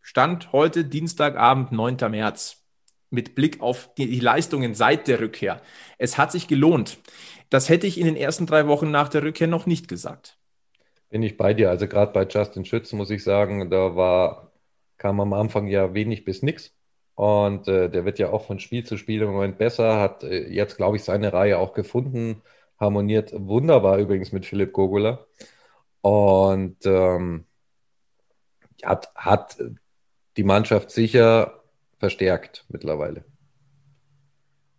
stand 0.02 0.52
heute 0.52 0.86
Dienstagabend, 0.86 1.72
9. 1.72 1.98
März, 2.10 2.64
mit 3.10 3.36
Blick 3.36 3.62
auf 3.62 3.94
die, 3.96 4.10
die 4.10 4.20
Leistungen 4.20 4.76
seit 4.76 5.08
der 5.08 5.22
Rückkehr. 5.22 5.62
Es 5.98 6.18
hat 6.18 6.32
sich 6.32 6.48
gelohnt. 6.48 6.98
Das 7.50 7.70
hätte 7.70 7.88
ich 7.88 8.00
in 8.00 8.06
den 8.06 8.16
ersten 8.16 8.46
drei 8.46 8.68
Wochen 8.68 8.92
nach 8.92 9.10
der 9.10 9.24
Rückkehr 9.24 9.48
noch 9.48 9.66
nicht 9.66 9.88
gesagt. 9.88 10.38
Bin 11.10 11.24
ich 11.24 11.38
bei 11.38 11.54
dir. 11.54 11.70
Also 11.70 11.88
gerade 11.88 12.12
bei 12.12 12.26
Justin 12.26 12.66
Schütz 12.66 12.92
muss 12.92 13.10
ich 13.10 13.24
sagen, 13.24 13.70
da 13.70 13.96
war, 13.96 14.52
kam 14.98 15.20
am 15.20 15.34
Anfang 15.34 15.68
ja 15.68 15.94
wenig 15.94 16.26
bis 16.26 16.42
nichts. 16.42 16.74
Und 17.16 17.68
äh, 17.68 17.90
der 17.90 18.06
wird 18.06 18.20
ja 18.20 18.30
auch 18.32 18.46
von 18.46 18.60
Spiel 18.60 18.86
zu 18.86 18.98
Spiel 18.98 19.22
im 19.24 19.32
Moment 19.32 19.58
besser, 19.58 20.00
hat 20.00 20.24
äh, 20.24 20.48
jetzt, 20.50 20.78
glaube 20.78 20.98
ich, 20.98 21.04
seine 21.04 21.34
Reihe 21.34 21.58
auch 21.58 21.74
gefunden, 21.74 22.44
harmoniert 22.80 23.32
wunderbar 23.34 23.98
übrigens 23.98 24.32
mit 24.32 24.46
Philipp 24.46 24.72
Gogula. 24.72 25.26
Und 26.02 26.86
ähm, 26.86 27.46
hat, 28.84 29.12
hat 29.16 29.58
die 30.38 30.44
Mannschaft 30.44 30.92
sicher 30.92 31.64
verstärkt 31.98 32.66
mittlerweile. 32.70 33.26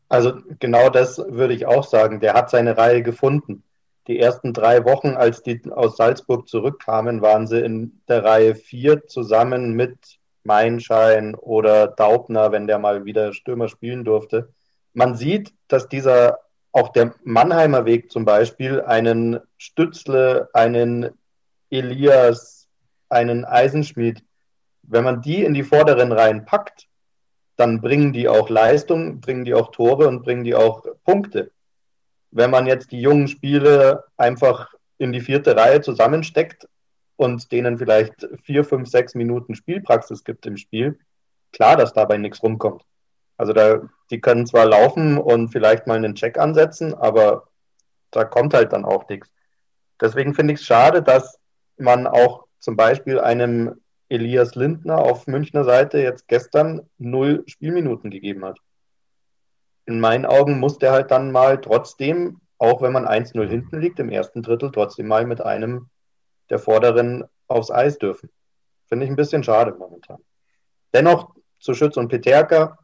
Also 0.08 0.40
genau 0.58 0.88
das 0.88 1.18
würde 1.18 1.54
ich 1.54 1.66
auch 1.66 1.84
sagen. 1.84 2.20
Der 2.20 2.34
hat 2.34 2.50
seine 2.50 2.76
Reihe 2.76 3.02
gefunden. 3.02 3.62
Die 4.06 4.18
ersten 4.18 4.54
drei 4.54 4.84
Wochen, 4.84 5.16
als 5.16 5.42
die 5.42 5.60
aus 5.70 5.96
Salzburg 5.96 6.48
zurückkamen, 6.48 7.20
waren 7.20 7.46
sie 7.46 7.60
in 7.60 8.00
der 8.08 8.24
Reihe 8.24 8.54
vier 8.54 9.06
zusammen 9.06 9.74
mit 9.74 10.18
Meinschein 10.44 11.34
oder 11.34 11.88
Daubner, 11.88 12.50
wenn 12.50 12.66
der 12.66 12.78
mal 12.78 13.04
wieder 13.04 13.34
Stürmer 13.34 13.68
spielen 13.68 14.04
durfte. 14.04 14.48
Man 14.94 15.14
sieht, 15.14 15.52
dass 15.68 15.88
dieser, 15.88 16.38
auch 16.72 16.88
der 16.88 17.14
Mannheimer 17.22 17.84
Weg 17.84 18.10
zum 18.10 18.24
Beispiel, 18.24 18.80
einen 18.80 19.40
Stützle, 19.58 20.48
einen 20.54 21.10
Elias, 21.68 22.66
einen 23.10 23.44
Eisenschmied, 23.44 24.24
wenn 24.82 25.04
man 25.04 25.20
die 25.20 25.44
in 25.44 25.52
die 25.52 25.64
vorderen 25.64 26.12
Reihen 26.12 26.46
packt, 26.46 26.87
dann 27.58 27.82
bringen 27.82 28.14
die 28.14 28.28
auch 28.28 28.48
Leistung, 28.48 29.20
bringen 29.20 29.44
die 29.44 29.52
auch 29.52 29.70
Tore 29.70 30.08
und 30.08 30.22
bringen 30.22 30.44
die 30.44 30.54
auch 30.54 30.86
Punkte. 31.04 31.50
Wenn 32.30 32.50
man 32.50 32.66
jetzt 32.66 32.92
die 32.92 33.00
jungen 33.00 33.28
Spiele 33.28 34.04
einfach 34.16 34.72
in 34.96 35.12
die 35.12 35.20
vierte 35.20 35.54
Reihe 35.54 35.82
zusammensteckt, 35.82 36.66
und 37.18 37.50
denen 37.50 37.78
vielleicht 37.78 38.28
vier, 38.44 38.64
fünf, 38.64 38.88
sechs 38.88 39.14
Minuten 39.14 39.56
Spielpraxis 39.56 40.22
gibt 40.22 40.46
im 40.46 40.56
Spiel, 40.56 40.98
klar, 41.52 41.76
dass 41.76 41.92
dabei 41.92 42.16
nichts 42.16 42.42
rumkommt. 42.42 42.84
Also 43.36 43.52
da, 43.52 43.80
die 44.10 44.20
können 44.20 44.46
zwar 44.46 44.66
laufen 44.66 45.18
und 45.18 45.48
vielleicht 45.48 45.86
mal 45.86 45.96
einen 45.96 46.14
Check 46.14 46.38
ansetzen, 46.38 46.94
aber 46.94 47.48
da 48.12 48.24
kommt 48.24 48.54
halt 48.54 48.72
dann 48.72 48.84
auch 48.84 49.08
nichts. 49.08 49.28
Deswegen 50.00 50.32
finde 50.32 50.54
ich 50.54 50.60
es 50.60 50.66
schade, 50.66 51.02
dass 51.02 51.40
man 51.76 52.06
auch 52.06 52.46
zum 52.60 52.76
Beispiel 52.76 53.18
einem 53.18 53.80
Elias 54.08 54.54
Lindner 54.54 54.98
auf 54.98 55.26
Münchner 55.26 55.64
Seite 55.64 55.98
jetzt 55.98 56.28
gestern 56.28 56.88
null 56.98 57.44
Spielminuten 57.46 58.10
gegeben 58.10 58.44
hat. 58.44 58.58
In 59.86 60.00
meinen 60.00 60.26
Augen 60.26 60.60
muss 60.60 60.78
der 60.78 60.92
halt 60.92 61.10
dann 61.10 61.30
mal 61.30 61.60
trotzdem, 61.60 62.40
auch 62.58 62.82
wenn 62.82 62.92
man 62.92 63.06
1-0 63.06 63.46
hinten 63.48 63.80
liegt, 63.80 63.98
im 63.98 64.10
ersten 64.10 64.42
Drittel 64.42 64.70
trotzdem 64.70 65.06
mal 65.06 65.26
mit 65.26 65.40
einem 65.40 65.88
der 66.50 66.58
Vorderen 66.58 67.24
aufs 67.46 67.70
Eis 67.70 67.98
dürfen. 67.98 68.30
Finde 68.86 69.04
ich 69.04 69.10
ein 69.10 69.16
bisschen 69.16 69.44
schade 69.44 69.74
momentan. 69.78 70.18
Dennoch 70.94 71.34
zu 71.60 71.74
Schütz 71.74 71.96
und 71.96 72.08
Peterka, 72.08 72.78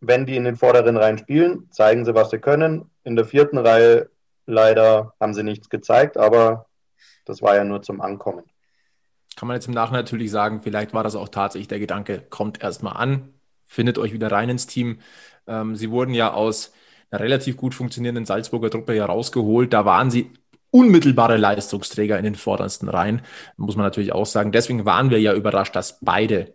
wenn 0.00 0.26
die 0.26 0.36
in 0.36 0.44
den 0.44 0.56
vorderen 0.56 0.96
Reihen 0.96 1.18
spielen, 1.18 1.68
zeigen 1.72 2.04
sie, 2.04 2.14
was 2.14 2.30
sie 2.30 2.38
können. 2.38 2.90
In 3.02 3.16
der 3.16 3.24
vierten 3.24 3.58
Reihe 3.58 4.08
leider 4.46 5.14
haben 5.20 5.34
sie 5.34 5.42
nichts 5.42 5.68
gezeigt, 5.68 6.16
aber 6.16 6.66
das 7.24 7.42
war 7.42 7.56
ja 7.56 7.64
nur 7.64 7.82
zum 7.82 8.00
Ankommen. 8.00 8.44
Kann 9.38 9.46
man 9.46 9.54
jetzt 9.54 9.68
im 9.68 9.74
Nachhinein 9.74 10.02
natürlich 10.02 10.32
sagen, 10.32 10.62
vielleicht 10.62 10.94
war 10.94 11.04
das 11.04 11.14
auch 11.14 11.28
tatsächlich 11.28 11.68
der 11.68 11.78
Gedanke, 11.78 12.24
kommt 12.28 12.60
erstmal 12.60 12.96
an, 12.96 13.34
findet 13.66 13.96
euch 13.96 14.12
wieder 14.12 14.32
rein 14.32 14.48
ins 14.48 14.66
Team. 14.66 14.98
Ähm, 15.46 15.76
sie 15.76 15.92
wurden 15.92 16.12
ja 16.12 16.32
aus 16.32 16.72
einer 17.12 17.20
relativ 17.20 17.56
gut 17.56 17.72
funktionierenden 17.72 18.26
Salzburger 18.26 18.68
Truppe 18.68 18.96
ja 18.96 19.06
rausgeholt. 19.06 19.72
Da 19.72 19.84
waren 19.84 20.10
sie 20.10 20.32
unmittelbare 20.72 21.36
Leistungsträger 21.36 22.18
in 22.18 22.24
den 22.24 22.34
vordersten 22.34 22.88
Reihen, 22.88 23.22
muss 23.56 23.76
man 23.76 23.86
natürlich 23.86 24.10
auch 24.10 24.26
sagen. 24.26 24.50
Deswegen 24.50 24.84
waren 24.84 25.10
wir 25.10 25.20
ja 25.20 25.34
überrascht, 25.34 25.76
dass 25.76 26.00
beide 26.00 26.54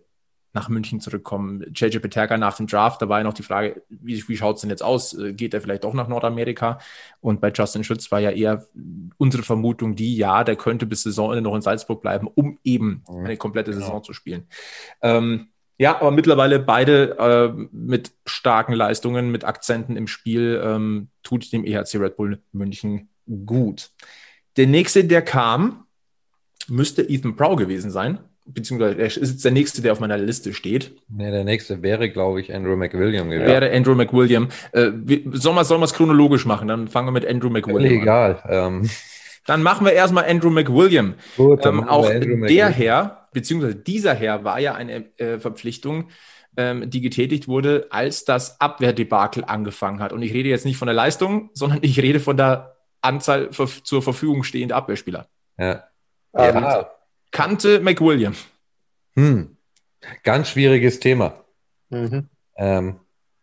nach 0.54 0.70
München 0.70 0.99
zurückkommen. 0.99 1.66
JJ 1.74 1.97
Peterka 1.97 2.38
nach 2.38 2.58
dem 2.58 2.68
Draft, 2.68 3.01
da 3.01 3.10
war 3.10 3.18
ja 3.18 3.24
noch 3.24 3.34
die 3.34 3.43
Frage, 3.43 3.82
wie, 3.89 4.24
wie 4.28 4.38
schaut 4.38 4.56
es 4.56 4.62
denn 4.62 4.70
jetzt 4.70 4.84
aus? 4.84 5.14
Äh, 5.18 5.34
geht 5.34 5.54
er 5.54 5.62
vielleicht 5.62 5.84
doch 5.84 5.93
nach 5.93 6.08
Nordamerika? 6.08 6.80
Und 7.22 7.41
bei 7.41 7.51
Justin 7.51 7.84
Schütz 7.84 8.12
war 8.12 8.20
ja 8.20 8.30
eher 8.30 8.66
unsere 9.18 9.43
Vermutung 9.43 9.95
die, 9.95 10.16
ja, 10.16 10.43
der 10.43 10.56
könnte 10.56 10.86
bis 10.86 11.04
Saisonende 11.04 11.41
noch 11.41 11.56
in 11.56 11.62
Salzburg 11.62 12.01
bleiben, 12.01 12.28
um 12.34 12.60
eben 12.64 13.04
mhm. 13.10 13.26
eine 13.26 13.38
komplette 13.38 13.72
genau. 13.72 13.86
Saison 13.86 14.04
zu 14.04 14.14
spielen. 14.14 14.47
Ähm, 15.01 15.47
ja, 15.80 15.99
aber 15.99 16.12
mittlerweile 16.12 16.60
beide 16.60 17.18
äh, 17.18 17.68
mit 17.72 18.12
starken 18.26 18.74
Leistungen, 18.74 19.32
mit 19.32 19.43
Akzenten 19.43 19.97
im 19.97 20.08
Spiel, 20.08 20.62
ähm, 20.64 21.10
tut 21.24 21.51
dem 21.51 21.66
EHC 21.66 21.95
Red 21.95 22.16
Bull 22.16 22.41
München 22.51 23.10
gut. 23.45 23.89
Der 24.56 24.68
nächste, 24.68 25.04
der 25.04 25.24
kam, 25.24 25.88
müsste 26.68 27.01
Ethan 27.01 27.36
Prow 27.36 27.56
gewesen 27.56 27.89
sein. 27.89 28.20
Beziehungsweise 28.46 29.00
er 29.00 29.06
ist 29.06 29.16
jetzt 29.16 29.46
der 29.46 29.52
nächste, 29.52 29.82
der 29.82 29.94
auf 29.94 30.00
meiner 30.02 30.18
Liste 30.18 30.54
steht. 30.54 30.96
Nee, 31.08 31.32
der 31.32 31.46
nächste 31.46 31.82
wäre, 31.82 32.10
glaube 32.10 32.41
ich, 32.41 32.54
Andrew 32.54 32.76
McWilliam 32.76 33.30
gewesen. 33.30 33.48
Wäre 33.48 33.72
Andrew 33.72 33.96
McWilliam. 33.96 34.50
Äh, 34.74 34.91
sollen 35.32 35.56
wir 35.56 35.84
es 35.84 35.94
chronologisch 35.94 36.46
machen? 36.46 36.68
Dann 36.68 36.89
fangen 36.89 37.08
wir 37.08 37.12
mit 37.14 37.26
Andrew 37.26 37.50
McWilliam 37.50 38.02
Egal. 38.02 38.41
an. 38.44 38.82
Ähm. 38.84 38.89
Dann 39.46 39.64
machen 39.64 39.86
wir 39.86 39.94
erstmal 39.94 40.26
Andrew 40.26 40.50
McWilliam. 40.50 41.16
Gut, 41.38 41.66
dann 41.66 41.80
ähm, 41.80 41.88
auch 41.88 42.10
Andrew 42.10 42.46
der 42.46 42.70
Herr, 42.70 43.28
beziehungsweise 43.34 43.76
dieser 43.76 44.14
Herr 44.14 44.44
war 44.44 44.60
ja 44.60 44.74
eine 44.76 45.06
äh, 45.18 45.39
Verpflichtung, 45.39 46.10
ähm, 46.56 46.89
die 46.89 47.02
getätigt 47.02 47.48
wurde, 47.48 47.88
als 47.89 48.26
das 48.26 48.60
Abwehrdebakel 48.60 49.44
angefangen 49.46 50.00
hat. 50.02 50.14
Und 50.14 50.22
ich 50.22 50.34
rede 50.34 50.50
jetzt 50.50 50.66
nicht 50.66 50.78
von 50.78 50.86
der 50.86 50.96
Leistung, 50.96 51.50
sondern 51.54 51.80
ich 51.82 52.00
rede 52.00 52.20
von 52.20 52.38
der 52.38 52.78
Anzahl 53.02 53.50
zur 53.52 54.02
Verfügung 54.02 54.44
stehender 54.44 54.76
Abwehrspieler. 54.76 55.28
Ja. 55.58 55.84
ja. 56.38 56.89
Kannte 57.34 57.82
McWilliam. 57.82 58.34
Hm. 59.16 59.58
Ganz 60.24 60.48
schwieriges 60.48 61.02
Thema. 61.02 61.44
Mhm. 61.90 62.30
Ähm, 62.56 63.00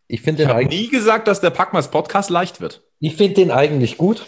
ich 0.09 0.22
finde 0.22 0.49
habe 0.49 0.64
nie 0.64 0.88
gesagt, 0.88 1.28
dass 1.28 1.43
der 1.43 1.51
Packmas 1.51 1.91
Podcast 1.91 2.30
leicht 2.30 2.62
wird. 2.62 2.82
Ich 3.01 3.16
finde 3.16 3.34
den 3.34 3.51
eigentlich 3.51 3.99
gut. 3.99 4.26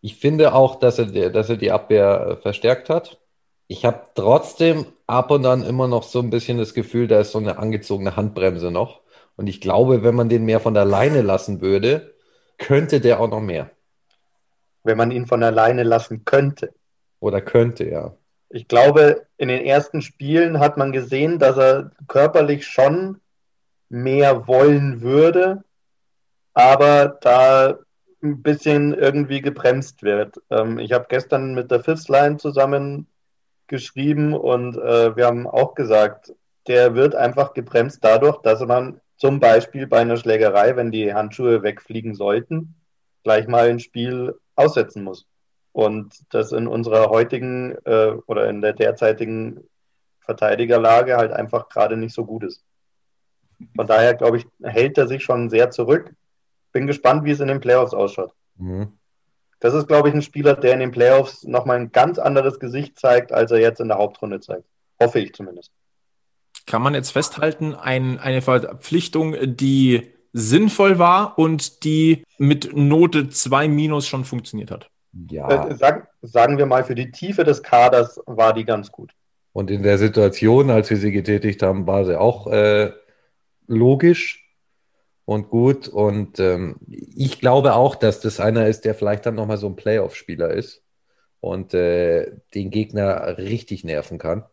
Ich 0.00 0.16
finde 0.16 0.54
auch, 0.54 0.76
dass 0.76 1.00
er, 1.00 1.30
dass 1.30 1.50
er 1.50 1.56
die 1.56 1.72
Abwehr 1.72 2.26
äh, 2.28 2.36
verstärkt 2.36 2.88
hat. 2.88 3.20
Ich 3.66 3.84
habe 3.84 4.04
trotzdem 4.14 4.86
ab 5.08 5.32
und 5.32 5.44
an 5.44 5.64
immer 5.64 5.88
noch 5.88 6.04
so 6.04 6.20
ein 6.20 6.30
bisschen 6.30 6.58
das 6.58 6.74
Gefühl, 6.74 7.08
da 7.08 7.18
ist 7.18 7.32
so 7.32 7.38
eine 7.38 7.58
angezogene 7.58 8.14
Handbremse 8.14 8.70
noch. 8.70 9.00
Und 9.34 9.48
ich 9.48 9.60
glaube, 9.60 10.04
wenn 10.04 10.14
man 10.14 10.28
den 10.28 10.44
mehr 10.44 10.60
von 10.60 10.74
der 10.74 10.84
Leine 10.84 11.22
lassen 11.22 11.60
würde, 11.60 12.14
könnte 12.58 13.00
der 13.00 13.18
auch 13.18 13.28
noch 13.28 13.40
mehr 13.40 13.70
wenn 14.84 14.98
man 14.98 15.10
ihn 15.10 15.26
von 15.26 15.42
alleine 15.42 15.82
lassen 15.82 16.24
könnte. 16.24 16.72
Oder 17.18 17.40
könnte, 17.40 17.88
ja. 17.88 18.14
Ich 18.54 18.68
glaube, 18.68 19.26
in 19.36 19.48
den 19.48 19.64
ersten 19.66 20.00
Spielen 20.00 20.60
hat 20.60 20.76
man 20.76 20.92
gesehen, 20.92 21.40
dass 21.40 21.56
er 21.56 21.90
körperlich 22.06 22.68
schon 22.68 23.20
mehr 23.88 24.46
wollen 24.46 25.00
würde, 25.00 25.64
aber 26.52 27.18
da 27.20 27.80
ein 28.22 28.42
bisschen 28.42 28.94
irgendwie 28.94 29.40
gebremst 29.40 30.04
wird. 30.04 30.40
Ähm, 30.50 30.78
ich 30.78 30.92
habe 30.92 31.06
gestern 31.08 31.54
mit 31.54 31.72
der 31.72 31.82
Fifth 31.82 32.08
Line 32.08 32.36
zusammen 32.36 33.08
geschrieben 33.66 34.34
und 34.34 34.76
äh, 34.76 35.16
wir 35.16 35.26
haben 35.26 35.48
auch 35.48 35.74
gesagt, 35.74 36.32
der 36.68 36.94
wird 36.94 37.16
einfach 37.16 37.54
gebremst 37.54 38.04
dadurch, 38.04 38.40
dass 38.42 38.64
man 38.64 39.00
zum 39.16 39.40
Beispiel 39.40 39.88
bei 39.88 39.98
einer 39.98 40.16
Schlägerei, 40.16 40.76
wenn 40.76 40.92
die 40.92 41.12
Handschuhe 41.12 41.64
wegfliegen 41.64 42.14
sollten, 42.14 42.76
gleich 43.24 43.48
mal 43.48 43.68
ein 43.68 43.80
Spiel 43.80 44.38
aussetzen 44.54 45.02
muss. 45.02 45.26
Und 45.74 46.14
das 46.30 46.52
in 46.52 46.68
unserer 46.68 47.10
heutigen 47.10 47.74
äh, 47.84 48.12
oder 48.26 48.48
in 48.48 48.62
der 48.62 48.74
derzeitigen 48.74 49.64
Verteidigerlage 50.20 51.16
halt 51.16 51.32
einfach 51.32 51.68
gerade 51.68 51.96
nicht 51.96 52.14
so 52.14 52.24
gut 52.24 52.44
ist. 52.44 52.62
Von 53.74 53.88
daher, 53.88 54.14
glaube 54.14 54.36
ich, 54.36 54.46
hält 54.62 54.96
er 54.98 55.08
sich 55.08 55.24
schon 55.24 55.50
sehr 55.50 55.72
zurück. 55.72 56.14
Bin 56.70 56.86
gespannt, 56.86 57.24
wie 57.24 57.32
es 57.32 57.40
in 57.40 57.48
den 57.48 57.58
Playoffs 57.58 57.92
ausschaut. 57.92 58.32
Mhm. 58.56 58.92
Das 59.58 59.74
ist, 59.74 59.88
glaube 59.88 60.08
ich, 60.08 60.14
ein 60.14 60.22
Spieler, 60.22 60.54
der 60.54 60.74
in 60.74 60.78
den 60.78 60.92
Playoffs 60.92 61.42
nochmal 61.42 61.80
ein 61.80 61.90
ganz 61.90 62.20
anderes 62.20 62.60
Gesicht 62.60 62.96
zeigt, 62.96 63.32
als 63.32 63.50
er 63.50 63.58
jetzt 63.58 63.80
in 63.80 63.88
der 63.88 63.98
Hauptrunde 63.98 64.38
zeigt. 64.38 64.68
Hoffe 65.02 65.18
ich 65.18 65.34
zumindest. 65.34 65.72
Kann 66.66 66.82
man 66.82 66.94
jetzt 66.94 67.10
festhalten, 67.10 67.74
ein, 67.74 68.20
eine 68.20 68.42
Verpflichtung, 68.42 69.34
die 69.56 70.12
sinnvoll 70.32 71.00
war 71.00 71.36
und 71.36 71.82
die 71.82 72.22
mit 72.38 72.76
Note 72.76 73.28
2 73.28 73.66
minus 73.66 74.06
schon 74.06 74.24
funktioniert 74.24 74.70
hat? 74.70 74.88
Ja. 75.30 75.68
Äh, 75.68 75.76
sag, 75.76 76.08
sagen 76.22 76.58
wir 76.58 76.66
mal, 76.66 76.84
für 76.84 76.94
die 76.94 77.10
Tiefe 77.10 77.44
des 77.44 77.62
Kaders 77.62 78.20
war 78.26 78.52
die 78.52 78.64
ganz 78.64 78.90
gut. 78.90 79.12
Und 79.52 79.70
in 79.70 79.82
der 79.82 79.98
Situation, 79.98 80.70
als 80.70 80.90
wir 80.90 80.96
sie 80.96 81.12
getätigt 81.12 81.62
haben, 81.62 81.86
war 81.86 82.04
sie 82.04 82.18
auch 82.18 82.48
äh, 82.48 82.92
logisch 83.66 84.50
und 85.24 85.48
gut. 85.48 85.88
Und 85.88 86.40
ähm, 86.40 86.76
ich 86.88 87.40
glaube 87.40 87.74
auch, 87.74 87.94
dass 87.94 88.20
das 88.20 88.40
einer 88.40 88.66
ist, 88.66 88.84
der 88.84 88.94
vielleicht 88.94 89.26
dann 89.26 89.36
nochmal 89.36 89.58
so 89.58 89.68
ein 89.68 89.76
Playoff-Spieler 89.76 90.50
ist 90.50 90.82
und 91.40 91.72
äh, 91.74 92.32
den 92.54 92.70
Gegner 92.70 93.38
richtig 93.38 93.84
nerven 93.84 94.18
kann. 94.18 94.44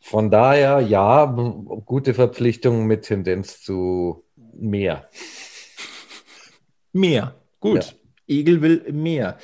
Von 0.00 0.30
daher, 0.30 0.80
ja, 0.80 1.24
gute 1.24 2.12
Verpflichtung 2.12 2.84
mit 2.86 3.04
Tendenz 3.04 3.62
zu 3.62 4.22
mehr. 4.36 5.08
Mehr, 6.92 7.34
gut. 7.58 7.84
Ja. 7.86 8.03
Egel 8.26 8.62
will 8.62 8.92
mehr. 8.92 9.38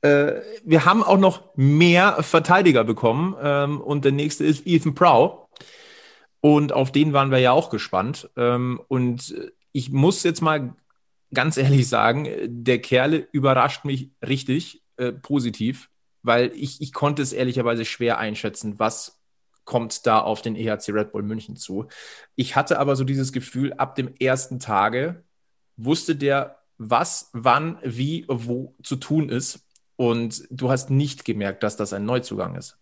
Äh, 0.00 0.40
wir 0.64 0.84
haben 0.84 1.02
auch 1.02 1.18
noch 1.18 1.56
mehr 1.56 2.22
Verteidiger 2.22 2.84
bekommen 2.84 3.36
ähm, 3.40 3.80
und 3.80 4.04
der 4.04 4.12
nächste 4.12 4.44
ist 4.44 4.66
Ethan 4.66 4.94
Prow. 4.94 5.48
Und 6.40 6.72
auf 6.74 6.92
den 6.92 7.14
waren 7.14 7.30
wir 7.30 7.38
ja 7.38 7.52
auch 7.52 7.70
gespannt. 7.70 8.28
Ähm, 8.36 8.80
und 8.88 9.34
ich 9.72 9.90
muss 9.90 10.22
jetzt 10.24 10.42
mal 10.42 10.74
ganz 11.32 11.56
ehrlich 11.56 11.88
sagen, 11.88 12.28
der 12.46 12.80
Kerle 12.80 13.26
überrascht 13.32 13.84
mich 13.84 14.10
richtig 14.26 14.82
äh, 14.96 15.12
positiv, 15.12 15.90
weil 16.22 16.52
ich, 16.54 16.80
ich 16.80 16.92
konnte 16.92 17.22
es 17.22 17.32
ehrlicherweise 17.32 17.84
schwer 17.84 18.18
einschätzen, 18.18 18.78
was 18.78 19.20
kommt 19.64 20.06
da 20.06 20.20
auf 20.20 20.42
den 20.42 20.56
EHC 20.56 20.90
Red 20.90 21.12
Bull 21.12 21.22
München 21.22 21.56
zu. 21.56 21.88
Ich 22.34 22.56
hatte 22.56 22.78
aber 22.78 22.96
so 22.96 23.04
dieses 23.04 23.32
Gefühl, 23.32 23.72
ab 23.74 23.94
dem 23.94 24.14
ersten 24.20 24.58
Tage 24.58 25.24
wusste 25.76 26.14
der, 26.16 26.63
was, 26.78 27.30
wann, 27.32 27.78
wie, 27.82 28.24
wo 28.28 28.74
zu 28.82 28.96
tun 28.96 29.28
ist. 29.28 29.60
Und 29.96 30.44
du 30.50 30.70
hast 30.70 30.90
nicht 30.90 31.24
gemerkt, 31.24 31.62
dass 31.62 31.76
das 31.76 31.92
ein 31.92 32.04
Neuzugang 32.04 32.56
ist. 32.56 32.78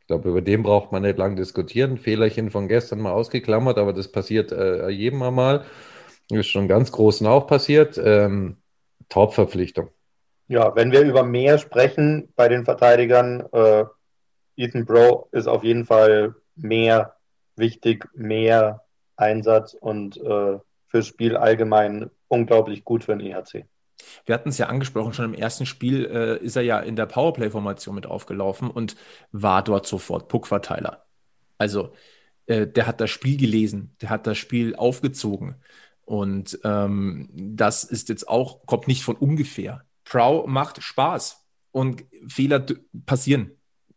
Ich 0.00 0.06
glaube, 0.06 0.30
über 0.30 0.42
den 0.42 0.62
braucht 0.62 0.90
man 0.90 1.02
nicht 1.02 1.18
lang 1.18 1.36
diskutieren. 1.36 1.98
Fehlerchen 1.98 2.50
von 2.50 2.68
gestern 2.68 3.00
mal 3.00 3.12
ausgeklammert, 3.12 3.78
aber 3.78 3.92
das 3.92 4.10
passiert 4.10 4.52
äh, 4.52 4.88
jedem 4.88 5.22
einmal. 5.22 5.64
Ist 6.30 6.48
schon 6.48 6.68
ganz 6.68 6.90
großen 6.92 7.26
auch 7.26 7.46
passiert. 7.46 8.00
Ähm, 8.02 8.56
Top-Verpflichtung. 9.08 9.90
Ja, 10.48 10.74
wenn 10.74 10.92
wir 10.92 11.02
über 11.02 11.22
mehr 11.22 11.58
sprechen 11.58 12.32
bei 12.36 12.48
den 12.48 12.64
Verteidigern, 12.64 13.44
äh, 13.52 13.84
Ethan 14.56 14.84
Bro 14.84 15.28
ist 15.32 15.46
auf 15.46 15.64
jeden 15.64 15.84
Fall 15.84 16.34
mehr 16.56 17.16
wichtig, 17.56 18.08
mehr 18.14 18.82
Einsatz 19.16 19.74
und 19.74 20.16
äh, 20.16 20.58
fürs 20.88 21.06
Spiel 21.06 21.36
allgemein 21.36 22.10
unglaublich 22.32 22.84
gut 22.84 23.04
für 23.04 23.16
den 23.16 23.20
EHC. 23.20 23.66
Wir 24.24 24.34
hatten 24.34 24.48
es 24.48 24.58
ja 24.58 24.66
angesprochen, 24.66 25.12
schon 25.12 25.26
im 25.26 25.34
ersten 25.34 25.66
Spiel 25.66 26.06
äh, 26.06 26.44
ist 26.44 26.56
er 26.56 26.62
ja 26.62 26.80
in 26.80 26.96
der 26.96 27.06
Powerplay-Formation 27.06 27.94
mit 27.94 28.06
aufgelaufen 28.06 28.70
und 28.70 28.96
war 29.30 29.62
dort 29.62 29.86
sofort 29.86 30.28
Puckverteiler. 30.28 31.04
Also 31.58 31.92
äh, 32.46 32.66
der 32.66 32.86
hat 32.86 33.00
das 33.00 33.10
Spiel 33.10 33.36
gelesen, 33.36 33.94
der 34.00 34.10
hat 34.10 34.26
das 34.26 34.38
Spiel 34.38 34.74
aufgezogen. 34.74 35.56
Und 36.04 36.58
ähm, 36.64 37.28
das 37.32 37.84
ist 37.84 38.08
jetzt 38.08 38.28
auch, 38.28 38.66
kommt 38.66 38.88
nicht 38.88 39.04
von 39.04 39.16
ungefähr. 39.16 39.84
Prow 40.04 40.46
macht 40.46 40.82
Spaß 40.82 41.46
und 41.70 42.04
Fehler 42.26 42.64
passieren 43.06 43.52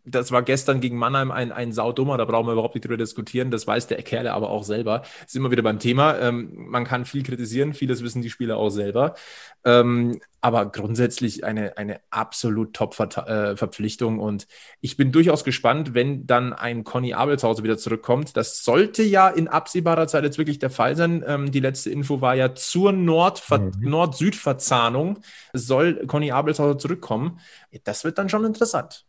das 0.06 0.32
war 0.32 0.43
gestern 0.43 0.82
gegen 0.82 0.97
Mannheim 0.97 1.32
ein, 1.32 1.51
ein 1.51 1.72
saudummer, 1.72 2.18
da 2.18 2.26
brauchen 2.26 2.47
wir 2.47 2.53
überhaupt 2.53 2.76
nicht 2.76 2.86
drüber 2.86 2.97
diskutieren. 2.97 3.51
Das 3.51 3.66
weiß 3.66 3.88
der 3.88 4.01
Kerle 4.03 4.34
aber 4.34 4.49
auch 4.49 4.64
selber. 4.64 5.01
Ist 5.26 5.36
immer 5.36 5.51
wieder 5.51 5.64
beim 5.64 5.80
Thema. 5.80 6.18
Ähm, 6.20 6.51
man 6.53 6.86
kann 6.86 7.06
viel 7.06 7.24
kritisieren, 7.24 7.74
vieles 7.74 8.03
wissen 8.03 8.22
die 8.22 8.30
Spieler 8.30 8.58
auch 8.58 8.70
selber. 8.70 9.16
Ähm, 9.64 10.20
aber 10.41 10.68
grundsätzlich 10.68 11.43
eine, 11.43 11.76
eine 11.78 12.01
absolut 12.12 12.74
Top-Verpflichtung. 12.74 14.20
Äh, 14.20 14.22
und 14.22 14.47
ich 14.80 14.95
bin 14.95 15.12
durchaus 15.12 15.43
gespannt, 15.43 15.95
wenn 15.95 16.28
dann 16.28 16.53
ein 16.53 16.84
Conny 16.84 17.16
Abelshauser 17.16 17.64
wieder 17.64 17.80
zurückkommt. 17.80 18.38
Das 18.38 18.64
sollte 18.64 19.01
ja 19.01 19.28
in 19.28 19.47
absehbarer 19.47 20.08
Zeit 20.08 20.24
jetzt 20.24 20.38
wirklich 20.38 20.60
der 20.60 20.70
Fall 20.70 20.95
sein. 20.95 21.24
Ähm, 21.26 21.51
die 21.51 21.62
letzte 21.62 21.89
Info 21.89 22.22
war 22.22 22.36
ja 22.36 22.53
zur 22.53 22.91
Nord 22.91 23.41
mhm. 23.49 23.72
Nord-Süd-Verzahnung 23.80 25.20
soll 25.53 26.06
Conny 26.06 26.32
Abelshauser 26.32 26.78
zurückkommen. 26.78 27.39
Das 27.84 28.03
wird 28.03 28.20
dann 28.20 28.30
schon 28.30 28.45
interessant. 28.45 29.06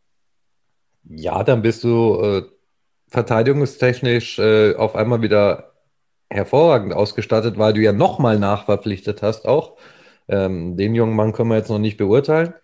Ja, 1.09 1.45
dann 1.45 1.63
bist 1.63 1.85
du 1.85 2.21
äh, 2.21 2.43
verteidigungstechnisch 3.09 4.39
äh, 4.39 4.75
auf 4.77 4.97
einmal 4.97 5.23
wieder 5.23 5.75
hervorragend 6.31 6.93
ausgestattet, 6.95 7.59
weil 7.59 7.73
du 7.75 7.81
ja 7.83 7.93
nochmal 7.93 8.39
nachverpflichtet 8.39 9.23
hast 9.23 9.47
auch. 9.47 9.79
Ähm, 10.29 10.77
den 10.77 10.95
jungen 10.95 11.17
Mann 11.17 11.33
können 11.33 11.51
wir 11.51 11.57
jetzt 11.59 11.71
noch 11.71 11.79
nicht 11.79 11.97
beurteilen, 11.99 12.55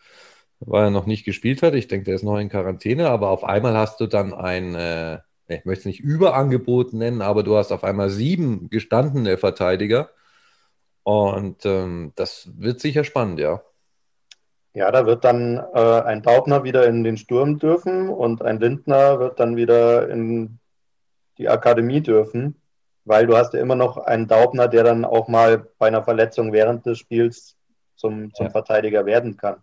weil 0.60 0.86
er 0.86 0.90
noch 0.90 1.06
nicht 1.06 1.24
gespielt 1.24 1.62
hat. 1.62 1.74
Ich 1.74 1.88
denke, 1.88 2.06
der 2.06 2.16
ist 2.16 2.24
noch 2.24 2.38
in 2.38 2.48
Quarantäne, 2.50 3.08
aber 3.10 3.30
auf 3.30 3.44
einmal 3.44 3.76
hast 3.76 4.00
du 4.00 4.06
dann 4.08 4.34
ein, 4.34 4.74
äh, 4.74 5.20
ich 5.48 5.64
möchte 5.64 5.80
es 5.82 5.86
nicht 5.86 6.00
Überangebot 6.00 6.92
nennen, 6.94 7.22
aber 7.22 7.42
du 7.44 7.56
hast 7.56 7.72
auf 7.72 7.84
einmal 7.84 8.10
sieben 8.10 8.70
gestandene 8.70 9.38
Verteidiger. 9.38 10.10
Und 11.04 11.64
ähm, 11.66 12.12
das 12.16 12.50
wird 12.56 12.80
sicher 12.80 13.04
spannend, 13.04 13.40
ja. 13.40 13.62
Ja, 14.74 14.90
da 14.90 15.04
wird 15.04 15.24
dann 15.24 15.58
äh, 15.74 16.00
ein 16.02 16.22
Daubner 16.22 16.64
wieder 16.64 16.86
in 16.86 17.04
den 17.04 17.18
Sturm 17.18 17.58
dürfen 17.58 18.08
und 18.08 18.42
ein 18.42 18.58
Lindner 18.58 19.18
wird 19.20 19.38
dann 19.38 19.56
wieder 19.56 20.08
in 20.08 20.58
die 21.36 21.48
Akademie 21.48 22.00
dürfen, 22.00 22.60
weil 23.04 23.26
du 23.26 23.36
hast 23.36 23.52
ja 23.52 23.60
immer 23.60 23.74
noch 23.74 23.98
einen 23.98 24.28
Daubner, 24.28 24.68
der 24.68 24.84
dann 24.84 25.04
auch 25.04 25.28
mal 25.28 25.66
bei 25.78 25.88
einer 25.88 26.02
Verletzung 26.02 26.52
während 26.52 26.86
des 26.86 26.98
Spiels 26.98 27.56
zum, 27.96 28.32
zum 28.32 28.46
ja. 28.46 28.52
Verteidiger 28.52 29.04
werden 29.04 29.36
kann. 29.36 29.56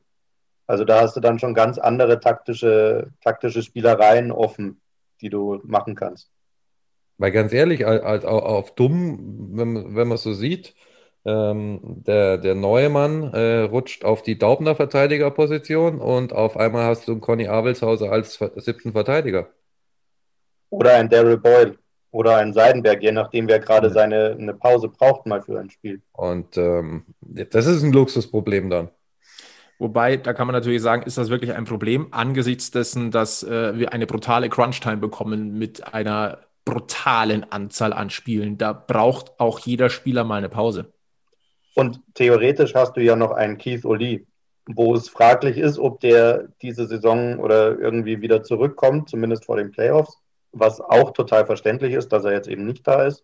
Also 0.67 0.85
da 0.85 1.01
hast 1.01 1.15
du 1.15 1.19
dann 1.19 1.39
schon 1.39 1.55
ganz 1.55 1.79
andere 1.79 2.19
taktische, 2.19 3.07
taktische 3.23 3.63
Spielereien 3.63 4.31
offen, 4.31 4.79
die 5.21 5.29
du 5.29 5.59
machen 5.63 5.95
kannst. 5.95 6.29
Weil 7.17 7.31
ganz 7.31 7.51
ehrlich, 7.51 7.85
als, 7.85 8.23
auf 8.23 8.75
dumm, 8.75 9.57
wenn, 9.57 9.95
wenn 9.95 10.07
man 10.07 10.15
es 10.15 10.23
so 10.23 10.33
sieht, 10.33 10.75
ähm, 11.25 11.79
der, 11.83 12.37
der 12.37 12.55
neue 12.55 12.89
Mann 12.89 13.33
äh, 13.33 13.61
rutscht 13.61 14.05
auf 14.05 14.23
die 14.23 14.37
Daubner 14.37 14.75
Verteidigerposition 14.75 15.99
und 15.99 16.33
auf 16.33 16.57
einmal 16.57 16.85
hast 16.85 17.07
du 17.07 17.13
einen 17.13 17.21
Conny 17.21 17.47
Abelshauser 17.47 18.11
als 18.11 18.39
siebten 18.55 18.93
Verteidiger. 18.93 19.49
Oder 20.69 20.95
ein 20.95 21.09
Daryl 21.09 21.37
Boyle 21.37 21.77
oder 22.11 22.37
ein 22.37 22.53
Seidenberg, 22.53 23.01
je 23.03 23.11
nachdem, 23.11 23.47
wer 23.47 23.59
gerade 23.59 23.89
seine 23.89 24.35
eine 24.39 24.53
Pause 24.53 24.89
braucht 24.89 25.25
mal 25.25 25.41
für 25.41 25.59
ein 25.59 25.69
Spiel. 25.69 26.01
Und 26.13 26.57
ähm, 26.57 27.05
das 27.21 27.65
ist 27.65 27.83
ein 27.83 27.93
Luxusproblem 27.93 28.69
dann. 28.69 28.89
Wobei, 29.77 30.17
da 30.17 30.33
kann 30.33 30.45
man 30.45 30.55
natürlich 30.55 30.81
sagen, 30.81 31.03
ist 31.03 31.17
das 31.17 31.29
wirklich 31.29 31.53
ein 31.53 31.63
Problem 31.63 32.07
angesichts 32.11 32.69
dessen, 32.71 33.11
dass 33.11 33.43
äh, 33.43 33.77
wir 33.77 33.93
eine 33.93 34.07
brutale 34.07 34.49
Crunch-Time 34.49 34.97
bekommen 34.97 35.57
mit 35.57 35.93
einer 35.93 36.39
brutalen 36.65 37.49
Anzahl 37.49 37.93
an 37.93 38.09
Spielen. 38.09 38.57
Da 38.57 38.73
braucht 38.73 39.39
auch 39.39 39.59
jeder 39.59 39.89
Spieler 39.89 40.25
mal 40.25 40.35
eine 40.35 40.49
Pause. 40.49 40.91
Und 41.75 42.01
theoretisch 42.13 42.75
hast 42.75 42.97
du 42.97 43.01
ja 43.01 43.15
noch 43.15 43.31
einen 43.31 43.57
Keith 43.57 43.85
Oli, 43.85 44.27
wo 44.65 44.93
es 44.95 45.09
fraglich 45.09 45.57
ist, 45.57 45.79
ob 45.79 45.99
der 45.99 46.49
diese 46.61 46.87
Saison 46.87 47.39
oder 47.39 47.79
irgendwie 47.79 48.21
wieder 48.21 48.43
zurückkommt, 48.43 49.09
zumindest 49.09 49.45
vor 49.45 49.57
den 49.57 49.71
Playoffs, 49.71 50.17
was 50.51 50.79
auch 50.81 51.11
total 51.11 51.45
verständlich 51.45 51.93
ist, 51.93 52.09
dass 52.09 52.25
er 52.25 52.33
jetzt 52.33 52.47
eben 52.47 52.65
nicht 52.65 52.87
da 52.87 53.03
ist. 53.03 53.23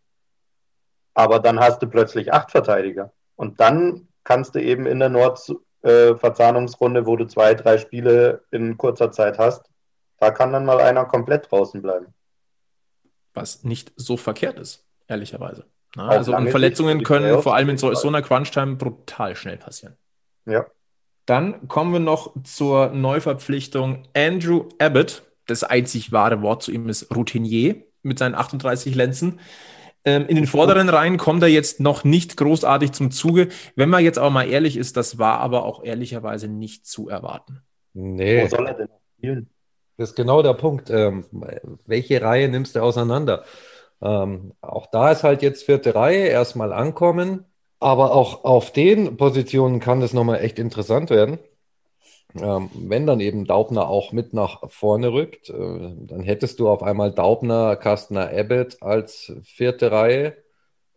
Aber 1.14 1.40
dann 1.40 1.60
hast 1.60 1.82
du 1.82 1.88
plötzlich 1.88 2.34
acht 2.34 2.52
Verteidiger. 2.52 3.14
Und 3.36 3.60
dann 3.60 4.08
kannst 4.24 4.56
du 4.56 4.62
eben 4.62 4.86
in 4.86 5.00
der 5.00 5.10
Nord-Verzahnungsrunde, 5.10 7.02
äh, 7.02 7.06
wo 7.06 7.16
du 7.16 7.26
zwei, 7.26 7.54
drei 7.54 7.78
Spiele 7.78 8.44
in 8.52 8.78
kurzer 8.78 9.12
Zeit 9.12 9.38
hast, 9.38 9.70
da 10.18 10.32
kann 10.32 10.52
dann 10.52 10.66
mal 10.66 10.80
einer 10.80 11.06
komplett 11.06 11.52
draußen 11.52 11.82
bleiben. 11.82 12.14
Was 13.34 13.64
nicht 13.64 13.94
so 13.96 14.18
verkehrt 14.18 14.60
ist, 14.60 14.86
ehrlicherweise. 15.08 15.66
Na, 15.96 16.10
also 16.10 16.36
und 16.36 16.50
Verletzungen 16.50 17.04
können 17.04 17.42
vor 17.42 17.56
allem 17.56 17.70
in 17.70 17.78
so, 17.78 17.94
so 17.94 18.08
einer 18.08 18.22
Crunch-Time 18.22 18.76
brutal 18.76 19.36
schnell 19.36 19.58
passieren. 19.58 19.96
Ja. 20.46 20.66
Dann 21.26 21.68
kommen 21.68 21.94
wir 21.94 22.00
noch 22.00 22.34
zur 22.44 22.90
Neuverpflichtung 22.90 24.04
Andrew 24.16 24.70
Abbott. 24.78 25.24
Das 25.48 25.64
einzig 25.64 26.12
wahre 26.12 26.42
Wort 26.42 26.64
zu 26.64 26.72
ihm 26.72 26.88
ist 26.90 27.16
Routinier 27.16 27.76
mit 28.04 28.20
seinen 28.20 28.36
38 28.36 28.94
Lenzen. 28.94 29.40
Ähm, 30.04 30.28
in 30.28 30.36
den 30.36 30.46
vorderen 30.46 30.88
Reihen 30.88 31.18
kommt 31.18 31.42
er 31.42 31.50
jetzt 31.50 31.80
noch 31.80 32.04
nicht 32.04 32.38
großartig 32.38 32.92
zum 32.92 33.10
Zuge. 33.10 33.50
Wenn 33.76 33.90
man 33.90 34.04
jetzt 34.04 34.20
aber 34.20 34.30
mal 34.30 34.48
ehrlich 34.48 34.78
ist, 34.78 34.98
das 34.98 35.18
war 35.18 35.40
aber 35.40 35.66
auch 35.66 35.84
ehrlicherweise 35.84 36.48
nicht 36.48 36.86
zu 36.86 37.10
erwarten. 37.10 37.62
Nee. 37.94 38.44
Wo 38.44 38.48
soll 38.48 38.68
er 38.68 38.74
denn 38.76 38.90
spielen? 39.18 39.50
Das 39.98 40.10
ist 40.10 40.16
genau 40.16 40.44
der 40.44 40.54
Punkt. 40.54 40.92
Ähm, 40.92 41.26
welche 41.88 42.22
Reihe 42.22 42.50
nimmst 42.50 42.76
du 42.76 42.82
auseinander? 42.82 43.46
Ähm, 44.06 44.54
auch 44.62 44.86
da 44.88 45.12
ist 45.12 45.24
halt 45.24 45.42
jetzt 45.42 45.64
vierte 45.64 45.96
Reihe, 45.96 46.28
erstmal 46.28 46.72
ankommen. 46.72 47.46
Aber 47.80 48.14
auch 48.14 48.44
auf 48.44 48.72
den 48.72 49.18
Positionen 49.18 49.80
kann 49.80 50.02
es 50.02 50.14
nochmal 50.14 50.42
echt 50.42 50.60
interessant 50.60 51.10
werden. 51.10 51.40
Ähm, 52.36 52.70
wenn 52.74 53.08
dann 53.08 53.20
eben 53.20 53.46
Daubner 53.46 53.88
auch 53.90 54.12
mit 54.12 54.34
nach 54.34 54.70
vorne 54.70 55.12
rückt, 55.12 55.50
äh, 55.50 55.54
dann 55.54 56.22
hättest 56.22 56.60
du 56.60 56.70
auf 56.70 56.84
einmal 56.84 57.12
Daubner, 57.12 57.76
Kastner, 57.76 58.30
Abbott 58.30 58.78
als 58.82 59.34
vierte 59.44 59.92
Reihe. 59.92 60.38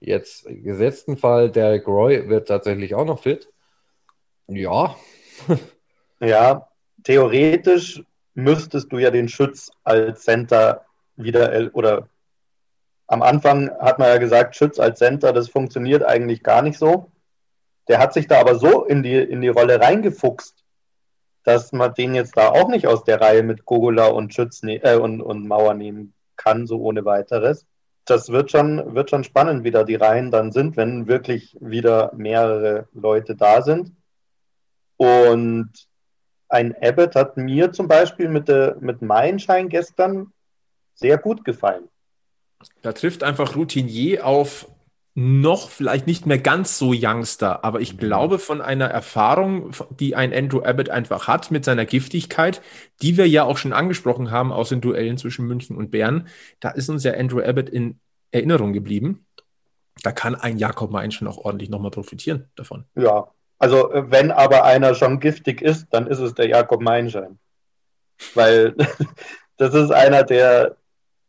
Jetzt 0.00 0.46
gesetzten 0.46 1.16
Fall, 1.16 1.50
Derek 1.50 1.86
Roy 1.86 2.28
wird 2.28 2.48
tatsächlich 2.48 2.94
auch 2.94 3.04
noch 3.04 3.22
fit. 3.22 3.48
Ja. 4.48 4.96
ja, 6.20 6.68
theoretisch 7.04 8.02
müsstest 8.34 8.92
du 8.92 8.98
ja 8.98 9.10
den 9.10 9.28
Schütz 9.28 9.70
als 9.84 10.22
Center 10.22 10.84
wieder 11.16 11.70
oder 11.72 12.08
am 13.08 13.22
Anfang 13.22 13.70
hat 13.80 13.98
man 13.98 14.08
ja 14.08 14.18
gesagt, 14.18 14.54
Schütz 14.54 14.78
als 14.78 14.98
Center, 14.98 15.32
das 15.32 15.48
funktioniert 15.48 16.04
eigentlich 16.04 16.42
gar 16.42 16.62
nicht 16.62 16.78
so. 16.78 17.10
Der 17.88 17.98
hat 17.98 18.12
sich 18.12 18.28
da 18.28 18.38
aber 18.38 18.56
so 18.56 18.84
in 18.84 19.02
die, 19.02 19.16
in 19.16 19.40
die 19.40 19.48
Rolle 19.48 19.80
reingefuchst, 19.80 20.62
dass 21.42 21.72
man 21.72 21.94
den 21.94 22.14
jetzt 22.14 22.36
da 22.36 22.50
auch 22.50 22.68
nicht 22.68 22.86
aus 22.86 23.04
der 23.04 23.20
Reihe 23.20 23.42
mit 23.42 23.64
Gogola 23.64 24.08
und 24.08 24.34
Schütz 24.34 24.62
ne 24.62 24.76
äh, 24.84 24.96
und, 24.96 25.22
und 25.22 25.48
Mauer 25.48 25.72
nehmen 25.72 26.12
kann, 26.36 26.66
so 26.66 26.80
ohne 26.80 27.06
weiteres. 27.06 27.66
Das 28.04 28.28
wird 28.28 28.50
schon, 28.50 28.94
wird 28.94 29.08
schon 29.08 29.24
spannend, 29.24 29.64
wie 29.64 29.70
da 29.70 29.84
die 29.84 29.94
Reihen 29.94 30.30
dann 30.30 30.52
sind, 30.52 30.76
wenn 30.76 31.08
wirklich 31.08 31.56
wieder 31.60 32.12
mehrere 32.14 32.88
Leute 32.92 33.36
da 33.36 33.62
sind. 33.62 33.92
Und 34.98 35.70
ein 36.50 36.74
Abbott 36.82 37.14
hat 37.14 37.38
mir 37.38 37.72
zum 37.72 37.88
Beispiel 37.88 38.28
mit, 38.28 38.48
der, 38.48 38.76
mit 38.80 39.00
Meilenschein 39.00 39.70
gestern 39.70 40.32
sehr 40.94 41.16
gut 41.16 41.44
gefallen. 41.44 41.88
Da 42.82 42.92
trifft 42.92 43.22
einfach 43.22 43.56
Routinier 43.56 44.26
auf 44.26 44.68
noch 45.20 45.68
vielleicht 45.68 46.06
nicht 46.06 46.26
mehr 46.26 46.38
ganz 46.38 46.78
so 46.78 46.94
Youngster, 46.94 47.64
aber 47.64 47.80
ich 47.80 47.94
mhm. 47.94 47.98
glaube 47.98 48.38
von 48.38 48.60
einer 48.60 48.86
Erfahrung, 48.86 49.72
die 49.98 50.14
ein 50.14 50.32
Andrew 50.32 50.62
Abbott 50.62 50.90
einfach 50.90 51.26
hat 51.26 51.50
mit 51.50 51.64
seiner 51.64 51.86
Giftigkeit, 51.86 52.62
die 53.02 53.16
wir 53.16 53.28
ja 53.28 53.42
auch 53.42 53.58
schon 53.58 53.72
angesprochen 53.72 54.30
haben 54.30 54.52
aus 54.52 54.68
den 54.68 54.80
Duellen 54.80 55.18
zwischen 55.18 55.46
München 55.46 55.76
und 55.76 55.90
Bern, 55.90 56.28
da 56.60 56.70
ist 56.70 56.88
uns 56.88 57.02
ja 57.02 57.14
Andrew 57.14 57.40
Abbott 57.40 57.68
in 57.68 57.98
Erinnerung 58.30 58.72
geblieben. 58.72 59.26
Da 60.04 60.12
kann 60.12 60.36
ein 60.36 60.58
Jakob 60.58 60.92
Mein 60.92 61.10
schon 61.10 61.26
auch 61.26 61.38
ordentlich 61.38 61.68
nochmal 61.68 61.90
profitieren 61.90 62.48
davon. 62.54 62.84
Ja, 62.94 63.26
also 63.58 63.92
äh, 63.92 64.08
wenn 64.10 64.30
aber 64.30 64.64
einer 64.64 64.94
schon 64.94 65.18
giftig 65.18 65.62
ist, 65.62 65.88
dann 65.90 66.06
ist 66.06 66.20
es 66.20 66.34
der 66.34 66.46
Jakob 66.46 66.80
Meinschein. 66.80 67.40
Weil 68.34 68.76
das 69.56 69.74
ist 69.74 69.90
einer, 69.90 70.22
der, 70.22 70.76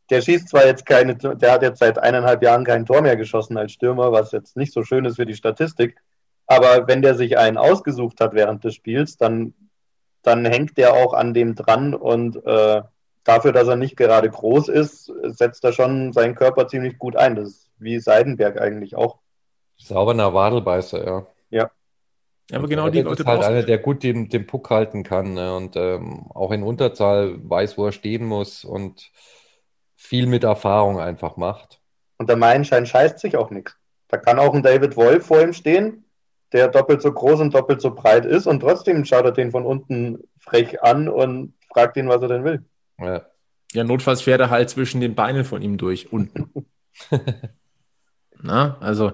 der 0.10 0.22
schießt 0.22 0.50
zwar 0.50 0.66
jetzt 0.66 0.86
keine, 0.86 1.16
der 1.16 1.52
hat 1.52 1.62
jetzt 1.62 1.80
seit 1.80 2.00
eineinhalb 2.00 2.42
Jahren 2.42 2.66
kein 2.66 2.86
Tor 2.86 3.02
mehr 3.02 3.16
geschossen 3.16 3.58
als 3.58 3.72
Stürmer, 3.72 4.12
was 4.12 4.32
jetzt 4.32 4.58
nicht 4.58 4.74
so 4.74 4.84
schön 4.84 5.06
ist 5.06 5.18
für 5.18 5.26
die 5.26 5.36
Statistik. 5.36 6.02
Aber 6.48 6.88
wenn 6.88 7.02
der 7.02 7.16
sich 7.16 7.38
einen 7.38 7.58
ausgesucht 7.58 8.20
hat 8.22 8.34
während 8.34 8.64
des 8.64 8.74
Spiels, 8.74 9.18
dann, 9.18 9.54
dann 10.24 10.46
hängt 10.46 10.78
der 10.78 10.94
auch 10.94 11.14
an 11.14 11.34
dem 11.34 11.56
dran 11.56 11.94
und 11.94 12.44
äh, 12.44 12.82
dafür, 13.24 13.52
dass 13.52 13.68
er 13.68 13.76
nicht 13.76 13.96
gerade 13.96 14.30
groß 14.30 14.68
ist, 14.70 15.12
setzt 15.24 15.64
er 15.64 15.74
schon 15.74 16.12
seinen 16.12 16.34
Körper 16.34 16.68
ziemlich 16.68 16.98
gut 16.98 17.16
ein. 17.16 17.36
Das 17.36 17.50
ist 17.50 17.70
wie 17.78 18.00
Seidenberg 18.00 18.60
eigentlich 18.60 18.96
auch. 18.96 19.20
Sauberner 19.78 20.34
Wadelbeißer, 20.34 21.06
ja. 21.06 21.28
Ja. 21.52 21.72
Ja, 22.50 22.58
aber 22.58 22.68
genau 22.68 22.90
die 22.90 23.02
Leute. 23.02 23.22
ist 23.22 23.28
halt 23.28 23.44
einer, 23.44 23.62
der 23.62 23.78
gut 23.78 24.02
den, 24.02 24.30
den 24.30 24.48
Puck 24.48 24.72
halten 24.72 25.04
kann 25.04 25.36
ne? 25.36 25.56
und 25.56 25.76
ähm, 25.76 26.32
auch 26.34 26.52
in 26.52 26.64
Unterzahl 26.64 27.38
weiß, 27.48 27.78
wo 27.78 27.86
er 27.86 27.92
stehen 27.92 28.26
muss 28.26 28.66
und 28.66 29.12
viel 30.10 30.26
mit 30.26 30.44
Erfahrung 30.44 31.00
einfach 31.00 31.38
macht. 31.38 31.80
Und 32.18 32.30
der 32.30 32.36
Meilenschein 32.36 32.88
scheißt 32.88 33.20
sich 33.20 33.38
auch 33.38 33.52
nichts. 33.52 33.76
Da 34.08 34.18
kann 34.18 34.40
auch 34.40 34.56
ein 34.56 34.64
David 34.64 34.98
Wolf 34.98 35.28
vor 35.28 35.40
ihm 35.40 35.54
stehen, 35.54 36.04
der 36.52 36.68
doppelt 36.68 37.04
so 37.04 37.12
groß 37.12 37.42
und 37.42 37.54
doppelt 37.54 37.80
so 37.80 37.94
breit 37.94 38.26
ist 38.26 38.48
und 38.48 38.62
trotzdem 38.62 39.06
schaut 39.06 39.26
er 39.26 39.34
den 39.34 39.52
von 39.52 39.68
unten 39.68 40.18
frech 40.40 40.82
an 40.82 41.10
und 41.10 41.54
fragt 41.72 41.96
ihn, 41.96 42.10
was 42.10 42.24
er 42.24 42.28
denn 42.28 42.44
will. 42.44 42.66
Ja, 42.98 43.22
ja 43.74 43.84
notfalls 43.84 44.24
fährt 44.24 44.42
er 44.42 44.50
halt 44.50 44.72
zwischen 44.72 45.00
den 45.00 45.14
Beinen 45.14 45.46
von 45.46 45.62
ihm 45.62 45.78
durch, 45.78 46.12
unten. 46.12 46.66
Na, 48.42 48.78
also. 48.80 49.12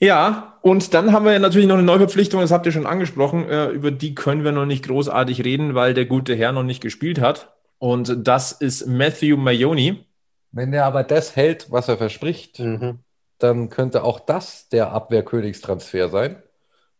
Ja, 0.00 0.58
und 0.62 0.94
dann 0.94 1.12
haben 1.12 1.26
wir 1.26 1.38
natürlich 1.38 1.68
noch 1.68 1.76
eine 1.76 1.84
Neuverpflichtung, 1.84 2.40
das 2.40 2.50
habt 2.50 2.66
ihr 2.66 2.72
schon 2.72 2.86
angesprochen, 2.86 3.48
äh, 3.48 3.68
über 3.68 3.92
die 3.92 4.16
können 4.16 4.42
wir 4.42 4.50
noch 4.50 4.66
nicht 4.66 4.84
großartig 4.88 5.44
reden, 5.44 5.76
weil 5.76 5.94
der 5.94 6.06
gute 6.06 6.34
Herr 6.34 6.50
noch 6.50 6.64
nicht 6.64 6.82
gespielt 6.82 7.20
hat. 7.20 7.53
Und 7.78 8.26
das 8.26 8.52
ist 8.52 8.86
Matthew 8.86 9.36
Mayoni. 9.36 10.04
Wenn 10.52 10.72
er 10.72 10.86
aber 10.86 11.02
das 11.02 11.36
hält, 11.36 11.70
was 11.70 11.88
er 11.88 11.96
verspricht, 11.96 12.60
mhm. 12.60 13.00
dann 13.38 13.70
könnte 13.70 14.04
auch 14.04 14.20
das 14.20 14.68
der 14.68 14.92
Abwehrkönigstransfer 14.92 16.08
sein. 16.08 16.42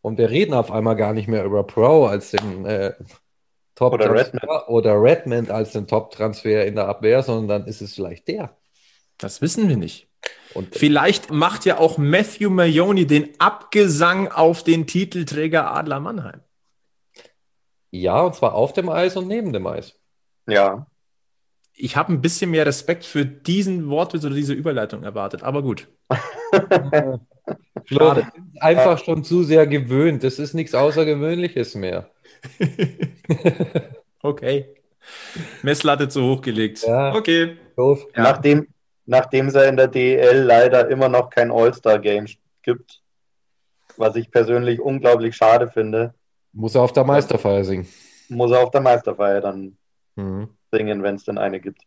Und 0.01 0.19
wir 0.19 0.29
reden 0.29 0.55
auf 0.55 0.71
einmal 0.71 0.97
gar 0.97 1.15
nicht 1.15 1.29
mehr 1.29 1.45
über 1.45 1.65
Pro 1.65 2.07
als 2.07 2.33
den 2.33 2.67
äh, 2.67 2.93
Top 3.75 3.95
oder 3.95 4.13
Redmond. 4.13 4.69
oder 4.69 5.01
Redmond 5.01 5.51
als 5.51 5.73
den 5.73 5.87
Top-Transfer 5.87 6.67
in 6.67 6.75
der 6.77 6.89
Abwehr, 6.89 7.23
sondern 7.23 7.61
dann 7.61 7.69
ist 7.69 7.81
es 7.81 7.95
vielleicht 7.95 8.29
der. 8.29 8.57
Das 9.19 9.41
wissen 9.41 9.69
wir 9.69 9.77
nicht. 9.77 10.09
Und 10.55 10.77
vielleicht 10.77 11.31
macht 11.31 11.65
ja 11.65 11.79
auch 11.79 11.99
Matthew 11.99 12.51
Mayoni 12.51 13.07
den 13.07 13.31
Abgesang 13.39 14.29
auf 14.29 14.63
den 14.63 14.87
Titelträger 14.87 15.75
Adler 15.75 16.01
Mannheim. 16.01 16.41
Ja, 17.91 18.21
und 18.23 18.35
zwar 18.35 18.55
auf 18.55 18.73
dem 18.73 18.89
Eis 18.89 19.17
und 19.17 19.27
neben 19.27 19.53
dem 19.53 19.67
Eis. 19.67 19.99
Ja. 20.47 20.87
Ich 21.77 21.97
habe 21.97 22.13
ein 22.13 22.21
bisschen 22.21 22.51
mehr 22.51 22.67
Respekt 22.67 23.05
für 23.05 23.27
diesen 23.27 23.89
Wortwitz 23.89 24.25
oder 24.25 24.35
diese 24.35 24.53
Überleitung 24.53 25.03
erwartet, 25.03 25.43
aber 25.43 25.63
gut. 25.63 25.89
Flo, 27.87 28.15
einfach 28.61 28.99
schon 29.05 29.25
zu 29.25 29.43
sehr 29.43 29.67
gewöhnt. 29.67 30.23
Das 30.23 30.39
ist 30.39 30.55
nichts 30.55 30.75
Außergewöhnliches 30.75 31.75
mehr. 31.75 32.11
okay. 34.23 34.75
Messlatte 35.63 36.09
zu 36.09 36.23
hoch 36.23 36.41
gelegt. 36.41 36.83
Ja, 36.87 37.15
okay. 37.15 37.57
Doof. 37.77 38.07
Ja. 38.17 38.23
Nachdem, 38.23 38.69
nachdem 39.05 39.49
es 39.49 39.55
ja 39.55 39.65
in 39.65 39.77
der 39.77 39.89
DEL 39.89 40.43
leider 40.43 40.89
immer 40.89 41.09
noch 41.09 41.29
kein 41.29 41.51
All-Star-Game 41.51 42.27
gibt, 42.63 43.03
was 43.97 44.17
ich 44.17 44.31
persönlich 44.31 44.81
unglaublich 44.81 45.37
schade 45.37 45.69
finde. 45.69 46.15
Muss 46.53 46.75
er 46.75 46.83
auf 46.83 46.93
der 46.93 47.05
Meisterfeier 47.05 47.65
singen. 47.65 47.87
Muss 48.29 48.53
er 48.53 48.61
auf 48.61 48.71
der 48.71 48.81
Meisterfeier 48.81 49.41
dann 49.41 49.77
mhm. 50.17 50.49
singen, 50.73 51.03
wenn 51.03 51.17
es 51.17 51.25
denn 51.25 51.39
eine 51.39 51.61
gibt. 51.61 51.83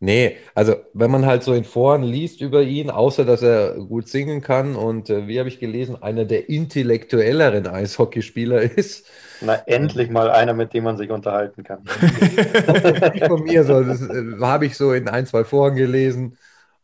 Nee, 0.00 0.36
also 0.54 0.76
wenn 0.92 1.10
man 1.10 1.26
halt 1.26 1.42
so 1.42 1.54
in 1.54 1.64
Foren 1.64 2.02
liest 2.02 2.40
über 2.40 2.62
ihn, 2.62 2.90
außer 2.90 3.24
dass 3.24 3.42
er 3.42 3.74
gut 3.74 4.08
singen 4.08 4.42
kann 4.42 4.76
und 4.76 5.10
äh, 5.10 5.26
wie 5.28 5.38
habe 5.38 5.48
ich 5.48 5.60
gelesen, 5.60 6.02
einer 6.02 6.24
der 6.24 6.48
intellektuelleren 6.48 7.66
Eishockeyspieler 7.66 8.60
ist. 8.76 9.06
Na, 9.40 9.54
endlich 9.66 10.10
mal 10.10 10.30
einer, 10.30 10.54
mit 10.54 10.74
dem 10.74 10.84
man 10.84 10.96
sich 10.96 11.10
unterhalten 11.10 11.62
kann. 11.62 11.84
Von 13.26 13.44
mir 13.44 13.64
so, 13.64 13.82
das 13.82 14.02
äh, 14.02 14.40
habe 14.40 14.66
ich 14.66 14.76
so 14.76 14.92
in 14.92 15.08
ein, 15.08 15.26
zwei 15.26 15.44
Foren 15.44 15.76
gelesen. 15.76 16.36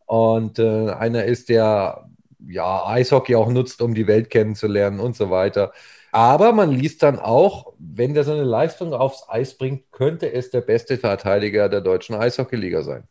Und 0.06 0.58
äh, 0.58 0.90
einer 0.90 1.24
ist, 1.24 1.50
der 1.50 2.08
ja 2.48 2.86
Eishockey 2.86 3.34
auch 3.34 3.50
nutzt, 3.50 3.82
um 3.82 3.94
die 3.94 4.06
Welt 4.06 4.30
kennenzulernen 4.30 5.00
und 5.00 5.16
so 5.16 5.28
weiter. 5.28 5.72
Aber 6.12 6.52
man 6.52 6.70
liest 6.70 7.02
dann 7.02 7.18
auch, 7.18 7.74
wenn 7.78 8.14
der 8.14 8.24
seine 8.24 8.44
Leistung 8.44 8.94
aufs 8.94 9.28
Eis 9.28 9.56
bringt, 9.56 9.90
könnte 9.92 10.32
es 10.32 10.50
der 10.50 10.62
beste 10.62 10.96
Verteidiger 10.98 11.68
der 11.68 11.80
deutschen 11.80 12.14
Eishockeyliga 12.14 12.82
sein. 12.82 13.04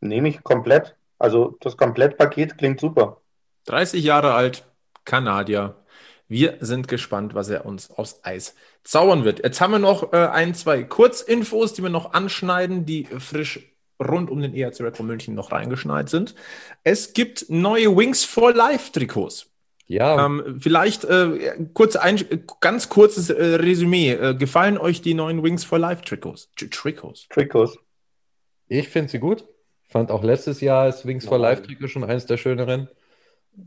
Nehme 0.00 0.28
ich 0.28 0.42
komplett. 0.42 0.96
Also 1.18 1.56
das 1.60 1.76
Komplettpaket 1.76 2.58
klingt 2.58 2.80
super. 2.80 3.20
30 3.64 4.04
Jahre 4.04 4.34
alt, 4.34 4.66
Kanadier. 5.04 5.76
Wir 6.28 6.58
sind 6.60 6.88
gespannt, 6.88 7.34
was 7.34 7.48
er 7.48 7.64
uns 7.64 7.90
aufs 7.90 8.20
Eis 8.24 8.54
zaubern 8.82 9.24
wird. 9.24 9.42
Jetzt 9.44 9.60
haben 9.60 9.72
wir 9.72 9.78
noch 9.78 10.12
äh, 10.12 10.16
ein, 10.26 10.54
zwei 10.54 10.82
Kurzinfos, 10.82 11.72
die 11.72 11.82
wir 11.82 11.90
noch 11.90 12.12
anschneiden, 12.12 12.84
die 12.84 13.04
frisch 13.04 13.72
rund 14.02 14.30
um 14.30 14.42
den 14.42 14.54
ERC 14.54 14.80
Red 14.80 14.96
Bull 14.96 15.06
München 15.06 15.34
noch 15.34 15.52
reingeschneit 15.52 16.08
sind. 16.08 16.34
Es 16.84 17.12
gibt 17.12 17.46
neue 17.48 17.96
Wings 17.96 18.24
for 18.24 18.52
Life 18.52 18.92
Trikots. 18.92 19.50
Ja. 19.88 20.26
Ähm, 20.26 20.58
vielleicht 20.60 21.04
äh, 21.04 21.56
kurz 21.72 21.96
ein, 21.96 22.18
ganz 22.60 22.88
kurzes 22.88 23.30
äh, 23.30 23.42
Resümee. 23.42 24.12
Äh, 24.12 24.34
gefallen 24.34 24.78
euch 24.78 25.00
die 25.00 25.14
neuen 25.14 25.42
Wings 25.42 25.64
for 25.64 25.78
Life 25.78 26.02
Trikots? 26.02 26.50
Trikots. 26.56 27.28
Trikots. 27.28 27.78
Ich 28.68 28.88
finde 28.88 29.10
sie 29.10 29.18
gut. 29.18 29.44
Ich 29.84 29.92
fand 29.92 30.10
auch 30.10 30.24
letztes 30.24 30.60
Jahr 30.60 30.86
das 30.86 31.06
Wings 31.06 31.26
for 31.26 31.38
Life 31.38 31.62
Trikot 31.62 31.88
schon 31.88 32.04
eines 32.04 32.26
der 32.26 32.36
schöneren. 32.36 32.88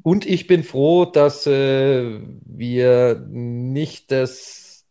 Und 0.03 0.25
ich 0.25 0.45
bin 0.45 0.63
froh, 0.63 1.05
dass 1.05 1.47
äh, 1.47 2.19
wir 2.45 3.25
nicht 3.29 4.11
das 4.11 4.85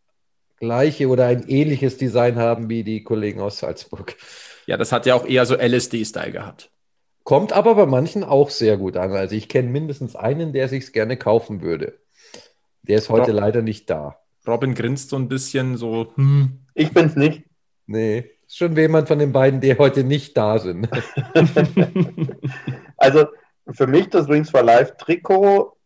gleiche 0.56 1.08
oder 1.08 1.26
ein 1.26 1.46
ähnliches 1.46 1.98
Design 1.98 2.36
haben 2.36 2.68
wie 2.68 2.82
die 2.82 3.04
Kollegen 3.04 3.40
aus 3.40 3.58
Salzburg. 3.58 4.16
Ja, 4.66 4.76
das 4.76 4.92
hat 4.92 5.06
ja 5.06 5.14
auch 5.14 5.26
eher 5.26 5.46
so 5.46 5.54
LSD-Style 5.54 6.32
gehabt. 6.32 6.70
Kommt 7.28 7.52
aber 7.52 7.74
bei 7.74 7.84
manchen 7.84 8.24
auch 8.24 8.48
sehr 8.48 8.78
gut 8.78 8.96
an. 8.96 9.12
Also 9.12 9.34
ich 9.34 9.50
kenne 9.50 9.68
mindestens 9.68 10.16
einen, 10.16 10.54
der 10.54 10.66
sich 10.66 10.94
gerne 10.94 11.18
kaufen 11.18 11.60
würde. 11.60 11.98
Der 12.84 12.96
ist 12.96 13.10
heute 13.10 13.32
Rob, 13.32 13.40
leider 13.40 13.60
nicht 13.60 13.90
da. 13.90 14.16
Robin 14.46 14.74
grinst 14.74 15.10
so 15.10 15.16
ein 15.16 15.28
bisschen 15.28 15.76
so. 15.76 16.10
Hm. 16.14 16.60
Ich 16.72 16.90
bin's 16.94 17.16
nicht. 17.16 17.42
Nee, 17.84 18.30
ist 18.46 18.56
schon 18.56 18.74
jemand 18.74 19.08
von 19.08 19.18
den 19.18 19.32
beiden, 19.32 19.60
die 19.60 19.76
heute 19.76 20.04
nicht 20.04 20.38
da 20.38 20.58
sind. 20.58 20.88
also 22.96 23.26
für 23.72 23.86
mich 23.86 24.08
das 24.08 24.26
Wings 24.28 24.48
for 24.48 24.62
Life 24.62 24.94
Trikot, 24.96 25.76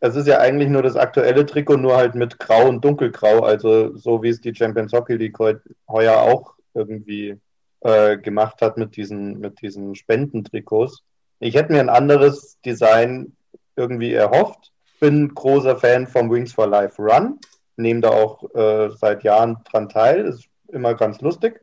es 0.00 0.16
ist 0.16 0.26
ja 0.26 0.38
eigentlich 0.38 0.70
nur 0.70 0.82
das 0.82 0.96
aktuelle 0.96 1.44
Trikot, 1.44 1.76
nur 1.76 1.94
halt 1.94 2.14
mit 2.14 2.38
Grau 2.38 2.70
und 2.70 2.82
Dunkelgrau, 2.82 3.40
also 3.40 3.94
so 3.98 4.22
wie 4.22 4.30
es 4.30 4.40
die 4.40 4.54
Champions 4.54 4.94
Hockey 4.94 5.16
League 5.16 5.38
heuer 5.38 6.22
auch 6.22 6.54
irgendwie 6.72 7.38
äh, 7.80 8.16
gemacht 8.16 8.62
hat 8.62 8.76
mit 8.76 8.96
diesen, 8.96 9.38
mit 9.38 9.60
diesen 9.62 9.94
Spendentrikots. 9.94 11.02
Ich 11.38 11.54
hätte 11.54 11.72
mir 11.72 11.80
ein 11.80 11.88
anderes 11.88 12.58
Design 12.64 13.36
irgendwie 13.76 14.12
erhofft. 14.12 14.72
Bin 15.00 15.34
großer 15.34 15.76
Fan 15.76 16.06
vom 16.06 16.30
Wings 16.30 16.52
for 16.52 16.66
Life 16.66 17.00
Run. 17.00 17.38
Nehme 17.76 18.00
da 18.00 18.10
auch 18.10 18.42
äh, 18.54 18.90
seit 18.90 19.22
Jahren 19.22 19.58
dran 19.70 19.88
teil. 19.88 20.24
Ist 20.24 20.48
immer 20.68 20.94
ganz 20.94 21.20
lustig. 21.20 21.60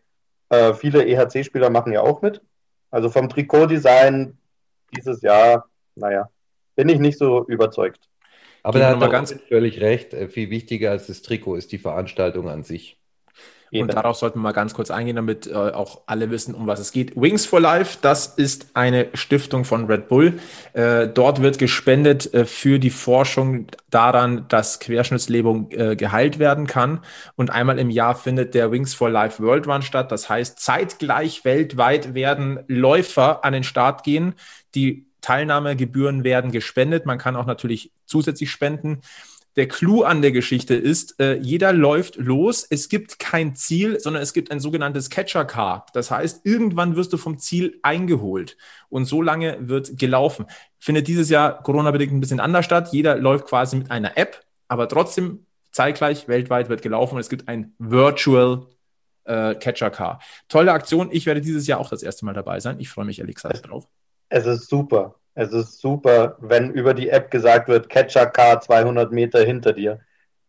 Äh, 0.50 0.74
viele 0.76 1.06
EHC-Spieler 1.06 1.72
machen 1.72 1.94
ja 1.94 2.02
auch 2.02 2.22
mit. 2.22 2.42
Also 2.92 3.10
vom 3.10 3.28
Trikotdesign 3.28 4.38
dieses 4.96 5.24
Jahr, 5.24 5.68
naja, 5.96 6.30
bin 6.76 6.90
ich 6.90 7.00
nicht 7.00 7.18
so 7.18 7.46
überzeugt. 7.48 8.08
Aber 8.62 8.80
da 8.80 8.90
hat 8.92 9.00
man 9.00 9.10
ganz 9.10 9.34
völlig 9.50 9.82
recht. 9.82 10.14
Äh, 10.14 10.30
viel 10.30 10.50
wichtiger 10.50 10.92
als 10.92 11.08
das 11.08 11.22
Trikot 11.22 11.56
ist 11.56 11.72
die 11.72 11.80
Veranstaltung 11.80 12.50
an 12.50 12.64
sich. 12.64 12.98
Eben. 13.74 13.90
Und 13.90 13.96
darauf 13.96 14.18
sollten 14.18 14.38
wir 14.38 14.44
mal 14.44 14.52
ganz 14.52 14.76
kurz 14.76 14.92
eingehen, 14.92 15.16
damit 15.16 15.48
äh, 15.48 15.54
auch 15.54 16.02
alle 16.06 16.30
wissen, 16.30 16.54
um 16.54 16.68
was 16.68 16.80
es 16.80 16.92
geht. 16.92 17.16
Wings 17.16 17.48
for 17.48 17.60
Life, 17.60 17.98
das 18.02 18.28
ist 18.28 18.68
eine 18.76 19.08
Stiftung 19.16 19.66
von 19.66 19.88
Red 19.88 20.08
Bull. 20.08 20.40
Äh, 20.74 21.08
dort 21.08 21.42
wird 21.42 21.58
gespendet 21.58 22.32
äh, 22.36 22.46
für 22.46 22.78
die 22.78 22.92
Forschung 22.92 23.66
daran, 23.90 24.46
dass 24.48 24.80
Querschnittslähmung 24.80 25.72
äh, 25.72 25.96
geheilt 25.96 26.38
werden 26.38 26.68
kann. 26.68 27.00
Und 27.36 27.50
einmal 27.50 27.80
im 27.80 27.90
Jahr 27.90 28.14
findet 28.14 28.54
der 28.54 28.72
Wings 28.72 28.94
for 28.94 29.10
Life 29.10 29.42
World 29.42 29.66
Run 29.66 29.82
statt. 29.82 30.12
Das 30.12 30.30
heißt, 30.30 30.60
zeitgleich 30.60 31.44
weltweit 31.44 32.14
werden 32.14 32.60
Läufer 32.68 33.44
an 33.44 33.54
den 33.54 33.64
Start 33.64 34.04
gehen. 34.04 34.36
Die 34.76 35.08
Teilnahmegebühren 35.22 36.24
werden 36.24 36.52
gespendet. 36.52 37.08
Man 37.08 37.18
kann 37.18 37.36
auch 37.36 37.48
natürlich 37.48 37.92
zusätzlich 38.06 38.52
spenden 38.52 39.02
der 39.56 39.68
Clou 39.68 40.04
an 40.04 40.22
der 40.22 40.32
Geschichte 40.32 40.74
ist, 40.74 41.20
äh, 41.20 41.36
jeder 41.36 41.74
läuft 41.74 42.16
los, 42.16 42.66
es 42.70 42.90
gibt 42.90 43.20
kein 43.20 43.56
Ziel, 43.56 44.00
sondern 44.00 44.24
es 44.24 44.34
gibt 44.34 44.52
ein 44.52 44.60
sogenanntes 44.60 45.10
Catcher 45.10 45.46
Car. 45.46 45.86
Das 45.94 46.10
heißt, 46.10 46.46
irgendwann 46.46 46.96
wirst 46.96 47.14
du 47.14 47.18
vom 47.18 47.38
Ziel 47.38 47.80
eingeholt 47.84 48.58
und 48.90 49.06
so 49.06 49.22
lange 49.22 49.58
wird 49.62 49.98
gelaufen. 50.00 50.48
Findet 50.80 51.08
dieses 51.08 51.30
Jahr 51.30 51.62
Corona-bedingt 51.62 52.12
ein 52.12 52.20
bisschen 52.20 52.40
anders 52.40 52.66
statt. 52.66 52.90
Jeder 52.92 53.16
läuft 53.18 53.46
quasi 53.46 53.76
mit 53.76 53.92
einer 53.92 54.18
App, 54.18 54.44
aber 54.68 54.88
trotzdem 54.88 55.46
zeitgleich 55.72 56.28
weltweit 56.28 56.70
wird 56.70 56.82
gelaufen 56.82 57.16
und 57.16 57.22
es 57.22 57.30
gibt 57.30 57.48
ein 57.48 57.74
Virtual 57.78 58.68
äh, 59.26 59.56
Catcher 59.56 59.92
Car. 59.92 60.20
Tolle 60.48 60.72
Aktion. 60.72 61.10
Ich 61.12 61.26
werde 61.26 61.42
dieses 61.42 61.68
Jahr 61.68 61.80
auch 61.80 61.90
das 61.90 62.04
erste 62.04 62.26
Mal 62.26 62.34
dabei 62.34 62.60
sein. 62.60 62.80
Ich 62.80 62.90
freue 62.90 63.06
mich 63.06 63.20
ehrlich 63.20 63.36
gesagt 63.36 63.68
drauf. 63.70 63.88
Es 64.30 64.46
ist 64.46 64.70
super. 64.70 65.16
Es 65.36 65.52
ist 65.52 65.80
super, 65.80 66.38
wenn 66.40 66.72
über 66.72 66.94
die 66.94 67.10
App 67.10 67.32
gesagt 67.32 67.68
wird, 67.68 67.90
Catcher 67.90 68.28
Car 68.28 68.62
200 68.62 69.12
Meter 69.12 69.44
hinter 69.44 69.74
dir. 69.74 70.00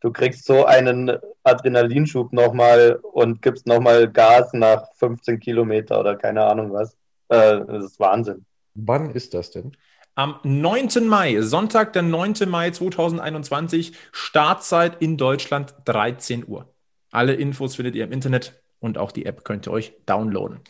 Du 0.00 0.12
kriegst 0.12 0.44
so 0.44 0.66
einen 0.66 1.18
Adrenalinschub 1.44 2.32
nochmal 2.32 3.00
und 3.02 3.40
gibst 3.40 3.66
nochmal 3.66 4.10
Gas 4.10 4.52
nach 4.52 4.92
15 4.96 5.40
Kilometer 5.40 5.98
oder 5.98 6.16
keine 6.16 6.44
Ahnung 6.44 6.72
was. 6.72 6.92
Äh, 7.28 7.64
das 7.66 7.84
ist 7.86 8.00
Wahnsinn. 8.00 8.44
Wann 8.74 9.10
ist 9.10 9.32
das 9.32 9.50
denn? 9.50 9.74
Am 10.14 10.38
9. 10.44 11.08
Mai, 11.08 11.40
Sonntag, 11.40 11.92
der 11.94 12.02
9. 12.02 12.34
Mai 12.46 12.70
2021, 12.70 13.94
Startzeit 14.12 15.00
in 15.00 15.16
Deutschland 15.16 15.74
13 15.86 16.46
Uhr. 16.46 16.68
Alle 17.10 17.34
Infos 17.34 17.76
findet 17.76 17.96
ihr 17.96 18.04
im 18.04 18.12
Internet 18.12 18.62
und 18.80 18.98
auch 18.98 19.10
die 19.10 19.24
App 19.26 19.44
könnt 19.44 19.66
ihr 19.66 19.72
euch 19.72 19.94
downloaden. 20.04 20.60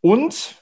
Und 0.00 0.61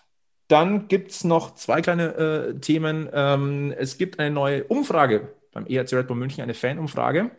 dann 0.51 0.89
gibt 0.89 1.13
es 1.13 1.25
noch 1.25 1.55
zwei 1.55 1.81
kleine 1.81 2.15
äh, 2.15 2.55
Themen. 2.61 3.09
Ähm, 3.13 3.73
es 3.77 3.99
gibt 3.99 4.19
eine 4.19 4.31
neue 4.31 4.65
Umfrage 4.65 5.35
beim 5.53 5.67
ERC 5.67 5.93
Red 5.93 6.09
Bull 6.09 6.17
München, 6.17 6.43
eine 6.43 6.55
Fanumfrage. 6.55 7.31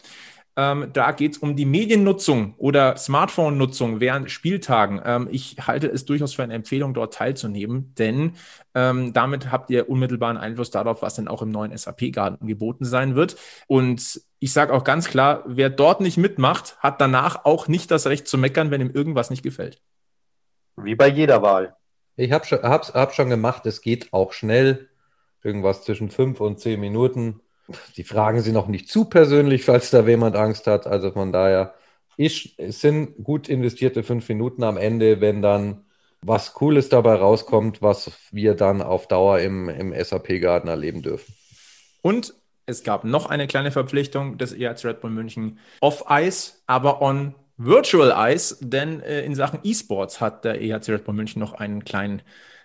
Ähm, 0.57 0.89
da 0.91 1.11
geht 1.11 1.33
es 1.33 1.37
um 1.37 1.55
die 1.55 1.65
Mediennutzung 1.65 2.55
oder 2.57 2.97
Smartphone-Nutzung 2.97 4.01
während 4.01 4.29
Spieltagen. 4.29 5.01
Ähm, 5.03 5.29
ich 5.31 5.55
halte 5.65 5.87
es 5.87 6.05
durchaus 6.05 6.33
für 6.33 6.43
eine 6.43 6.53
Empfehlung, 6.53 6.93
dort 6.93 7.13
teilzunehmen, 7.13 7.95
denn 7.97 8.33
ähm, 8.75 9.13
damit 9.13 9.49
habt 9.51 9.69
ihr 9.69 9.89
unmittelbaren 9.89 10.37
Einfluss 10.37 10.69
darauf, 10.69 11.01
was 11.01 11.15
denn 11.15 11.29
auch 11.29 11.41
im 11.41 11.51
neuen 11.51 11.75
SAP-Garten 11.75 12.47
geboten 12.47 12.83
sein 12.83 13.15
wird. 13.15 13.37
Und 13.67 14.21
ich 14.39 14.51
sage 14.51 14.73
auch 14.73 14.83
ganz 14.83 15.07
klar, 15.07 15.43
wer 15.45 15.69
dort 15.69 16.01
nicht 16.01 16.17
mitmacht, 16.17 16.77
hat 16.79 16.99
danach 16.99 17.45
auch 17.45 17.69
nicht 17.69 17.89
das 17.89 18.07
Recht 18.07 18.27
zu 18.27 18.37
meckern, 18.37 18.71
wenn 18.71 18.81
ihm 18.81 18.91
irgendwas 18.91 19.29
nicht 19.29 19.43
gefällt. 19.43 19.81
Wie 20.75 20.95
bei 20.95 21.07
jeder 21.07 21.41
Wahl. 21.41 21.75
Ich 22.15 22.31
habe 22.31 22.45
schon, 22.45 22.61
hab's, 22.63 22.93
hab 22.93 23.13
schon 23.13 23.29
gemacht, 23.29 23.65
es 23.65 23.81
geht 23.81 24.13
auch 24.13 24.33
schnell. 24.33 24.89
Irgendwas 25.43 25.83
zwischen 25.83 26.11
fünf 26.11 26.39
und 26.39 26.59
zehn 26.59 26.79
Minuten. 26.79 27.41
Die 27.95 28.03
Fragen 28.03 28.41
sind 28.41 28.53
noch 28.53 28.67
nicht 28.67 28.89
zu 28.89 29.05
persönlich, 29.05 29.63
falls 29.63 29.89
da 29.89 30.05
jemand 30.05 30.35
Angst 30.35 30.67
hat. 30.67 30.87
Also 30.87 31.11
von 31.11 31.31
daher, 31.31 31.73
ich, 32.17 32.55
es 32.59 32.81
sind 32.81 33.23
gut 33.23 33.49
investierte 33.49 34.03
fünf 34.03 34.27
Minuten 34.29 34.63
am 34.63 34.77
Ende, 34.77 35.21
wenn 35.21 35.41
dann 35.41 35.85
was 36.21 36.53
Cooles 36.53 36.89
dabei 36.89 37.15
rauskommt, 37.15 37.81
was 37.81 38.11
wir 38.31 38.53
dann 38.53 38.81
auf 38.81 39.07
Dauer 39.07 39.39
im, 39.39 39.69
im 39.69 39.93
SAP-Garten 39.93 40.67
erleben 40.67 41.01
dürfen. 41.01 41.33
Und 42.01 42.35
es 42.65 42.83
gab 42.83 43.03
noch 43.03 43.25
eine 43.25 43.47
kleine 43.47 43.71
Verpflichtung 43.71 44.37
des 44.37 44.53
ERZ 44.53 44.85
Red 44.85 45.01
Bull 45.01 45.09
München 45.09 45.59
off 45.79 46.05
Ice, 46.09 46.53
aber 46.67 47.01
on 47.01 47.35
Virtual 47.57 48.11
Eyes, 48.11 48.57
denn 48.61 49.01
äh, 49.01 49.23
in 49.23 49.35
Sachen 49.35 49.59
E-Sports 49.63 50.19
hat 50.21 50.45
der 50.45 50.61
EHC 50.61 50.89
Red 50.89 51.03
Bull 51.05 51.15
München 51.15 51.39
noch 51.39 51.53
einen 51.53 51.83
kleinen 51.83 52.21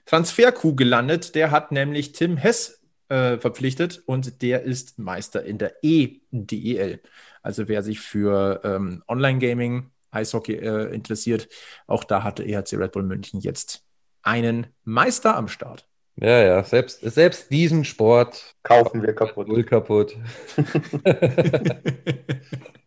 Transfer-Coup 0.06 0.76
gelandet. 0.76 1.34
Der 1.34 1.50
hat 1.50 1.72
nämlich 1.72 2.12
Tim 2.12 2.36
Hess 2.36 2.82
äh, 3.08 3.38
verpflichtet 3.38 4.02
und 4.06 4.42
der 4.42 4.62
ist 4.62 4.98
Meister 4.98 5.44
in 5.44 5.58
der 5.58 5.74
E-DEL. 5.82 7.00
Also 7.42 7.68
wer 7.68 7.82
sich 7.82 8.00
für 8.00 8.60
ähm, 8.64 9.02
Online-Gaming, 9.06 9.90
Eishockey 10.10 10.54
äh, 10.54 10.94
interessiert, 10.94 11.48
auch 11.86 12.04
da 12.04 12.22
hatte 12.22 12.44
EHC 12.44 12.74
Red 12.74 12.92
Bull 12.92 13.02
München 13.02 13.40
jetzt 13.40 13.84
einen 14.22 14.68
Meister 14.84 15.36
am 15.36 15.48
Start. 15.48 15.86
Ja, 16.16 16.42
ja, 16.42 16.64
selbst, 16.64 17.00
selbst 17.02 17.50
diesen 17.50 17.84
Sport 17.84 18.56
kaufen 18.62 19.02
wir 19.02 19.14
kaputt. 19.14 19.48
Null 19.48 19.64
kaputt. 19.64 20.16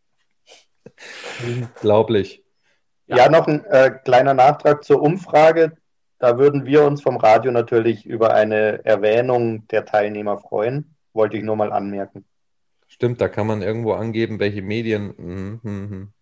Unglaublich. 1.45 2.43
Ja. 3.07 3.17
ja, 3.17 3.29
noch 3.29 3.47
ein 3.47 3.65
äh, 3.65 3.91
kleiner 4.03 4.33
Nachtrag 4.33 4.83
zur 4.83 5.01
Umfrage. 5.01 5.73
Da 6.19 6.37
würden 6.37 6.65
wir 6.65 6.83
uns 6.83 7.01
vom 7.01 7.17
Radio 7.17 7.51
natürlich 7.51 8.05
über 8.05 8.33
eine 8.33 8.85
Erwähnung 8.85 9.67
der 9.69 9.85
Teilnehmer 9.85 10.37
freuen. 10.37 10.95
Wollte 11.13 11.37
ich 11.37 11.43
nur 11.43 11.55
mal 11.55 11.71
anmerken. 11.71 12.25
Stimmt, 12.87 13.21
da 13.21 13.29
kann 13.29 13.47
man 13.47 13.61
irgendwo 13.61 13.93
angeben, 13.93 14.39
welche 14.39 14.61
Medien. 14.61 15.13
Mhm. 15.17 15.59
mhm. 15.63 16.13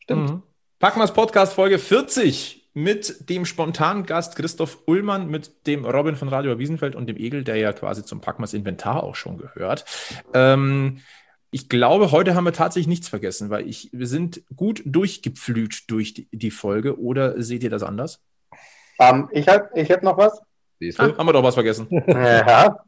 Stimmt. 0.00 0.30
Mhm. 0.30 0.42
Packmas 0.78 1.12
Podcast 1.12 1.52
Folge 1.52 1.78
40 1.78 2.70
mit 2.74 3.28
dem 3.28 3.44
spontanen 3.44 4.06
Gast 4.06 4.36
Christoph 4.36 4.78
Ullmann, 4.86 5.28
mit 5.28 5.66
dem 5.66 5.84
Robin 5.84 6.16
von 6.16 6.28
Radio 6.28 6.58
Wiesenfeld 6.58 6.94
und 6.96 7.06
dem 7.06 7.16
Egel, 7.16 7.44
der 7.44 7.56
ja 7.56 7.72
quasi 7.72 8.04
zum 8.04 8.20
Packmas 8.20 8.54
Inventar 8.54 9.02
auch 9.02 9.14
schon 9.14 9.36
gehört. 9.36 9.84
Ähm, 10.32 11.00
ich 11.54 11.68
glaube, 11.68 12.10
heute 12.12 12.34
haben 12.34 12.44
wir 12.44 12.54
tatsächlich 12.54 12.88
nichts 12.88 13.08
vergessen, 13.08 13.50
weil 13.50 13.68
ich, 13.68 13.90
wir 13.92 14.06
sind 14.06 14.42
gut 14.56 14.82
durchgepflügt 14.86 15.90
durch 15.90 16.14
die, 16.14 16.26
die 16.32 16.50
Folge. 16.50 16.98
Oder 16.98 17.42
seht 17.42 17.62
ihr 17.62 17.68
das 17.68 17.82
anders? 17.82 18.22
Um, 18.96 19.06
ähm, 19.06 19.28
ich 19.32 19.46
habe 19.48 19.68
ich 19.74 19.90
hab 19.90 20.02
noch 20.02 20.16
was. 20.16 20.40
Ah, 20.96 21.14
haben 21.18 21.26
wir 21.26 21.34
doch 21.34 21.42
was 21.42 21.52
vergessen. 21.54 21.88
ja. 22.08 22.82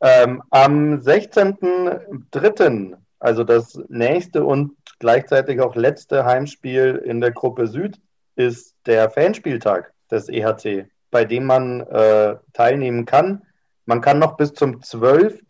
Ähm, 0.00 0.42
am 0.50 0.94
16.03., 0.98 2.96
also 3.20 3.44
das 3.44 3.78
nächste 3.88 4.44
und 4.44 4.72
gleichzeitig 4.98 5.60
auch 5.60 5.76
letzte 5.76 6.24
Heimspiel 6.24 7.00
in 7.04 7.20
der 7.20 7.30
Gruppe 7.30 7.68
Süd, 7.68 8.00
ist 8.34 8.74
der 8.86 9.08
Fanspieltag 9.08 9.92
des 10.10 10.28
EHC, 10.28 10.88
bei 11.12 11.24
dem 11.24 11.44
man 11.46 11.82
äh, 11.82 12.34
teilnehmen 12.54 13.06
kann. 13.06 13.44
Man 13.86 14.00
kann 14.00 14.18
noch 14.18 14.36
bis 14.36 14.52
zum 14.52 14.82
12. 14.82 15.42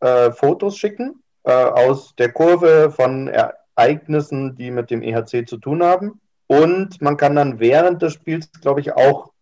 Äh, 0.00 0.30
Fotos 0.30 0.78
schicken 0.78 1.20
äh, 1.44 1.52
aus 1.52 2.14
der 2.16 2.32
Kurve 2.32 2.90
von 2.90 3.28
Ereignissen, 3.28 4.56
die 4.56 4.70
mit 4.70 4.90
dem 4.90 5.02
EHC 5.02 5.46
zu 5.46 5.56
tun 5.58 5.82
haben. 5.82 6.20
Und 6.46 7.00
man 7.00 7.16
kann 7.16 7.36
dann 7.36 7.60
während 7.60 8.02
des 8.02 8.14
Spiels, 8.14 8.50
glaube 8.60 8.80
ich, 8.80 8.92
auch 8.92 9.32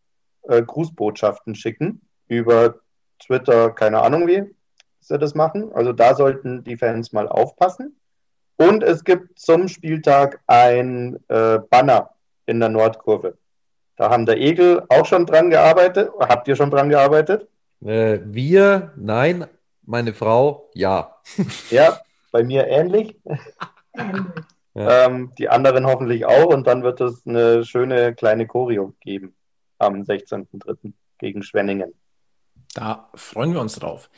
äh, 0.42 0.62
Grußbotschaften 0.62 1.54
schicken 1.54 2.02
über 2.26 2.76
Twitter, 3.18 3.70
keine 3.70 4.02
Ahnung 4.02 4.26
wie 4.26 4.44
sie 5.00 5.18
das 5.18 5.34
machen. 5.34 5.72
Also 5.72 5.92
da 5.92 6.14
sollten 6.14 6.64
die 6.64 6.76
Fans 6.76 7.12
mal 7.12 7.28
aufpassen. 7.28 7.96
Und 8.56 8.82
es 8.82 9.04
gibt 9.04 9.38
zum 9.38 9.68
Spieltag 9.68 10.40
ein 10.46 11.18
äh, 11.28 11.58
Banner 11.70 12.10
in 12.46 12.60
der 12.60 12.68
Nordkurve. 12.68 13.38
Da 13.96 14.10
haben 14.10 14.26
der 14.26 14.38
Egel 14.38 14.82
auch 14.88 15.06
schon 15.06 15.26
dran 15.26 15.50
gearbeitet. 15.50 16.10
Habt 16.18 16.48
ihr 16.48 16.56
schon 16.56 16.70
dran 16.70 16.88
gearbeitet? 16.88 17.48
Äh, 17.84 18.18
wir, 18.24 18.92
nein, 18.96 19.46
meine 19.82 20.12
Frau, 20.12 20.68
ja. 20.74 21.17
Ja, 21.70 22.00
bei 22.32 22.42
mir 22.42 22.66
ähnlich. 22.66 23.16
Ja. 23.24 23.36
Ähm, 24.80 25.32
die 25.36 25.48
anderen 25.48 25.86
hoffentlich 25.86 26.24
auch. 26.24 26.54
Und 26.54 26.68
dann 26.68 26.84
wird 26.84 27.00
es 27.00 27.26
eine 27.26 27.64
schöne 27.64 28.14
kleine 28.14 28.46
Choreo 28.46 28.94
geben 29.00 29.34
am 29.78 30.02
16.03. 30.02 30.92
gegen 31.18 31.42
Schwenningen. 31.42 31.94
Da 32.74 33.08
freuen 33.16 33.54
wir 33.54 33.60
uns 33.60 33.74
drauf. 33.74 34.08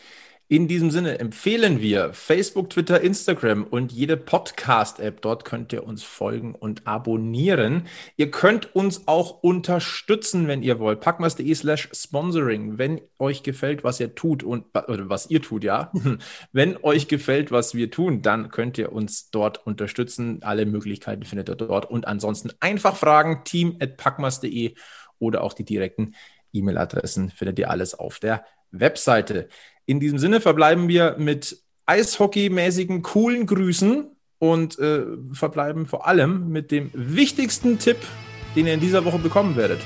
In 0.52 0.66
diesem 0.66 0.90
Sinne 0.90 1.20
empfehlen 1.20 1.80
wir 1.80 2.12
Facebook, 2.12 2.70
Twitter, 2.70 3.00
Instagram 3.00 3.62
und 3.62 3.92
jede 3.92 4.16
Podcast-App. 4.16 5.22
Dort 5.22 5.44
könnt 5.44 5.72
ihr 5.72 5.86
uns 5.86 6.02
folgen 6.02 6.56
und 6.56 6.88
abonnieren. 6.88 7.86
Ihr 8.16 8.32
könnt 8.32 8.74
uns 8.74 9.06
auch 9.06 9.44
unterstützen, 9.44 10.48
wenn 10.48 10.64
ihr 10.64 10.80
wollt. 10.80 11.02
Packmas.de 11.02 11.54
slash 11.54 11.88
sponsoring. 11.92 12.78
Wenn 12.78 13.00
euch 13.20 13.44
gefällt, 13.44 13.84
was 13.84 14.00
ihr 14.00 14.16
tut 14.16 14.42
und 14.42 14.64
oder 14.74 15.08
was 15.08 15.30
ihr 15.30 15.40
tut, 15.40 15.62
ja. 15.62 15.92
Wenn 16.52 16.76
euch 16.82 17.06
gefällt, 17.06 17.52
was 17.52 17.76
wir 17.76 17.92
tun, 17.92 18.20
dann 18.20 18.50
könnt 18.50 18.76
ihr 18.76 18.90
uns 18.90 19.30
dort 19.30 19.64
unterstützen. 19.64 20.42
Alle 20.42 20.66
Möglichkeiten 20.66 21.22
findet 21.22 21.48
ihr 21.48 21.54
dort. 21.54 21.88
Und 21.88 22.08
ansonsten 22.08 22.50
einfach 22.58 22.96
fragen, 22.96 23.42
team 23.44 23.76
at 23.78 23.96
packmas.de 23.98 24.74
oder 25.20 25.44
auch 25.44 25.52
die 25.52 25.64
direkten 25.64 26.16
E-Mail-Adressen 26.52 27.30
findet 27.30 27.60
ihr 27.60 27.70
alles 27.70 27.94
auf 27.94 28.18
der 28.18 28.44
Webseite. 28.72 29.48
In 29.90 29.98
diesem 29.98 30.20
Sinne 30.20 30.40
verbleiben 30.40 30.86
wir 30.86 31.16
mit 31.18 31.64
Eishockey-mäßigen, 31.86 33.02
coolen 33.02 33.44
Grüßen 33.44 34.06
und 34.38 34.78
äh, 34.78 35.02
verbleiben 35.32 35.86
vor 35.86 36.06
allem 36.06 36.48
mit 36.48 36.70
dem 36.70 36.92
wichtigsten 36.94 37.80
Tipp, 37.80 37.96
den 38.54 38.68
ihr 38.68 38.74
in 38.74 38.78
dieser 38.78 39.04
Woche 39.04 39.18
bekommen 39.18 39.56
werdet. 39.56 39.80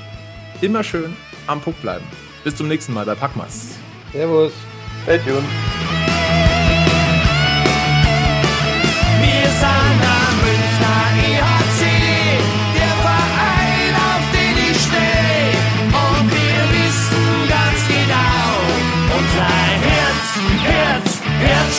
Immer 0.61 0.83
schön 0.83 1.15
am 1.47 1.59
Puck 1.59 1.81
bleiben. 1.81 2.05
Bis 2.43 2.55
zum 2.55 2.67
nächsten 2.67 2.93
Mal 2.93 3.07
bei 3.07 3.15
Packmas. 3.15 3.79
Servus. 4.11 4.53
Stay 5.05 5.17
tuned. 5.17 5.84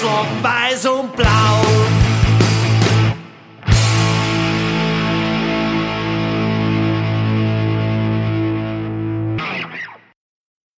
Herzschlag 0.06 0.26
weiß 0.42 0.86
und 0.86 1.16
blau. 1.16 1.35